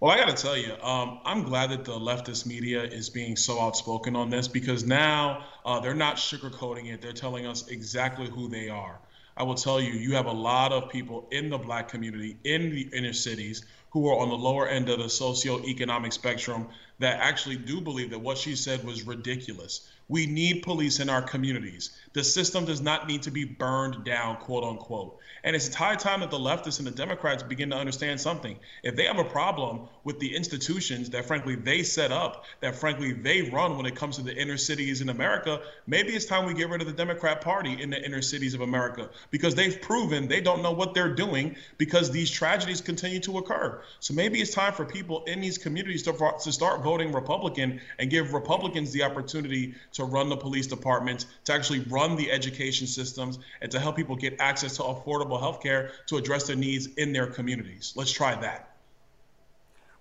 Well, 0.00 0.10
I 0.10 0.16
got 0.16 0.36
to 0.36 0.42
tell 0.42 0.56
you, 0.56 0.72
um, 0.82 1.20
I'm 1.24 1.44
glad 1.44 1.70
that 1.70 1.84
the 1.84 1.92
leftist 1.92 2.44
media 2.44 2.82
is 2.82 3.08
being 3.08 3.36
so 3.36 3.60
outspoken 3.60 4.16
on 4.16 4.30
this 4.30 4.48
because 4.48 4.84
now 4.84 5.44
uh, 5.64 5.78
they're 5.78 5.94
not 5.94 6.16
sugarcoating 6.16 6.92
it. 6.92 7.00
They're 7.00 7.12
telling 7.12 7.46
us 7.46 7.68
exactly 7.68 8.28
who 8.28 8.48
they 8.48 8.68
are. 8.68 8.98
I 9.42 9.44
will 9.44 9.56
tell 9.56 9.80
you, 9.80 9.94
you 9.94 10.14
have 10.14 10.26
a 10.26 10.32
lot 10.32 10.70
of 10.70 10.88
people 10.88 11.26
in 11.32 11.50
the 11.50 11.58
black 11.58 11.88
community 11.88 12.36
in 12.44 12.70
the 12.70 12.88
inner 12.92 13.12
cities 13.12 13.64
who 13.90 14.06
are 14.08 14.16
on 14.20 14.28
the 14.28 14.36
lower 14.36 14.68
end 14.68 14.88
of 14.88 15.00
the 15.00 15.06
socioeconomic 15.06 16.12
spectrum 16.12 16.68
that 17.02 17.20
actually 17.20 17.56
do 17.56 17.80
believe 17.80 18.10
that 18.10 18.18
what 18.18 18.38
she 18.38 18.56
said 18.56 18.84
was 18.84 19.06
ridiculous. 19.06 19.88
We 20.08 20.26
need 20.26 20.62
police 20.62 21.00
in 21.00 21.08
our 21.08 21.22
communities. 21.22 21.90
The 22.12 22.22
system 22.22 22.64
does 22.64 22.82
not 22.82 23.06
need 23.06 23.22
to 23.22 23.30
be 23.30 23.44
burned 23.44 24.04
down, 24.04 24.36
quote 24.36 24.62
unquote. 24.62 25.18
And 25.44 25.56
it's 25.56 25.74
high 25.74 25.96
time 25.96 26.20
that 26.20 26.30
the 26.30 26.38
leftists 26.38 26.78
and 26.78 26.86
the 26.86 26.92
Democrats 26.92 27.42
begin 27.42 27.70
to 27.70 27.76
understand 27.76 28.20
something. 28.20 28.56
If 28.82 28.94
they 28.94 29.06
have 29.06 29.18
a 29.18 29.24
problem 29.24 29.88
with 30.04 30.20
the 30.20 30.36
institutions 30.36 31.10
that, 31.10 31.24
frankly, 31.24 31.56
they 31.56 31.82
set 31.82 32.12
up, 32.12 32.44
that, 32.60 32.76
frankly, 32.76 33.12
they 33.12 33.42
run 33.42 33.76
when 33.76 33.86
it 33.86 33.96
comes 33.96 34.16
to 34.16 34.22
the 34.22 34.36
inner 34.36 34.56
cities 34.56 35.00
in 35.00 35.08
America, 35.08 35.60
maybe 35.86 36.12
it's 36.12 36.26
time 36.26 36.46
we 36.46 36.54
get 36.54 36.68
rid 36.68 36.80
of 36.80 36.86
the 36.86 36.92
Democrat 36.92 37.40
Party 37.40 37.80
in 37.80 37.90
the 37.90 38.04
inner 38.04 38.22
cities 38.22 38.54
of 38.54 38.60
America 38.60 39.08
because 39.30 39.54
they've 39.54 39.80
proven 39.80 40.28
they 40.28 40.40
don't 40.40 40.62
know 40.62 40.72
what 40.72 40.94
they're 40.94 41.14
doing 41.14 41.56
because 41.78 42.10
these 42.10 42.30
tragedies 42.30 42.80
continue 42.80 43.20
to 43.20 43.38
occur. 43.38 43.82
So 43.98 44.14
maybe 44.14 44.40
it's 44.40 44.54
time 44.54 44.74
for 44.74 44.84
people 44.84 45.24
in 45.24 45.40
these 45.40 45.58
communities 45.58 46.02
to, 46.04 46.12
to 46.12 46.52
start 46.52 46.82
voting 46.82 46.91
Republican 47.00 47.80
and 47.98 48.10
give 48.10 48.32
Republicans 48.32 48.92
the 48.92 49.02
opportunity 49.02 49.74
to 49.92 50.04
run 50.04 50.28
the 50.28 50.36
police 50.36 50.66
departments, 50.66 51.26
to 51.44 51.52
actually 51.52 51.80
run 51.80 52.16
the 52.16 52.30
education 52.30 52.86
systems, 52.86 53.38
and 53.60 53.70
to 53.70 53.80
help 53.80 53.96
people 53.96 54.16
get 54.16 54.36
access 54.40 54.76
to 54.76 54.82
affordable 54.82 55.22
affordable 55.22 55.40
health 55.40 55.62
care 55.62 55.92
to 56.06 56.16
address 56.16 56.46
their 56.46 56.56
needs 56.56 56.86
in 56.96 57.12
their 57.12 57.26
communities. 57.26 57.92
Let's 57.96 58.12
try 58.12 58.34
that. 58.40 58.68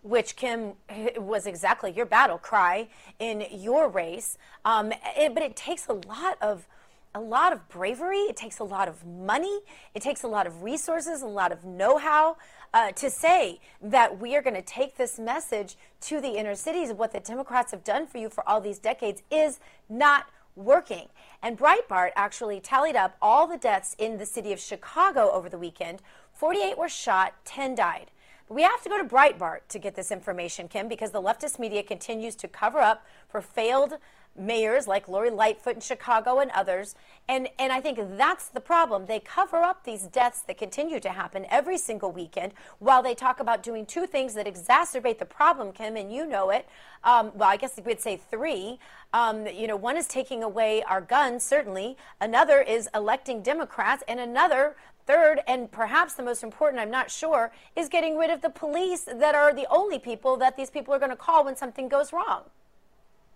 Which, 0.03 0.36
Kim, 0.36 0.74
was 1.18 1.45
exactly 1.45 1.91
your 1.91 2.07
battle 2.07 2.39
cry 2.39 2.88
in 3.20 3.45
your 3.51 3.88
race. 3.88 4.38
Um, 4.65 4.91
it, 5.15 5.34
but 5.34 5.43
it 5.43 5.55
takes 5.55 5.88
a 5.88 5.93
lot 5.93 6.38
of 6.41 6.68
a 7.14 7.20
lot 7.20 7.51
of 7.53 7.68
bravery. 7.70 8.20
It 8.20 8.36
takes 8.36 8.59
a 8.59 8.64
lot 8.64 8.88
of 8.88 9.05
money. 9.05 9.59
It 9.93 10.01
takes 10.01 10.24
a 10.24 10.28
lot 10.28 10.47
of 10.47 10.64
resources, 10.64 11.22
a 11.22 11.28
lot 11.28 11.51
of 11.51 11.66
know 11.66 11.97
how 11.97 12.38
uh, 12.74 12.91
to 12.93 13.09
say 13.09 13.59
that 13.82 14.20
we 14.20 14.36
are 14.36 14.41
going 14.41 14.55
to 14.55 14.62
take 14.62 14.95
this 14.97 15.20
message 15.20 15.76
to 16.01 16.22
the 16.22 16.38
inner 16.38 16.55
cities. 16.55 16.93
What 16.93 17.12
the 17.12 17.20
Democrats 17.20 17.72
have 17.72 17.84
done 17.84 18.07
for 18.07 18.18
you 18.18 18.30
for 18.30 18.47
all 18.47 18.62
these 18.62 18.80
decades 18.80 19.24
is 19.30 19.59
not 19.89 20.28
working. 20.55 21.07
And 21.41 21.57
Breitbart 21.57 22.12
actually 22.16 22.59
tallied 22.59 22.95
up 22.95 23.18
all 23.22 23.47
the 23.47 23.57
deaths 23.57 23.95
in 23.97 24.18
the 24.18 24.26
city 24.26 24.53
of 24.53 24.59
Chicago 24.59 25.32
over 25.32 25.49
the 25.49 25.57
weekend. 25.57 26.01
48 26.34 26.78
were 26.78 26.89
shot, 26.89 27.34
10 27.45 27.76
died. 27.76 28.12
We 28.49 28.64
have 28.64 28.82
to 28.84 28.89
go 28.89 28.97
to 28.97 29.07
Breitbart 29.07 29.59
to 29.70 29.80
get 29.80 29.95
this 29.95 30.12
information, 30.12 30.68
Kim, 30.68 30.89
because 30.89 31.12
the 31.12 31.22
leftist 31.22 31.57
media 31.57 31.84
continues 31.84 32.36
to 32.36 32.49
cover 32.49 32.80
up 32.80 33.05
for 33.30 33.41
failed 33.41 33.93
mayors 34.38 34.88
like 34.88 35.07
Lori 35.07 35.29
Lightfoot 35.29 35.75
in 35.75 35.82
Chicago 35.82 36.39
and 36.39 36.51
others. 36.51 36.95
And, 37.27 37.49
and 37.59 37.71
I 37.71 37.82
think 37.82 37.99
that's 38.17 38.49
the 38.49 38.59
problem. 38.59 39.05
They 39.05 39.19
cover 39.19 39.57
up 39.57 39.84
these 39.84 40.03
deaths 40.03 40.41
that 40.43 40.57
continue 40.57 40.99
to 40.99 41.09
happen 41.09 41.45
every 41.49 41.77
single 41.77 42.11
weekend 42.11 42.53
while 42.79 43.03
they 43.03 43.13
talk 43.13 43.39
about 43.39 43.63
doing 43.63 43.86
two 43.86 44.07
things 44.07 44.34
that 44.34 44.47
exacerbate 44.47 45.19
the 45.19 45.25
problem, 45.25 45.71
Kim, 45.71 45.95
and 45.95 46.13
you 46.13 46.25
know 46.25 46.49
it. 46.49 46.67
Um, 47.03 47.32
well, 47.36 47.49
I 47.49 47.57
guess 47.57 47.79
we'd 47.84 48.01
say 48.01 48.17
three. 48.17 48.79
Um, 49.13 49.47
you 49.47 49.67
know, 49.67 49.75
one 49.75 49.97
is 49.97 50.07
taking 50.07 50.43
away 50.43 50.84
our 50.84 51.01
guns, 51.01 51.43
certainly. 51.43 51.97
Another 52.19 52.61
is 52.61 52.89
electing 52.93 53.41
Democrats. 53.41 54.03
And 54.07 54.19
another 54.19 54.75
Third, 55.07 55.41
and 55.47 55.71
perhaps 55.71 56.13
the 56.13 56.23
most 56.23 56.43
important, 56.43 56.79
I'm 56.79 56.91
not 56.91 57.09
sure, 57.09 57.51
is 57.75 57.89
getting 57.89 58.17
rid 58.17 58.29
of 58.29 58.41
the 58.41 58.49
police 58.49 59.01
that 59.01 59.34
are 59.34 59.53
the 59.53 59.65
only 59.69 59.97
people 59.97 60.38
that 60.38 60.55
these 60.55 60.69
people 60.69 60.93
are 60.93 60.99
going 60.99 61.09
to 61.09 61.17
call 61.17 61.43
when 61.43 61.55
something 61.55 61.88
goes 61.88 62.13
wrong. 62.13 62.43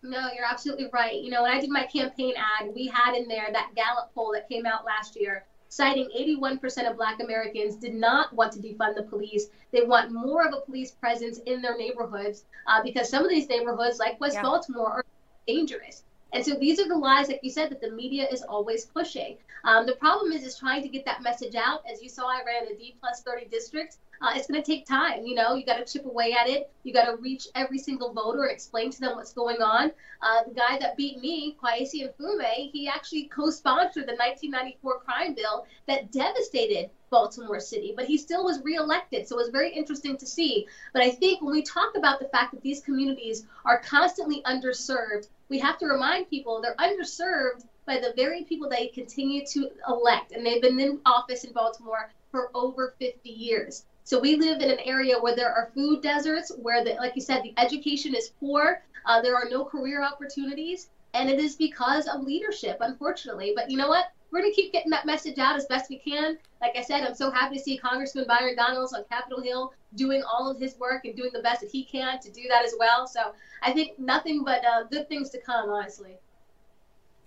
No, 0.05 0.29
you're 0.35 0.45
absolutely 0.45 0.87
right. 0.93 1.15
You 1.15 1.31
know, 1.31 1.41
when 1.41 1.51
I 1.51 1.59
did 1.59 1.69
my 1.69 1.83
campaign 1.83 2.33
ad, 2.37 2.73
we 2.73 2.87
had 2.87 3.15
in 3.15 3.27
there 3.27 3.47
that 3.51 3.71
Gallup 3.75 4.13
poll 4.13 4.31
that 4.33 4.47
came 4.47 4.65
out 4.65 4.85
last 4.85 5.19
year 5.19 5.45
citing 5.75 6.07
81% 6.17 6.89
of 6.89 6.95
black 6.95 7.19
Americans 7.21 7.75
did 7.75 7.93
not 7.93 8.33
want 8.33 8.53
to 8.53 8.59
defund 8.59 8.95
the 8.95 9.03
police. 9.03 9.47
They 9.71 9.81
want 9.81 10.11
more 10.11 10.47
of 10.47 10.53
a 10.53 10.61
police 10.61 10.91
presence 10.91 11.39
in 11.39 11.61
their 11.61 11.77
neighborhoods 11.77 12.45
uh, 12.67 12.81
because 12.81 13.09
some 13.09 13.23
of 13.23 13.29
these 13.29 13.49
neighborhoods, 13.49 13.99
like 13.99 14.19
West 14.21 14.35
yeah. 14.35 14.43
Baltimore, 14.43 14.89
are 14.89 15.05
dangerous. 15.47 16.03
And 16.35 16.45
so 16.45 16.53
these 16.53 16.81
are 16.81 16.87
the 16.87 16.97
lies, 16.97 17.29
like 17.29 17.39
you 17.43 17.49
said, 17.49 17.69
that 17.69 17.79
the 17.79 17.91
media 17.91 18.27
is 18.29 18.41
always 18.41 18.83
pushing. 18.83 19.37
Um, 19.63 19.85
the 19.85 19.95
problem 19.95 20.33
is, 20.33 20.43
is 20.43 20.59
trying 20.59 20.83
to 20.83 20.89
get 20.89 21.05
that 21.05 21.21
message 21.21 21.55
out. 21.55 21.81
As 21.89 22.03
you 22.03 22.09
saw, 22.09 22.27
I 22.27 22.41
ran 22.45 22.67
a 22.69 22.75
D 22.75 22.93
plus 22.99 23.21
30 23.21 23.45
district. 23.45 23.99
Uh, 24.21 24.33
it's 24.35 24.45
going 24.45 24.61
to 24.61 24.65
take 24.65 24.85
time. 24.85 25.25
You 25.25 25.33
know, 25.33 25.53
you 25.53 25.65
got 25.65 25.77
to 25.77 25.85
chip 25.85 26.05
away 26.05 26.33
at 26.33 26.49
it. 26.49 26.69
You 26.83 26.91
got 26.91 27.05
to 27.05 27.15
reach 27.15 27.47
every 27.55 27.77
single 27.77 28.11
voter 28.11 28.47
explain 28.47 28.91
to 28.91 28.99
them 28.99 29.15
what's 29.15 29.31
going 29.31 29.61
on. 29.61 29.93
Uh, 30.21 30.43
the 30.45 30.53
guy 30.53 30.77
that 30.77 30.97
beat 30.97 31.19
me, 31.19 31.55
Kweisi 31.61 32.05
Mfume, 32.05 32.69
he 32.71 32.85
actually 32.85 33.29
co-sponsored 33.33 34.03
the 34.03 34.17
1994 34.17 34.99
crime 34.99 35.35
bill 35.35 35.65
that 35.87 36.11
devastated 36.11 36.89
Baltimore 37.09 37.61
City, 37.61 37.93
but 37.95 38.05
he 38.05 38.17
still 38.17 38.43
was 38.43 38.61
reelected. 38.63 39.25
So 39.25 39.37
it 39.37 39.43
was 39.43 39.49
very 39.49 39.71
interesting 39.71 40.17
to 40.17 40.25
see. 40.25 40.67
But 40.91 41.01
I 41.01 41.11
think 41.11 41.41
when 41.41 41.53
we 41.53 41.61
talk 41.61 41.95
about 41.95 42.19
the 42.19 42.27
fact 42.27 42.51
that 42.51 42.61
these 42.61 42.81
communities 42.81 43.45
are 43.63 43.79
constantly 43.79 44.41
underserved, 44.43 45.29
we 45.49 45.59
have 45.59 45.77
to 45.79 45.85
remind 45.85 46.29
people 46.29 46.61
they're 46.61 46.75
underserved 46.75 47.65
by 47.85 47.97
the 47.97 48.13
very 48.15 48.43
people 48.43 48.67
they 48.69 48.87
continue 48.87 49.45
to 49.45 49.69
elect. 49.87 50.31
And 50.31 50.45
they've 50.45 50.61
been 50.61 50.79
in 50.79 50.99
office 51.05 51.43
in 51.43 51.53
Baltimore 51.53 52.11
for 52.31 52.49
over 52.55 52.95
50 52.99 53.29
years. 53.29 53.85
So 54.03 54.19
we 54.19 54.35
live 54.35 54.61
in 54.61 54.69
an 54.69 54.79
area 54.85 55.19
where 55.19 55.35
there 55.35 55.51
are 55.51 55.71
food 55.73 56.01
deserts, 56.01 56.51
where, 56.61 56.83
the, 56.83 56.93
like 56.93 57.15
you 57.15 57.21
said, 57.21 57.41
the 57.43 57.53
education 57.57 58.13
is 58.15 58.31
poor. 58.39 58.83
Uh, 59.05 59.21
there 59.21 59.35
are 59.35 59.49
no 59.49 59.65
career 59.65 60.03
opportunities, 60.03 60.89
and 61.13 61.29
it 61.29 61.39
is 61.39 61.55
because 61.55 62.07
of 62.07 62.21
leadership, 62.21 62.77
unfortunately. 62.81 63.53
But 63.55 63.69
you 63.69 63.77
know 63.77 63.87
what? 63.87 64.05
We're 64.35 64.41
going 64.41 64.51
to 64.51 64.61
keep 64.61 64.73
getting 64.73 64.91
that 64.91 65.05
message 65.05 65.39
out 65.39 65.55
as 65.55 65.65
best 65.67 65.89
we 65.89 65.97
can. 65.97 66.37
Like 66.59 66.75
I 66.75 66.81
said, 66.81 67.05
I'm 67.05 67.15
so 67.15 67.31
happy 67.31 67.55
to 67.55 67.63
see 67.63 67.77
Congressman 67.77 68.25
Byron 68.27 68.57
Donalds 68.57 68.91
on 68.91 69.05
Capitol 69.09 69.41
Hill 69.41 69.71
doing 69.95 70.23
all 70.23 70.51
of 70.51 70.59
his 70.59 70.77
work 70.77 71.05
and 71.05 71.15
doing 71.15 71.29
the 71.33 71.41
best 71.41 71.61
that 71.61 71.69
he 71.69 71.85
can 71.85 72.19
to 72.19 72.29
do 72.29 72.41
that 72.49 72.65
as 72.65 72.73
well. 72.77 73.07
So 73.07 73.33
I 73.63 73.71
think 73.71 73.97
nothing 73.97 74.43
but 74.43 74.61
uh, 74.65 74.83
good 74.91 75.07
things 75.07 75.29
to 75.29 75.39
come, 75.39 75.69
honestly. 75.69 76.17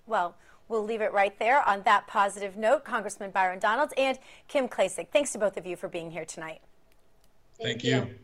Well, 0.07 0.37
We'll 0.69 0.85
leave 0.85 1.01
it 1.01 1.15
right 1.15 1.39
there 1.39 1.67
on 1.67 1.81
that 1.85 2.07
positive 2.07 2.59
note. 2.59 2.85
Congressman 2.85 3.31
Byron 3.31 3.59
Donalds 3.59 3.95
and 3.97 4.19
Kim 4.49 4.69
Klacik, 4.69 5.09
thanks 5.11 5.33
to 5.33 5.39
both 5.39 5.57
of 5.57 5.65
you 5.65 5.77
for 5.77 5.89
being 5.89 6.11
here 6.11 6.27
tonight. 6.27 6.61
Thank, 7.57 7.81
Thank 7.81 7.85
you. 7.85 7.91
you. 7.91 8.15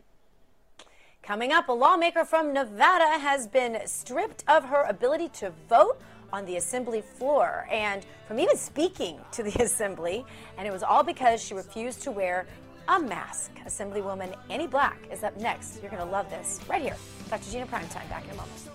Coming 1.23 1.51
up, 1.51 1.69
a 1.69 1.71
lawmaker 1.71 2.23
from 2.23 2.53
Nevada 2.53 3.17
has 3.17 3.47
been 3.47 3.79
stripped 3.87 4.43
of 4.47 4.65
her 4.65 4.83
ability 4.83 5.29
to 5.29 5.53
vote 5.67 5.99
on 6.31 6.45
the 6.45 6.57
assembly 6.57 7.01
floor 7.01 7.67
and 7.71 8.05
from 8.27 8.39
even 8.39 8.57
speaking 8.57 9.19
to 9.31 9.43
the 9.43 9.51
assembly. 9.63 10.25
And 10.57 10.67
it 10.67 10.71
was 10.71 10.83
all 10.83 11.03
because 11.03 11.41
she 11.41 11.53
refused 11.53 12.01
to 12.03 12.11
wear 12.11 12.45
a 12.87 12.99
mask. 12.99 13.51
Assemblywoman 13.65 14.35
Annie 14.49 14.67
Black 14.67 14.97
is 15.11 15.23
up 15.23 15.35
next. 15.37 15.81
You're 15.81 15.91
going 15.91 16.03
to 16.03 16.09
love 16.09 16.29
this 16.29 16.59
right 16.69 16.81
here. 16.81 16.97
Dr. 17.29 17.51
Gina 17.51 17.65
Primetime 17.65 18.07
back 18.09 18.23
in 18.25 18.31
a 18.31 18.35
moment. 18.35 18.74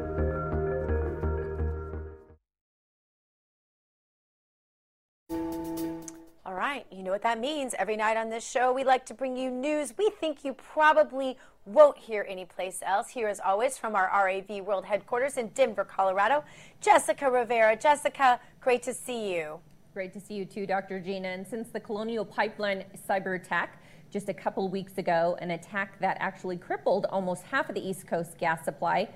You 7.01 7.05
know 7.05 7.11
what 7.11 7.23
that 7.23 7.39
means. 7.39 7.73
Every 7.79 7.97
night 7.97 8.15
on 8.15 8.29
this 8.29 8.47
show, 8.47 8.71
we 8.71 8.83
like 8.83 9.07
to 9.07 9.15
bring 9.15 9.35
you 9.35 9.49
news 9.49 9.91
we 9.97 10.11
think 10.19 10.45
you 10.45 10.53
probably 10.53 11.35
won't 11.65 11.97
hear 11.97 12.23
anyplace 12.29 12.83
else. 12.85 13.09
Here, 13.09 13.27
as 13.27 13.39
always, 13.39 13.75
from 13.75 13.95
our 13.95 14.07
RAV 14.13 14.63
World 14.63 14.85
Headquarters 14.85 15.35
in 15.37 15.47
Denver, 15.47 15.83
Colorado, 15.83 16.43
Jessica 16.79 17.31
Rivera. 17.31 17.75
Jessica, 17.75 18.39
great 18.59 18.83
to 18.83 18.93
see 18.93 19.33
you. 19.33 19.59
Great 19.95 20.13
to 20.13 20.19
see 20.19 20.35
you 20.35 20.45
too, 20.45 20.67
Dr. 20.67 20.99
Gina. 20.99 21.29
And 21.29 21.47
since 21.47 21.69
the 21.69 21.79
Colonial 21.79 22.23
Pipeline 22.23 22.83
cyber 23.09 23.35
attack 23.35 23.81
just 24.11 24.29
a 24.29 24.33
couple 24.35 24.69
weeks 24.69 24.99
ago, 24.99 25.35
an 25.41 25.49
attack 25.49 25.99
that 26.01 26.17
actually 26.19 26.57
crippled 26.57 27.07
almost 27.09 27.41
half 27.45 27.67
of 27.67 27.73
the 27.73 27.81
East 27.81 28.05
Coast 28.05 28.37
gas 28.37 28.63
supply, 28.63 29.09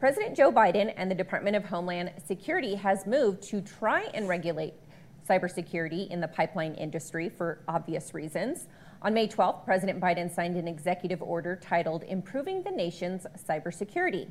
President 0.00 0.34
Joe 0.34 0.50
Biden 0.50 0.90
and 0.96 1.10
the 1.10 1.14
Department 1.14 1.54
of 1.54 1.66
Homeland 1.66 2.12
Security 2.26 2.76
has 2.76 3.06
moved 3.06 3.42
to 3.50 3.60
try 3.60 4.04
and 4.14 4.26
regulate 4.26 4.72
cybersecurity 5.26 6.08
in 6.08 6.20
the 6.20 6.28
pipeline 6.28 6.74
industry 6.74 7.28
for 7.28 7.60
obvious 7.68 8.14
reasons. 8.14 8.66
On 9.02 9.12
May 9.12 9.28
12th, 9.28 9.64
President 9.64 10.00
Biden 10.00 10.32
signed 10.34 10.56
an 10.56 10.68
executive 10.68 11.22
order 11.22 11.56
titled 11.56 12.02
Improving 12.04 12.62
the 12.62 12.70
Nation's 12.70 13.26
Cybersecurity. 13.48 14.30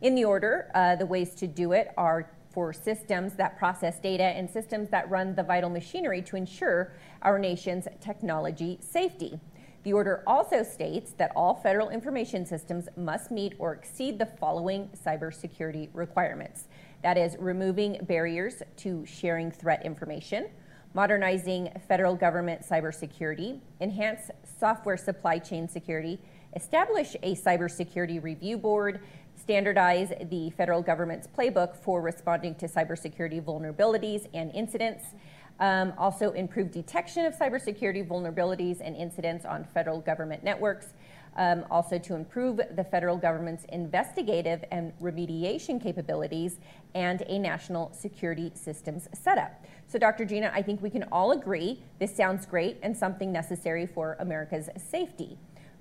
In 0.00 0.14
the 0.14 0.24
order, 0.24 0.70
uh, 0.74 0.96
the 0.96 1.06
ways 1.06 1.34
to 1.36 1.46
do 1.46 1.72
it 1.72 1.92
are 1.96 2.30
for 2.50 2.72
systems 2.72 3.34
that 3.34 3.58
process 3.58 4.00
data 4.00 4.24
and 4.24 4.50
systems 4.50 4.90
that 4.90 5.08
run 5.08 5.34
the 5.34 5.42
vital 5.42 5.70
machinery 5.70 6.20
to 6.22 6.36
ensure 6.36 6.92
our 7.22 7.38
nation's 7.38 7.86
technology 8.00 8.78
safety. 8.80 9.38
The 9.82 9.92
order 9.92 10.22
also 10.26 10.62
states 10.62 11.12
that 11.12 11.32
all 11.34 11.54
federal 11.54 11.88
information 11.88 12.44
systems 12.44 12.88
must 12.96 13.30
meet 13.30 13.54
or 13.58 13.72
exceed 13.72 14.18
the 14.18 14.26
following 14.26 14.90
cybersecurity 15.04 15.88
requirements 15.94 16.68
that 17.02 17.16
is, 17.16 17.36
removing 17.38 17.98
barriers 18.02 18.62
to 18.78 19.04
sharing 19.06 19.50
threat 19.50 19.84
information, 19.84 20.48
modernizing 20.94 21.70
federal 21.88 22.14
government 22.14 22.62
cybersecurity, 22.62 23.60
enhance 23.80 24.30
software 24.58 24.96
supply 24.96 25.38
chain 25.38 25.68
security, 25.68 26.18
establish 26.56 27.16
a 27.22 27.34
cybersecurity 27.34 28.22
review 28.22 28.58
board, 28.58 29.00
standardize 29.36 30.12
the 30.30 30.50
federal 30.50 30.82
government's 30.82 31.26
playbook 31.26 31.76
for 31.76 32.02
responding 32.02 32.54
to 32.56 32.66
cybersecurity 32.66 33.42
vulnerabilities 33.42 34.28
and 34.34 34.50
incidents, 34.52 35.14
um, 35.60 35.92
also 35.96 36.32
improve 36.32 36.70
detection 36.70 37.24
of 37.24 37.34
cybersecurity 37.36 38.06
vulnerabilities 38.06 38.80
and 38.82 38.96
incidents 38.96 39.44
on 39.44 39.64
federal 39.64 40.00
government 40.00 40.42
networks, 40.42 40.94
um, 41.40 41.64
also 41.70 41.98
to 41.98 42.14
improve 42.14 42.60
the 42.76 42.84
federal 42.84 43.16
government's 43.16 43.64
investigative 43.70 44.62
and 44.70 44.92
remediation 45.00 45.82
capabilities 45.82 46.58
and 46.94 47.22
a 47.22 47.38
national 47.38 47.90
security 47.94 48.52
systems 48.54 49.08
setup. 49.14 49.64
So, 49.88 49.98
Dr. 49.98 50.26
Gina, 50.26 50.52
I 50.54 50.60
think 50.60 50.82
we 50.82 50.90
can 50.90 51.04
all 51.04 51.32
agree 51.32 51.82
this 51.98 52.14
sounds 52.14 52.44
great 52.44 52.78
and 52.82 52.94
something 52.94 53.32
necessary 53.32 53.86
for 53.86 54.18
America's 54.20 54.68
safety. 54.76 55.38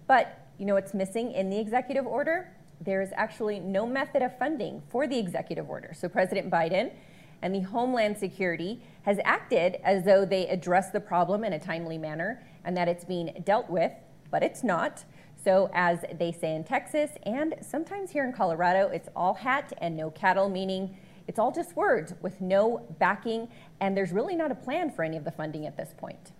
But 0.07 0.47
you 0.57 0.65
know 0.65 0.75
what's 0.75 0.93
missing 0.93 1.33
in 1.33 1.49
the 1.49 1.59
executive 1.59 2.07
order? 2.07 2.49
There 2.79 3.01
is 3.01 3.11
actually 3.15 3.59
no 3.59 3.85
method 3.85 4.21
of 4.21 4.39
funding 4.39 4.81
for 4.89 5.07
the 5.07 5.19
executive 5.19 5.69
order. 5.69 5.91
So, 5.93 6.07
President 6.07 6.49
Biden 6.49 6.93
and 7.41 7.53
the 7.53 7.61
Homeland 7.61 8.17
Security 8.17 8.81
has 9.01 9.19
acted 9.25 9.75
as 9.83 10.05
though 10.05 10.23
they 10.23 10.47
address 10.47 10.91
the 10.91 11.01
problem 11.01 11.43
in 11.43 11.51
a 11.51 11.59
timely 11.59 11.97
manner 11.97 12.41
and 12.63 12.77
that 12.77 12.87
it's 12.87 13.03
being 13.03 13.41
dealt 13.43 13.69
with, 13.69 13.91
but 14.31 14.41
it's 14.41 14.63
not. 14.63 15.03
So, 15.43 15.69
as 15.73 15.99
they 16.19 16.31
say 16.31 16.55
in 16.55 16.63
Texas 16.63 17.11
and 17.23 17.55
sometimes 17.61 18.11
here 18.11 18.25
in 18.25 18.33
Colorado, 18.33 18.89
it's 18.89 19.07
all 19.15 19.33
hat 19.35 19.71
and 19.77 19.95
no 19.95 20.11
cattle, 20.11 20.49
meaning 20.49 20.97
it's 21.27 21.39
all 21.39 21.51
just 21.51 21.75
words 21.75 22.13
with 22.21 22.41
no 22.41 22.85
backing, 22.99 23.47
and 23.79 23.95
there's 23.95 24.11
really 24.11 24.35
not 24.35 24.51
a 24.51 24.55
plan 24.55 24.91
for 24.91 25.03
any 25.03 25.15
of 25.15 25.23
the 25.23 25.31
funding 25.31 25.65
at 25.65 25.77
this 25.77 25.93
point. 25.97 26.33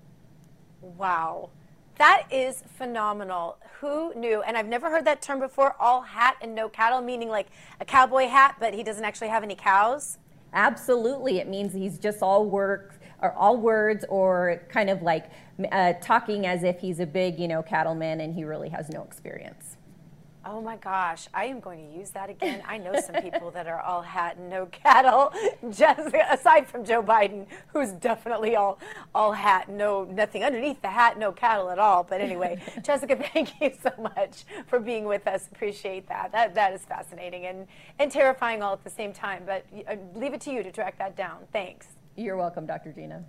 Wow. 0.81 1.49
That 1.97 2.23
is 2.31 2.63
phenomenal. 2.77 3.57
Who 3.79 4.13
knew? 4.15 4.41
And 4.41 4.57
I've 4.57 4.67
never 4.67 4.89
heard 4.89 5.05
that 5.05 5.21
term 5.21 5.39
before 5.39 5.75
all 5.79 6.01
hat 6.01 6.37
and 6.41 6.55
no 6.55 6.69
cattle, 6.69 7.01
meaning 7.01 7.29
like 7.29 7.47
a 7.79 7.85
cowboy 7.85 8.27
hat, 8.27 8.55
but 8.59 8.73
he 8.73 8.83
doesn't 8.83 9.03
actually 9.03 9.27
have 9.29 9.43
any 9.43 9.55
cows. 9.55 10.17
Absolutely. 10.53 11.39
It 11.39 11.47
means 11.47 11.73
he's 11.73 11.99
just 11.99 12.21
all 12.21 12.45
work 12.45 12.98
or 13.21 13.33
all 13.33 13.57
words 13.57 14.05
or 14.09 14.61
kind 14.69 14.89
of 14.89 15.01
like 15.01 15.29
uh, 15.71 15.93
talking 16.01 16.45
as 16.45 16.63
if 16.63 16.79
he's 16.79 16.99
a 16.99 17.05
big, 17.05 17.39
you 17.39 17.47
know, 17.47 17.61
cattleman 17.61 18.21
and 18.21 18.33
he 18.33 18.43
really 18.43 18.69
has 18.69 18.89
no 18.89 19.03
experience. 19.03 19.77
Oh 20.45 20.61
my 20.61 20.77
gosh, 20.77 21.27
I 21.33 21.45
am 21.45 21.59
going 21.59 21.91
to 21.91 21.97
use 21.99 22.11
that 22.11 22.29
again. 22.29 22.63
I 22.65 22.77
know 22.77 22.99
some 22.99 23.21
people 23.21 23.51
that 23.51 23.67
are 23.67 23.81
all 23.81 24.01
hat 24.01 24.37
and 24.37 24.49
no 24.49 24.67
cattle, 24.67 25.33
just 25.69 26.15
aside 26.31 26.65
from 26.65 26.85
Joe 26.85 27.03
Biden, 27.03 27.45
who's 27.67 27.91
definitely 27.91 28.55
all 28.55 28.79
all 29.13 29.33
hat, 29.33 29.69
no 29.69 30.05
nothing 30.05 30.43
underneath 30.43 30.81
the 30.81 30.87
hat, 30.87 31.19
no 31.19 31.33
cattle 31.33 31.69
at 31.69 31.77
all. 31.77 32.03
But 32.03 32.21
anyway, 32.21 32.59
Jessica, 32.83 33.17
thank 33.17 33.61
you 33.61 33.73
so 33.83 33.91
much 34.01 34.45
for 34.65 34.79
being 34.79 35.03
with 35.03 35.27
us. 35.27 35.47
Appreciate 35.51 36.07
that. 36.07 36.31
That 36.31 36.55
that 36.55 36.73
is 36.73 36.81
fascinating 36.83 37.45
and 37.45 37.67
and 37.99 38.09
terrifying 38.09 38.63
all 38.63 38.73
at 38.73 38.83
the 38.83 38.89
same 38.89 39.11
time. 39.11 39.43
But 39.45 39.65
uh, 39.87 39.97
leave 40.15 40.33
it 40.33 40.41
to 40.41 40.51
you 40.51 40.63
to 40.63 40.71
track 40.71 40.97
that 40.99 41.17
down. 41.17 41.39
Thanks. 41.51 41.87
You're 42.19 42.35
welcome, 42.35 42.65
Dr. 42.65 42.91
Gina. 42.91 43.23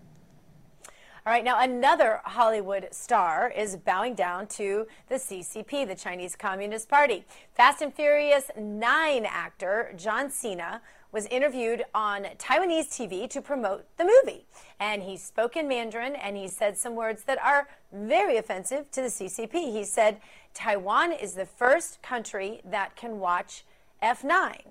All 1.25 1.33
right, 1.33 1.45
now 1.45 1.61
another 1.61 2.21
Hollywood 2.25 2.89
star 2.91 3.49
is 3.49 3.77
bowing 3.77 4.17
down 4.17 4.49
to 4.49 4.89
the 5.09 5.15
CCP, 5.15 5.87
the 5.87 5.95
Chinese 5.95 6.35
Communist 6.35 6.89
Party. 6.89 7.25
Fast 7.55 7.83
and 7.83 7.95
Furious 7.95 8.51
9 8.59 9.25
actor 9.27 9.95
John 9.97 10.29
Cena 10.29 10.83
was 11.13 11.27
interviewed 11.27 11.85
on 11.95 12.25
Taiwanese 12.37 12.89
TV 12.89 13.31
to 13.31 13.41
promote 13.41 13.85
the 13.97 14.05
movie. 14.05 14.47
And 14.81 15.05
he 15.05 15.17
spoke 15.17 15.57
in 15.57 15.69
Mandarin 15.69 16.17
and 16.17 16.37
he 16.37 16.49
said 16.49 16.77
some 16.77 16.97
words 16.97 17.23
that 17.25 17.41
are 17.41 17.69
very 17.93 18.39
offensive 18.39 18.91
to 18.91 19.03
the 19.03 19.09
CCP. 19.09 19.73
He 19.73 19.85
said, 19.85 20.21
Taiwan 20.53 21.13
is 21.13 21.35
the 21.35 21.47
first 21.47 22.03
country 22.03 22.61
that 22.65 22.97
can 22.97 23.21
watch 23.21 23.65
F9. 24.03 24.63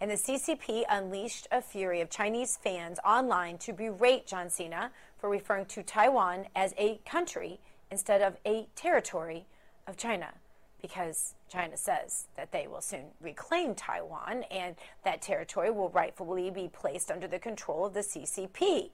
And 0.00 0.10
the 0.10 0.14
CCP 0.14 0.84
unleashed 0.88 1.48
a 1.50 1.60
fury 1.60 2.00
of 2.00 2.08
Chinese 2.08 2.56
fans 2.56 2.98
online 3.04 3.58
to 3.58 3.72
berate 3.72 4.26
John 4.26 4.48
Cena 4.48 4.92
for 5.18 5.28
referring 5.28 5.66
to 5.66 5.82
Taiwan 5.82 6.46
as 6.54 6.72
a 6.78 7.00
country 7.04 7.58
instead 7.90 8.22
of 8.22 8.36
a 8.46 8.68
territory 8.76 9.46
of 9.86 9.96
China 9.96 10.34
because 10.80 11.34
China 11.48 11.76
says 11.76 12.28
that 12.36 12.52
they 12.52 12.66
will 12.66 12.80
soon 12.80 13.06
reclaim 13.20 13.74
Taiwan 13.74 14.44
and 14.50 14.76
that 15.04 15.22
territory 15.22 15.70
will 15.70 15.88
rightfully 15.90 16.50
be 16.50 16.68
placed 16.68 17.10
under 17.10 17.26
the 17.26 17.38
control 17.38 17.86
of 17.86 17.94
the 17.94 18.00
CCP, 18.00 18.90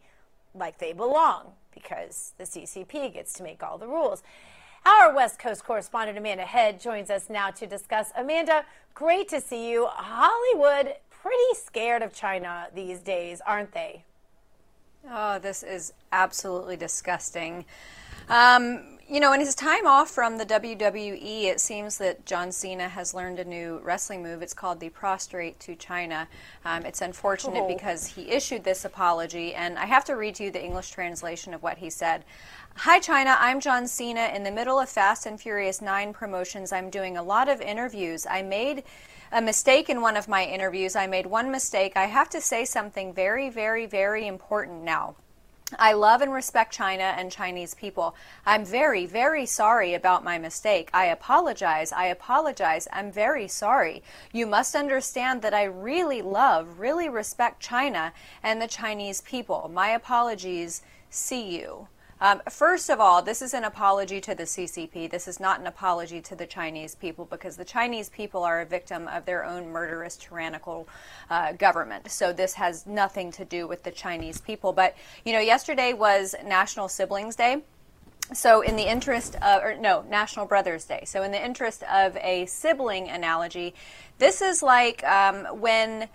like 0.55 0.79
they 0.79 0.93
belong, 0.93 1.53
because 1.75 2.33
the 2.39 2.45
CCP 2.45 3.13
gets 3.13 3.33
to 3.35 3.43
make 3.43 3.63
all 3.63 3.77
the 3.77 3.87
rules. 3.87 4.23
Our 4.87 5.15
West 5.15 5.39
Coast 5.39 5.65
correspondent 5.65 6.19
Amanda 6.19 6.45
Head 6.45 6.79
joins 6.81 7.09
us 7.09 7.31
now 7.31 7.51
to 7.53 7.67
discuss. 7.67 8.11
Amanda, 8.17 8.65
great 8.93 9.29
to 9.31 9.41
see 9.41 9.71
you. 9.71 9.87
Hollywood 9.91 10.95
pretty 11.11 11.55
scared 11.55 12.03
of 12.03 12.13
China 12.13 12.67
these 12.75 13.01
days, 13.01 13.41
aren't 13.47 13.73
they? 13.73 14.05
Oh, 15.11 15.39
this 15.39 15.63
is 15.63 15.95
absolutely 16.13 16.77
disgusting. 16.77 17.65
Um, 18.29 18.94
you 19.09 19.21
know, 19.21 19.33
in 19.35 19.41
his 19.41 19.55
time 19.55 19.87
off 19.87 20.11
from 20.11 20.39
the 20.39 20.47
WWE, 20.47 21.45
it 21.45 21.61
seems 21.61 21.99
that 21.99 22.25
John 22.25 22.51
Cena 22.51 22.89
has 22.89 23.13
learned 23.13 23.39
a 23.39 23.45
new 23.45 23.81
wrestling 23.83 24.23
move. 24.23 24.41
It's 24.41 24.55
called 24.55 24.81
the 24.81 24.89
prostrate 24.89 25.61
to 25.61 25.75
China. 25.75 26.27
Um, 26.65 26.87
it's 26.87 27.03
unfortunate 27.03 27.65
oh. 27.65 27.69
because 27.69 28.07
he 28.07 28.31
issued 28.31 28.65
this 28.65 28.85
apology, 28.85 29.55
and 29.55 29.79
I 29.79 29.85
have 29.85 30.07
to 30.07 30.15
read 30.15 30.37
to 30.37 30.45
you 30.45 30.51
the 30.51 30.65
English 30.65 30.91
translation 30.91 31.53
of 31.53 31.63
what 31.63 31.79
he 31.79 31.91
said. 31.91 32.25
Hi, 32.77 32.99
China. 32.99 33.37
I'm 33.39 33.61
John 33.61 33.87
Cena. 33.87 34.33
In 34.35 34.43
the 34.43 34.51
middle 34.51 34.81
of 34.81 34.89
Fast 34.89 35.27
and 35.27 35.39
Furious 35.39 35.83
9 35.83 36.15
promotions, 36.15 36.73
I'm 36.73 36.89
doing 36.89 37.19
a 37.19 37.23
lot 37.23 37.49
of 37.51 37.61
interviews. 37.61 38.27
I 38.29 38.41
made 38.41 38.85
a 39.33 39.43
mistake 39.43 39.91
in 39.91 40.01
one 40.01 40.17
of 40.17 40.29
my 40.29 40.45
interviews. 40.45 40.97
I 40.97 41.07
made 41.07 41.27
one 41.27 41.51
mistake. 41.51 41.93
I 41.97 42.07
have 42.07 42.31
to 42.31 42.41
say 42.41 42.65
something 42.65 43.13
very, 43.13 43.51
very, 43.51 43.85
very 43.85 44.27
important 44.27 44.83
now. 44.83 45.17
I 45.79 45.93
love 45.93 46.21
and 46.21 46.33
respect 46.33 46.73
China 46.73 47.15
and 47.17 47.31
Chinese 47.31 47.75
people. 47.75 48.15
I'm 48.45 48.65
very, 48.65 49.07
very 49.07 49.47
sorry 49.47 49.95
about 49.95 50.25
my 50.25 50.39
mistake. 50.39 50.91
I 50.93 51.07
apologize. 51.07 51.93
I 51.93 52.07
apologize. 52.07 52.89
I'm 52.93 53.11
very 53.11 53.49
sorry. 53.49 54.03
You 54.33 54.47
must 54.47 54.75
understand 54.75 55.43
that 55.43 55.55
I 55.55 55.65
really 55.65 56.23
love, 56.23 56.79
really 56.79 57.09
respect 57.09 57.61
China 57.61 58.13
and 58.43 58.61
the 58.61 58.69
Chinese 58.69 59.21
people. 59.21 59.71
My 59.73 59.89
apologies. 59.89 60.83
See 61.11 61.57
you. 61.57 61.89
Um, 62.21 62.41
first 62.49 62.91
of 62.91 63.01
all, 63.01 63.23
this 63.23 63.43
is 63.43 63.55
an 63.55 63.65
apology 63.65 64.21
to 64.21 64.35
the 64.35 64.45
CCP. 64.45 65.11
This 65.11 65.27
is 65.27 65.41
not 65.41 65.61
an 65.61 65.67
apology 65.67 66.21
to 66.23 66.37
the 66.37 66.47
Chinese 66.47 66.95
people 66.95 67.25
because 67.25 67.57
the 67.57 67.65
Chinese 67.65 68.09
people 68.09 68.45
are 68.45 68.61
a 68.61 68.65
victim 68.65 69.09
of 69.09 69.25
their 69.25 69.45
own 69.45 69.69
murderous, 69.71 70.17
tyrannical 70.17 70.89
uh, 71.29 71.53
government. 71.53 72.11
So 72.11 72.33
this 72.33 72.55
has 72.55 72.87
nothing 72.87 73.33
to 73.33 73.45
do 73.45 73.67
with 73.67 73.83
the 73.83 73.91
Chinese 73.91 74.41
people. 74.41 74.73
But, 74.73 74.97
you 75.25 75.33
know, 75.33 75.41
yesterday 75.41 75.93
was 75.93 76.35
National 76.45 76.89
Siblings 76.89 77.37
Day. 77.37 77.63
So, 78.33 78.63
in 78.63 78.77
the 78.77 78.91
interest 78.91 79.35
of, 79.43 79.63
or 79.63 79.77
no, 79.77 80.03
National 80.09 80.47
Brothers 80.47 80.87
Day. 80.87 81.03
So, 81.05 81.23
in 81.23 81.31
the 81.31 81.45
interest 81.45 81.83
of 81.93 82.17
a 82.17 82.47
sibling 82.47 83.11
analogy, 83.11 83.75
this 84.17 84.41
is 84.41 84.63
like 84.63 85.05
um, 85.05 85.45
when 85.61 86.09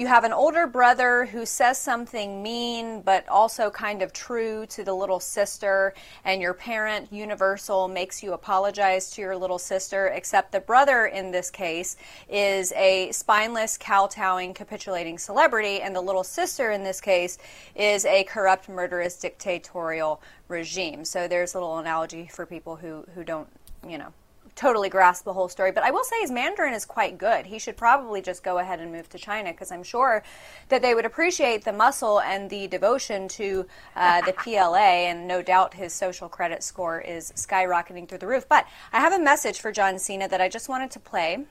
you 0.00 0.06
have 0.06 0.24
an 0.24 0.32
older 0.32 0.66
brother 0.66 1.26
who 1.26 1.44
says 1.44 1.76
something 1.78 2.42
mean 2.42 3.02
but 3.02 3.28
also 3.28 3.68
kind 3.68 4.00
of 4.00 4.14
true 4.14 4.64
to 4.64 4.82
the 4.82 4.94
little 4.94 5.20
sister, 5.20 5.92
and 6.24 6.40
your 6.40 6.54
parent, 6.54 7.12
Universal, 7.12 7.86
makes 7.86 8.22
you 8.22 8.32
apologize 8.32 9.10
to 9.10 9.20
your 9.20 9.36
little 9.36 9.58
sister, 9.58 10.06
except 10.06 10.52
the 10.52 10.60
brother 10.60 11.04
in 11.04 11.30
this 11.30 11.50
case 11.50 11.98
is 12.30 12.72
a 12.76 13.12
spineless, 13.12 13.76
kowtowing, 13.76 14.54
capitulating 14.54 15.18
celebrity, 15.18 15.82
and 15.82 15.94
the 15.94 16.00
little 16.00 16.24
sister 16.24 16.70
in 16.70 16.82
this 16.82 16.98
case 16.98 17.36
is 17.74 18.06
a 18.06 18.24
corrupt, 18.24 18.70
murderous, 18.70 19.16
dictatorial 19.16 20.22
regime. 20.48 21.04
So 21.04 21.28
there's 21.28 21.52
a 21.52 21.58
little 21.58 21.76
analogy 21.76 22.26
for 22.32 22.46
people 22.46 22.74
who, 22.74 23.04
who 23.14 23.22
don't, 23.22 23.48
you 23.86 23.98
know, 23.98 24.14
totally 24.60 24.90
grasp 24.90 25.24
the 25.24 25.32
whole 25.32 25.48
story. 25.48 25.72
But 25.72 25.84
I 25.84 25.90
will 25.90 26.04
say 26.04 26.20
his 26.20 26.30
Mandarin 26.30 26.74
is 26.74 26.84
quite 26.84 27.16
good. 27.16 27.46
He 27.46 27.58
should 27.58 27.78
probably 27.78 28.20
just 28.20 28.42
go 28.42 28.58
ahead 28.58 28.78
and 28.78 28.92
move 28.92 29.08
to 29.08 29.18
China 29.18 29.52
because 29.52 29.72
I'm 29.72 29.82
sure 29.82 30.22
that 30.68 30.82
they 30.82 30.94
would 30.94 31.06
appreciate 31.06 31.64
the 31.64 31.72
muscle 31.72 32.20
and 32.20 32.50
the 32.50 32.66
devotion 32.68 33.26
to 33.28 33.64
uh, 33.96 34.20
the 34.20 34.34
PLA. 34.34 35.08
And 35.08 35.26
no 35.26 35.40
doubt 35.40 35.72
his 35.72 35.94
social 35.94 36.28
credit 36.28 36.62
score 36.62 37.00
is 37.00 37.32
skyrocketing 37.36 38.06
through 38.06 38.18
the 38.18 38.26
roof. 38.26 38.46
But 38.46 38.66
I 38.92 39.00
have 39.00 39.14
a 39.14 39.18
message 39.18 39.58
for 39.58 39.72
John 39.72 39.98
Cena 39.98 40.28
that 40.28 40.42
I 40.42 40.50
just 40.50 40.68
wanted 40.68 40.90
to 40.90 41.00
play. 41.00 41.46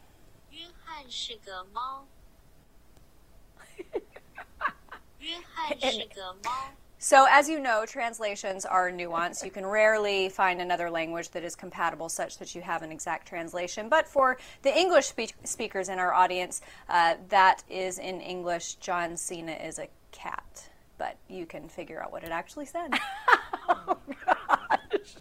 So, 7.02 7.26
as 7.32 7.48
you 7.48 7.62
know, 7.62 7.86
translations 7.86 8.66
are 8.66 8.92
nuanced. 8.92 9.46
You 9.46 9.52
can 9.52 9.66
rarely 9.66 10.28
find 10.28 10.60
another 10.60 10.92
language 10.92 11.30
that 11.30 11.46
is 11.46 11.56
compatible 11.56 12.10
such 12.10 12.38
that 12.40 12.54
you 12.54 12.62
have 12.62 12.82
an 12.82 12.92
exact 12.92 13.26
translation. 13.26 13.88
But 13.88 14.06
for 14.06 14.38
the 14.64 14.78
English 14.78 15.06
spe- 15.06 15.34
speakers 15.46 15.88
in 15.88 15.98
our 15.98 16.14
audience, 16.14 16.60
uh, 16.90 17.16
that 17.30 17.64
is 17.70 18.00
in 18.00 18.20
English 18.20 18.76
John 18.76 19.16
Cena 19.16 19.54
is 19.54 19.80
a 19.80 19.88
cat. 20.12 20.70
But 20.98 21.16
you 21.30 21.46
can 21.46 21.70
figure 21.70 22.04
out 22.04 22.12
what 22.12 22.26
it 22.26 22.32
actually 22.32 22.66
said. 22.66 22.90
oh, 23.70 23.98
gosh. 24.26 25.16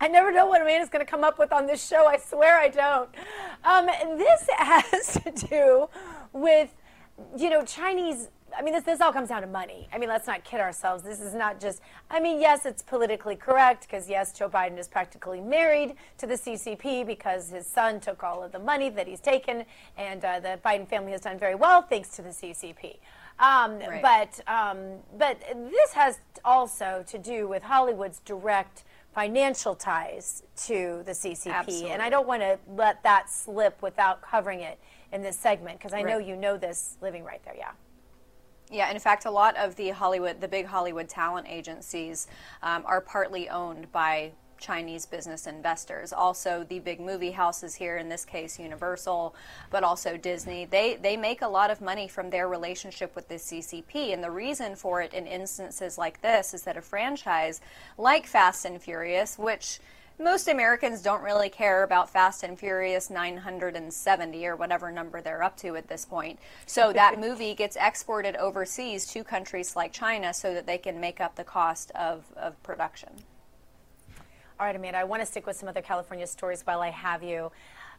I 0.00 0.08
never 0.08 0.32
know 0.32 0.46
what 0.46 0.60
Amanda's 0.60 0.88
going 0.88 1.06
to 1.06 1.08
come 1.08 1.22
up 1.22 1.38
with 1.38 1.52
on 1.52 1.64
this 1.64 1.86
show. 1.86 2.06
I 2.06 2.16
swear 2.16 2.58
I 2.58 2.66
don't. 2.66 3.08
Um, 3.62 3.86
this 4.18 4.48
has 4.56 5.12
to 5.22 5.46
do 5.46 5.88
with, 6.32 6.74
you 7.38 7.50
know, 7.50 7.64
Chinese 7.64 8.30
I 8.56 8.62
mean, 8.62 8.74
this, 8.74 8.84
this 8.84 9.00
all 9.00 9.12
comes 9.12 9.28
down 9.28 9.42
to 9.42 9.48
money. 9.48 9.88
I 9.92 9.98
mean, 9.98 10.08
let's 10.08 10.26
not 10.26 10.44
kid 10.44 10.60
ourselves. 10.60 11.02
This 11.02 11.20
is 11.20 11.34
not 11.34 11.60
just, 11.60 11.80
I 12.10 12.20
mean, 12.20 12.40
yes, 12.40 12.66
it's 12.66 12.82
politically 12.82 13.36
correct 13.36 13.82
because, 13.82 14.08
yes, 14.08 14.32
Joe 14.32 14.48
Biden 14.48 14.78
is 14.78 14.88
practically 14.88 15.40
married 15.40 15.94
to 16.18 16.26
the 16.26 16.34
CCP 16.34 17.06
because 17.06 17.50
his 17.50 17.66
son 17.66 18.00
took 18.00 18.22
all 18.22 18.42
of 18.42 18.52
the 18.52 18.58
money 18.58 18.90
that 18.90 19.06
he's 19.06 19.20
taken, 19.20 19.64
and 19.96 20.24
uh, 20.24 20.40
the 20.40 20.58
Biden 20.64 20.88
family 20.88 21.12
has 21.12 21.20
done 21.20 21.38
very 21.38 21.54
well 21.54 21.82
thanks 21.82 22.10
to 22.16 22.22
the 22.22 22.30
CCP. 22.30 22.96
Um, 23.38 23.78
right. 23.78 24.02
But 24.02 24.40
um, 24.52 24.98
but 25.18 25.40
this 25.40 25.92
has 25.94 26.18
also 26.44 27.02
to 27.06 27.18
do 27.18 27.48
with 27.48 27.62
Hollywood's 27.62 28.20
direct 28.20 28.84
financial 29.14 29.74
ties 29.74 30.42
to 30.66 31.02
the 31.06 31.12
CCP, 31.12 31.50
Absolutely. 31.50 31.90
and 31.90 32.02
I 32.02 32.10
don't 32.10 32.28
want 32.28 32.42
to 32.42 32.58
let 32.68 33.02
that 33.02 33.30
slip 33.30 33.80
without 33.82 34.20
covering 34.20 34.60
it 34.60 34.78
in 35.12 35.22
this 35.22 35.38
segment 35.38 35.78
because 35.78 35.94
I 35.94 36.02
right. 36.02 36.06
know 36.06 36.18
you 36.18 36.36
know 36.36 36.58
this 36.58 36.96
living 37.00 37.24
right 37.24 37.42
there. 37.44 37.56
Yeah. 37.56 37.72
Yeah, 38.70 38.90
in 38.90 38.98
fact, 39.00 39.24
a 39.24 39.30
lot 39.30 39.56
of 39.56 39.74
the 39.74 39.90
Hollywood, 39.90 40.40
the 40.40 40.48
big 40.48 40.66
Hollywood 40.66 41.08
talent 41.08 41.48
agencies, 41.48 42.28
um, 42.62 42.84
are 42.86 43.00
partly 43.00 43.48
owned 43.48 43.90
by 43.90 44.32
Chinese 44.60 45.06
business 45.06 45.46
investors. 45.46 46.12
Also, 46.12 46.64
the 46.68 46.78
big 46.78 47.00
movie 47.00 47.32
houses 47.32 47.74
here, 47.74 47.96
in 47.96 48.08
this 48.08 48.24
case 48.24 48.60
Universal, 48.60 49.34
but 49.70 49.82
also 49.82 50.16
Disney, 50.16 50.66
they, 50.66 50.96
they 50.96 51.16
make 51.16 51.42
a 51.42 51.48
lot 51.48 51.70
of 51.70 51.80
money 51.80 52.06
from 52.06 52.30
their 52.30 52.46
relationship 52.46 53.16
with 53.16 53.26
the 53.28 53.36
CCP. 53.36 54.12
And 54.12 54.22
the 54.22 54.30
reason 54.30 54.76
for 54.76 55.00
it 55.00 55.14
in 55.14 55.26
instances 55.26 55.98
like 55.98 56.20
this 56.22 56.54
is 56.54 56.62
that 56.62 56.76
a 56.76 56.82
franchise 56.82 57.60
like 57.98 58.26
Fast 58.26 58.64
and 58.66 58.80
Furious, 58.80 59.38
which 59.38 59.80
most 60.18 60.48
Americans 60.48 61.02
don't 61.02 61.22
really 61.22 61.48
care 61.48 61.82
about 61.82 62.10
Fast 62.10 62.42
and 62.42 62.58
Furious 62.58 63.10
970 63.10 64.46
or 64.46 64.56
whatever 64.56 64.90
number 64.90 65.20
they're 65.20 65.42
up 65.42 65.56
to 65.58 65.76
at 65.76 65.88
this 65.88 66.04
point. 66.04 66.38
So 66.66 66.92
that 66.94 67.18
movie 67.18 67.54
gets 67.54 67.76
exported 67.80 68.36
overseas 68.36 69.06
to 69.12 69.24
countries 69.24 69.76
like 69.76 69.92
China 69.92 70.34
so 70.34 70.52
that 70.54 70.66
they 70.66 70.78
can 70.78 71.00
make 71.00 71.20
up 71.20 71.36
the 71.36 71.44
cost 71.44 71.90
of, 71.92 72.24
of 72.36 72.60
production. 72.62 73.10
All 74.58 74.66
right, 74.66 74.76
Amanda, 74.76 74.98
I 74.98 75.04
want 75.04 75.22
to 75.22 75.26
stick 75.26 75.46
with 75.46 75.56
some 75.56 75.70
other 75.70 75.80
California 75.80 76.26
stories 76.26 76.62
while 76.62 76.82
I 76.82 76.90
have 76.90 77.22
you. 77.22 77.50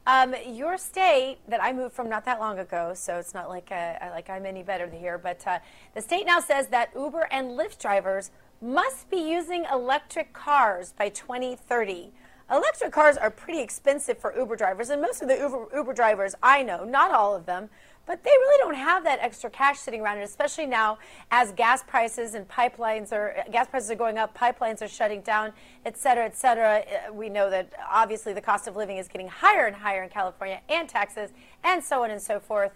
Um, 0.06 0.36
your 0.48 0.78
state 0.78 1.38
that 1.48 1.62
I 1.62 1.74
moved 1.74 1.94
from 1.94 2.10
not 2.10 2.26
that 2.26 2.40
long 2.40 2.58
ago, 2.60 2.94
so 2.96 3.18
it's 3.18 3.34
not 3.34 3.50
like 3.50 3.72
uh, 3.72 3.94
like 4.12 4.30
I'm 4.30 4.46
any 4.48 4.64
better 4.64 4.88
here, 4.88 5.20
but 5.20 5.46
uh, 5.46 5.60
the 5.94 6.02
state 6.02 6.26
now 6.26 6.40
says 6.40 6.68
that 6.68 6.90
Uber 6.96 7.28
and 7.32 7.52
Lyft 7.52 7.80
drivers 7.80 8.32
must 8.62 9.10
be 9.10 9.18
using 9.18 9.66
electric 9.72 10.34
cars 10.34 10.94
by 10.98 11.10
2030. 11.10 12.12
Electric 12.52 12.92
cars 12.92 13.18
are 13.18 13.32
pretty 13.32 13.60
expensive 13.60 14.18
for 14.18 14.36
Uber 14.38 14.56
drivers, 14.56 14.90
and 14.90 15.02
most 15.02 15.22
of 15.22 15.28
the 15.28 15.38
Uber, 15.38 15.68
Uber 15.74 15.94
drivers 15.94 16.36
I 16.44 16.62
know, 16.64 16.84
not 16.84 17.12
all 17.12 17.34
of 17.34 17.46
them, 17.46 17.70
but 18.06 18.24
they 18.24 18.30
really 18.30 18.58
don't 18.60 18.76
have 18.76 19.04
that 19.06 19.20
extra 19.22 19.50
cash 19.50 19.80
sitting 19.80 20.02
around, 20.02 20.18
especially 20.20 20.66
now 20.66 21.00
as 21.32 21.54
gas 21.54 21.82
prices 21.82 22.34
and 22.34 22.48
pipelines 22.48 23.12
are 23.12 23.44
gas 23.52 23.68
prices 23.68 23.90
are 23.90 23.96
going 23.96 24.18
up, 24.18 24.38
pipelines 24.38 24.82
are 24.82 24.88
shutting 24.88 25.22
down, 25.22 25.54
et 25.86 25.98
cetera, 25.98 26.26
et 26.26 26.36
cetera. 26.36 26.80
Uh, 26.80 27.14
we 27.14 27.30
know 27.30 27.50
that 27.50 27.72
obviously 27.90 28.34
the 28.34 28.42
cost 28.42 28.68
of 28.68 28.76
living 28.76 28.98
is 28.98 29.08
getting 29.08 29.30
higher 29.30 29.66
and 29.66 29.76
higher 29.76 30.04
in 30.04 30.10
California, 30.10 30.60
and 30.68 30.90
taxes, 30.90 31.32
and 31.64 31.84
so 31.84 32.04
on 32.04 32.12
and 32.12 32.22
so 32.22 32.40
forth. 32.40 32.74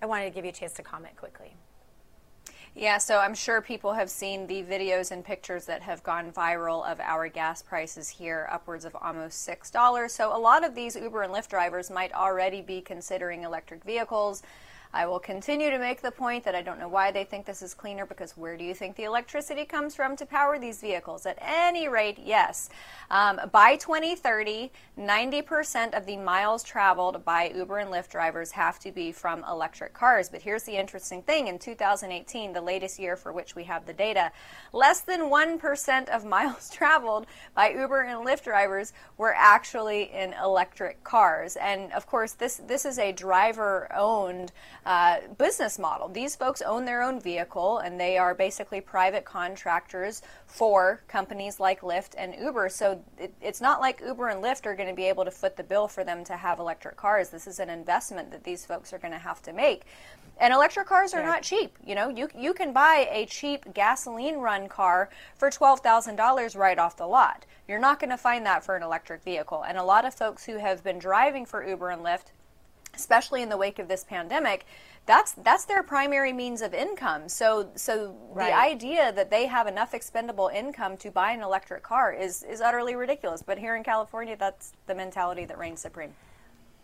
I 0.00 0.06
wanted 0.06 0.24
to 0.24 0.30
give 0.30 0.44
you 0.44 0.50
a 0.50 0.54
chance 0.54 0.72
to 0.74 0.82
comment 0.82 1.16
quickly. 1.16 1.54
Yeah, 2.74 2.96
so 2.96 3.18
I'm 3.18 3.34
sure 3.34 3.60
people 3.60 3.92
have 3.92 4.08
seen 4.08 4.46
the 4.46 4.62
videos 4.62 5.10
and 5.10 5.22
pictures 5.22 5.66
that 5.66 5.82
have 5.82 6.02
gone 6.02 6.32
viral 6.32 6.90
of 6.90 7.00
our 7.00 7.28
gas 7.28 7.60
prices 7.60 8.08
here, 8.08 8.48
upwards 8.50 8.86
of 8.86 8.96
almost 8.96 9.46
$6. 9.46 10.10
So 10.10 10.34
a 10.34 10.38
lot 10.38 10.64
of 10.64 10.74
these 10.74 10.96
Uber 10.96 11.22
and 11.22 11.34
Lyft 11.34 11.48
drivers 11.48 11.90
might 11.90 12.14
already 12.14 12.62
be 12.62 12.80
considering 12.80 13.42
electric 13.42 13.84
vehicles. 13.84 14.42
I 14.94 15.06
will 15.06 15.18
continue 15.18 15.70
to 15.70 15.78
make 15.78 16.02
the 16.02 16.10
point 16.10 16.44
that 16.44 16.54
I 16.54 16.60
don't 16.60 16.78
know 16.78 16.88
why 16.88 17.10
they 17.10 17.24
think 17.24 17.46
this 17.46 17.62
is 17.62 17.72
cleaner 17.72 18.04
because 18.04 18.36
where 18.36 18.58
do 18.58 18.64
you 18.64 18.74
think 18.74 18.94
the 18.94 19.04
electricity 19.04 19.64
comes 19.64 19.94
from 19.94 20.16
to 20.16 20.26
power 20.26 20.58
these 20.58 20.82
vehicles? 20.82 21.24
At 21.24 21.38
any 21.40 21.88
rate, 21.88 22.18
yes. 22.22 22.68
Um, 23.10 23.40
by 23.50 23.76
2030, 23.76 24.70
90% 24.98 25.94
of 25.94 26.04
the 26.04 26.18
miles 26.18 26.62
traveled 26.62 27.24
by 27.24 27.52
Uber 27.56 27.78
and 27.78 27.90
Lyft 27.90 28.10
drivers 28.10 28.50
have 28.50 28.78
to 28.80 28.92
be 28.92 29.12
from 29.12 29.42
electric 29.44 29.94
cars. 29.94 30.28
But 30.28 30.42
here's 30.42 30.64
the 30.64 30.76
interesting 30.76 31.22
thing 31.22 31.48
in 31.48 31.58
2018, 31.58 32.52
the 32.52 32.60
latest 32.60 32.98
year 32.98 33.16
for 33.16 33.32
which 33.32 33.56
we 33.56 33.64
have 33.64 33.86
the 33.86 33.94
data, 33.94 34.30
less 34.74 35.00
than 35.00 35.22
1% 35.22 36.08
of 36.10 36.24
miles 36.32 36.68
traveled 36.68 37.26
by 37.54 37.70
Uber 37.70 38.02
and 38.02 38.26
Lyft 38.26 38.44
drivers 38.44 38.92
were 39.16 39.34
actually 39.34 40.12
in 40.12 40.34
electric 40.34 41.02
cars. 41.02 41.56
And 41.56 41.90
of 41.92 42.06
course, 42.06 42.32
this, 42.32 42.60
this 42.66 42.84
is 42.84 42.98
a 42.98 43.12
driver 43.12 43.88
owned 43.94 44.52
uh, 44.84 45.18
business 45.38 45.78
model. 45.78 46.08
These 46.08 46.34
folks 46.36 46.60
own 46.62 46.84
their 46.84 47.02
own 47.02 47.20
vehicle 47.20 47.78
and 47.78 47.98
they 48.00 48.18
are 48.18 48.34
basically 48.34 48.80
private 48.80 49.24
contractors 49.24 50.22
for 50.46 51.02
companies 51.06 51.60
like 51.60 51.82
Lyft 51.82 52.14
and 52.18 52.34
Uber. 52.34 52.68
So 52.68 53.02
it, 53.18 53.32
it's 53.40 53.60
not 53.60 53.80
like 53.80 54.02
Uber 54.04 54.28
and 54.28 54.42
Lyft 54.42 54.66
are 54.66 54.74
going 54.74 54.88
to 54.88 54.94
be 54.94 55.04
able 55.04 55.24
to 55.24 55.30
foot 55.30 55.56
the 55.56 55.62
bill 55.62 55.86
for 55.86 56.04
them 56.04 56.24
to 56.24 56.36
have 56.36 56.58
electric 56.58 56.96
cars. 56.96 57.28
This 57.28 57.46
is 57.46 57.60
an 57.60 57.70
investment 57.70 58.30
that 58.32 58.44
these 58.44 58.64
folks 58.64 58.92
are 58.92 58.98
going 58.98 59.12
to 59.12 59.18
have 59.18 59.40
to 59.42 59.52
make. 59.52 59.82
And 60.40 60.52
electric 60.52 60.88
cars 60.88 61.14
are 61.14 61.20
yeah. 61.20 61.26
not 61.26 61.42
cheap. 61.42 61.76
You 61.86 61.94
know, 61.94 62.08
you 62.08 62.28
you 62.36 62.54
can 62.54 62.72
buy 62.72 63.06
a 63.12 63.26
cheap 63.26 63.72
gasoline 63.74 64.36
run 64.36 64.66
car 64.66 65.10
for 65.36 65.50
twelve 65.50 65.80
thousand 65.80 66.16
dollars 66.16 66.56
right 66.56 66.78
off 66.78 66.96
the 66.96 67.06
lot. 67.06 67.44
You're 67.68 67.78
not 67.78 68.00
going 68.00 68.10
to 68.10 68.16
find 68.16 68.44
that 68.46 68.64
for 68.64 68.74
an 68.74 68.82
electric 68.82 69.22
vehicle. 69.22 69.62
And 69.62 69.78
a 69.78 69.84
lot 69.84 70.04
of 70.04 70.14
folks 70.14 70.44
who 70.44 70.56
have 70.56 70.82
been 70.82 70.98
driving 70.98 71.46
for 71.46 71.64
Uber 71.64 71.90
and 71.90 72.02
Lyft 72.02 72.32
especially 72.94 73.42
in 73.42 73.48
the 73.48 73.56
wake 73.56 73.78
of 73.78 73.88
this 73.88 74.04
pandemic, 74.04 74.66
that's 75.06 75.32
that's 75.32 75.64
their 75.64 75.82
primary 75.82 76.32
means 76.32 76.62
of 76.62 76.74
income. 76.74 77.28
So 77.28 77.70
so 77.74 78.14
right. 78.30 78.48
the 78.48 78.56
idea 78.56 79.12
that 79.12 79.30
they 79.30 79.46
have 79.46 79.66
enough 79.66 79.94
expendable 79.94 80.48
income 80.48 80.96
to 80.98 81.10
buy 81.10 81.32
an 81.32 81.42
electric 81.42 81.82
car 81.82 82.12
is 82.12 82.42
is 82.42 82.60
utterly 82.60 82.94
ridiculous. 82.94 83.42
But 83.42 83.58
here 83.58 83.76
in 83.76 83.82
California, 83.82 84.36
that's 84.38 84.72
the 84.86 84.94
mentality 84.94 85.44
that 85.46 85.58
reigns 85.58 85.80
supreme. 85.80 86.14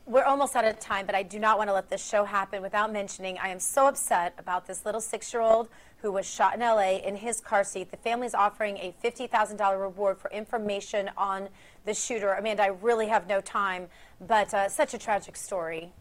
We're 0.06 0.24
almost 0.24 0.56
out 0.56 0.64
of 0.64 0.80
time, 0.80 1.04
but 1.04 1.14
I 1.14 1.22
do 1.22 1.38
not 1.38 1.58
want 1.58 1.68
to 1.68 1.74
let 1.74 1.90
this 1.90 2.04
show 2.04 2.24
happen 2.24 2.62
without 2.62 2.90
mentioning 2.90 3.38
I 3.38 3.48
am 3.48 3.60
so 3.60 3.86
upset 3.86 4.32
about 4.38 4.66
this 4.66 4.86
little 4.86 5.02
six 5.02 5.32
year 5.32 5.42
old 5.42 5.68
who 6.02 6.12
was 6.12 6.28
shot 6.28 6.54
in 6.54 6.60
LA 6.60 6.98
in 6.98 7.16
his 7.16 7.40
car 7.40 7.64
seat. 7.64 7.90
The 7.90 7.96
family 7.96 8.26
is 8.26 8.34
offering 8.34 8.76
a 8.78 8.94
$50,000 9.02 9.80
reward 9.80 10.18
for 10.18 10.30
information 10.30 11.10
on 11.16 11.48
the 11.84 11.94
shooter. 11.94 12.32
Amanda, 12.32 12.64
I 12.64 12.66
really 12.68 13.08
have 13.08 13.26
no 13.26 13.40
time, 13.40 13.88
but 14.20 14.54
uh, 14.54 14.68
such 14.68 14.94
a 14.94 14.98
tragic 14.98 15.36
story. 15.36 15.92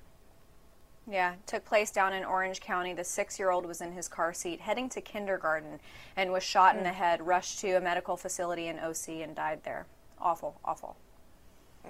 Yeah, 1.09 1.35
took 1.45 1.63
place 1.63 1.89
down 1.89 2.13
in 2.13 2.25
Orange 2.25 2.59
County. 2.59 2.93
The 2.93 3.03
six 3.03 3.39
year 3.39 3.49
old 3.49 3.65
was 3.65 3.79
in 3.79 3.93
his 3.93 4.09
car 4.09 4.33
seat 4.33 4.59
heading 4.59 4.89
to 4.89 5.01
kindergarten 5.01 5.79
and 6.17 6.31
was 6.31 6.43
shot 6.43 6.75
mm. 6.75 6.79
in 6.79 6.83
the 6.83 6.91
head, 6.91 7.25
rushed 7.25 7.59
to 7.59 7.71
a 7.73 7.81
medical 7.81 8.17
facility 8.17 8.67
in 8.67 8.77
OC, 8.77 9.21
and 9.23 9.33
died 9.33 9.61
there. 9.63 9.87
Awful, 10.19 10.59
awful. 10.65 10.97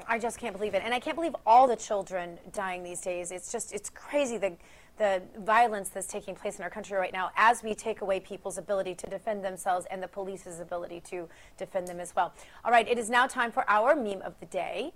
I 0.08 0.20
just 0.20 0.38
can't 0.38 0.55
believe 0.55 0.76
it. 0.76 0.84
And 0.86 0.93
I 0.93 0.99
can't 0.99 1.16
believe 1.16 1.36
all 1.45 1.68
the 1.68 1.76
children 1.76 2.38
dying 2.53 2.84
these 2.84 3.01
days. 3.01 3.32
It's 3.32 3.51
just, 3.51 3.74
it's 3.74 3.89
crazy 3.89 4.38
the, 4.38 4.53
the 4.98 5.22
violence 5.39 5.89
that's 5.89 6.08
taking 6.08 6.36
place 6.36 6.58
in 6.58 6.64
our 6.64 6.70
country 6.70 6.98
right 6.98 7.14
now 7.14 7.32
as 7.36 7.64
we 7.64 7.76
take 7.76 8.02
away 8.02 8.20
people's 8.20 8.58
ability 8.58 8.95
to 8.95 9.08
defend 9.08 9.43
themselves 9.43 9.86
and 9.91 10.02
the 10.02 10.08
police's 10.08 10.60
ability 10.60 11.02
to 11.02 11.28
defend 11.58 11.88
them 11.88 12.00
as 12.00 12.16
well. 12.16 12.34
All 12.66 12.72
right, 12.72 12.88
it 12.88 12.98
is 12.98 13.10
now 13.10 13.28
time 13.28 13.52
for 13.52 13.64
our 13.70 13.95
meme 13.95 14.22
of 14.22 14.39
the 14.39 14.45
day. 14.48 14.93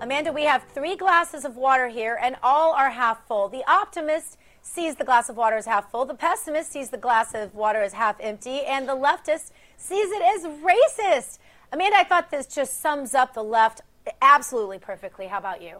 Amanda, 0.00 0.32
we 0.32 0.44
have 0.44 0.64
three 0.74 0.96
glasses 0.96 1.46
of 1.46 1.56
water 1.56 1.88
here, 1.88 2.18
and 2.20 2.36
all 2.42 2.74
are 2.74 2.90
half 2.90 3.26
full. 3.26 3.48
The 3.48 3.64
optimist 3.66 4.36
sees 4.60 4.96
the 4.96 5.04
glass 5.04 5.28
of 5.28 5.36
water 5.36 5.56
as 5.56 5.66
half 5.66 5.90
full, 5.90 6.04
the 6.04 6.14
pessimist 6.14 6.72
sees 6.72 6.90
the 6.90 6.98
glass 6.98 7.34
of 7.34 7.54
water 7.54 7.82
as 7.82 7.92
half 7.92 8.16
empty, 8.20 8.62
and 8.66 8.88
the 8.88 8.96
leftist 8.96 9.52
sees 9.76 10.08
it 10.10 10.22
as 10.22 10.44
racist. 10.44 11.38
Amanda, 11.74 11.96
I 11.96 12.04
thought 12.04 12.30
this 12.30 12.46
just 12.46 12.80
sums 12.80 13.16
up 13.16 13.34
the 13.34 13.42
left 13.42 13.80
absolutely 14.22 14.78
perfectly. 14.78 15.26
How 15.26 15.38
about 15.38 15.60
you? 15.60 15.78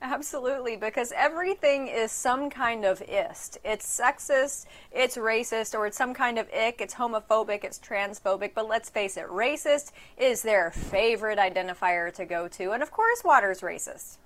Absolutely, 0.00 0.76
because 0.76 1.12
everything 1.16 1.88
is 1.88 2.12
some 2.12 2.48
kind 2.48 2.84
of 2.84 3.02
ist. 3.02 3.58
It's 3.64 3.84
sexist, 3.84 4.66
it's 4.92 5.16
racist, 5.16 5.76
or 5.76 5.88
it's 5.88 5.96
some 5.98 6.14
kind 6.14 6.38
of 6.38 6.46
ick, 6.54 6.80
it's 6.80 6.94
homophobic, 6.94 7.64
it's 7.64 7.80
transphobic. 7.80 8.52
But 8.54 8.68
let's 8.68 8.90
face 8.90 9.16
it, 9.16 9.26
racist 9.26 9.90
is 10.16 10.42
their 10.42 10.70
favorite 10.70 11.40
identifier 11.40 12.14
to 12.14 12.24
go 12.24 12.46
to. 12.46 12.70
And 12.70 12.80
of 12.80 12.92
course, 12.92 13.24
water's 13.24 13.60
racist. 13.60 14.18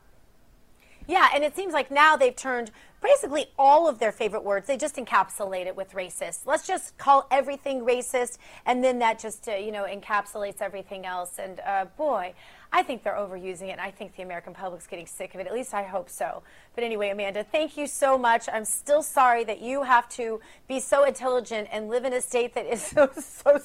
Yeah, 1.07 1.28
and 1.34 1.44
it 1.44 1.54
seems 1.54 1.72
like 1.72 1.90
now 1.90 2.16
they've 2.16 2.34
turned 2.34 2.72
basically 3.00 3.46
all 3.59 3.88
of 3.88 3.98
their 3.98 4.11
favorite 4.11 4.42
words, 4.42 4.66
they 4.66 4.76
just 4.76 4.96
encapsulate 4.96 5.66
it 5.66 5.76
with 5.76 5.92
racist. 5.92 6.40
Let's 6.46 6.66
just 6.66 6.96
call 6.98 7.26
everything 7.30 7.82
racist, 7.82 8.38
and 8.64 8.82
then 8.82 8.98
that 8.98 9.18
just, 9.18 9.48
uh, 9.48 9.52
you 9.52 9.70
know, 9.70 9.84
encapsulates 9.84 10.61
everything 10.61 11.07
else. 11.07 11.38
And 11.38 11.61
uh, 11.61 11.84
boy, 11.96 12.34
I 12.72 12.82
think 12.82 13.04
they're 13.04 13.14
overusing 13.14 13.72
it, 13.72 13.78
I 13.78 13.90
think 13.90 14.16
the 14.16 14.22
American 14.22 14.54
public's 14.54 14.86
getting 14.86 15.07
sick 15.07 15.34
of 15.34 15.40
it. 15.40 15.46
At 15.46 15.54
least 15.54 15.72
I 15.72 15.84
hope 15.84 16.11
so. 16.11 16.42
But 16.74 16.82
anyway, 16.82 17.11
Amanda, 17.11 17.44
thank 17.44 17.76
you 17.76 17.86
so 17.86 18.18
much. 18.18 18.48
I'm 18.52 18.64
still 18.64 19.02
sorry 19.02 19.44
that 19.44 19.61
you 19.61 19.84
have 19.84 20.09
to 20.11 20.40
be 20.66 20.80
so 20.80 21.04
intelligent 21.04 21.68
and 21.70 21.88
live 21.88 22.04
in 22.04 22.12
a 22.12 22.20
state 22.20 22.54
that 22.54 22.66
is 22.66 22.82
so, 22.86 23.11
so 23.14 23.61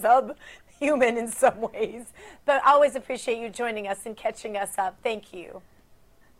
subhuman 0.00 1.18
in 1.18 1.28
some 1.28 1.60
ways. 1.60 2.06
But 2.46 2.64
I 2.64 2.72
always 2.72 2.94
appreciate 2.94 3.38
you 3.38 3.50
joining 3.50 3.86
us 3.86 4.06
and 4.06 4.16
catching 4.16 4.56
us 4.56 4.78
up. 4.78 4.96
Thank 5.02 5.34
you. 5.34 5.60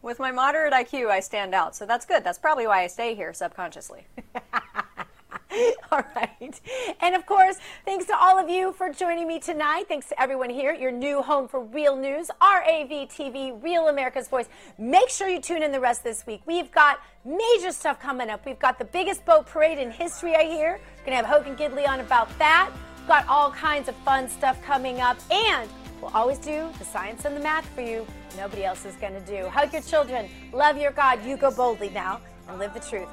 With 0.07 0.21
my 0.21 0.31
moderate 0.31 0.73
IQ, 0.73 1.09
I 1.09 1.19
stand 1.19 1.53
out, 1.53 1.75
so 1.75 1.85
that's 1.85 2.07
good. 2.07 2.23
That's 2.23 2.39
probably 2.39 2.69
why 2.69 2.85
I 2.85 2.87
stay 2.87 3.17
here 3.17 3.35
subconsciously. 3.35 4.07
all 5.91 6.05
right. 6.15 6.61
And 7.01 7.17
of 7.17 7.27
course, 7.27 7.57
thanks 7.85 8.07
to 8.07 8.17
all 8.17 8.39
of 8.39 8.49
you 8.49 8.73
for 8.75 8.93
joining 8.93 9.27
me 9.27 9.41
tonight. 9.41 9.87
Thanks 9.89 10.09
to 10.11 10.23
everyone 10.23 10.49
here 10.49 10.73
your 10.73 10.93
new 10.93 11.23
home 11.23 11.49
for 11.49 11.59
real 11.59 11.97
news, 11.97 12.31
RAV 12.41 13.09
TV, 13.09 13.61
Real 13.61 13.89
America's 13.89 14.29
Voice. 14.29 14.49
Make 14.79 15.09
sure 15.09 15.29
you 15.29 15.41
tune 15.41 15.65
in 15.65 15.73
the 15.73 15.81
rest 15.81 16.05
this 16.05 16.25
week. 16.25 16.41
We've 16.47 16.71
got 16.71 17.01
major 17.25 17.73
stuff 17.73 17.99
coming 17.99 18.31
up. 18.31 18.47
We've 18.47 18.61
got 18.61 18.79
the 18.79 18.85
biggest 18.85 19.27
boat 19.27 19.47
parade 19.47 19.79
in 19.79 19.91
history, 19.91 20.37
I 20.37 20.45
hear. 20.45 20.79
We're 20.99 21.05
going 21.05 21.21
to 21.21 21.27
have 21.27 21.27
Hogan 21.27 21.57
Gidley 21.57 21.89
on 21.89 21.99
about 21.99 22.29
that. 22.39 22.71
We've 22.99 23.09
got 23.09 23.27
all 23.27 23.51
kinds 23.51 23.89
of 23.89 23.97
fun 23.97 24.29
stuff 24.29 24.63
coming 24.63 25.01
up. 25.01 25.17
And 25.33 25.69
We'll 26.01 26.11
always 26.13 26.39
do 26.39 26.69
the 26.79 26.85
science 26.85 27.25
and 27.25 27.37
the 27.37 27.41
math 27.41 27.67
for 27.71 27.81
you. 27.81 28.07
Nobody 28.37 28.65
else 28.65 28.85
is 28.85 28.95
going 28.97 29.15
to 29.15 29.21
do. 29.21 29.49
Hug 29.49 29.73
your 29.73 29.83
children. 29.83 30.29
Love 30.53 30.77
your 30.77 30.93
God. 30.93 31.25
You 31.25 31.37
go 31.37 31.51
boldly 31.51 31.91
now 31.91 32.21
and 32.49 32.59
live 32.59 32.75
the 32.75 32.81
truth. 32.81 33.09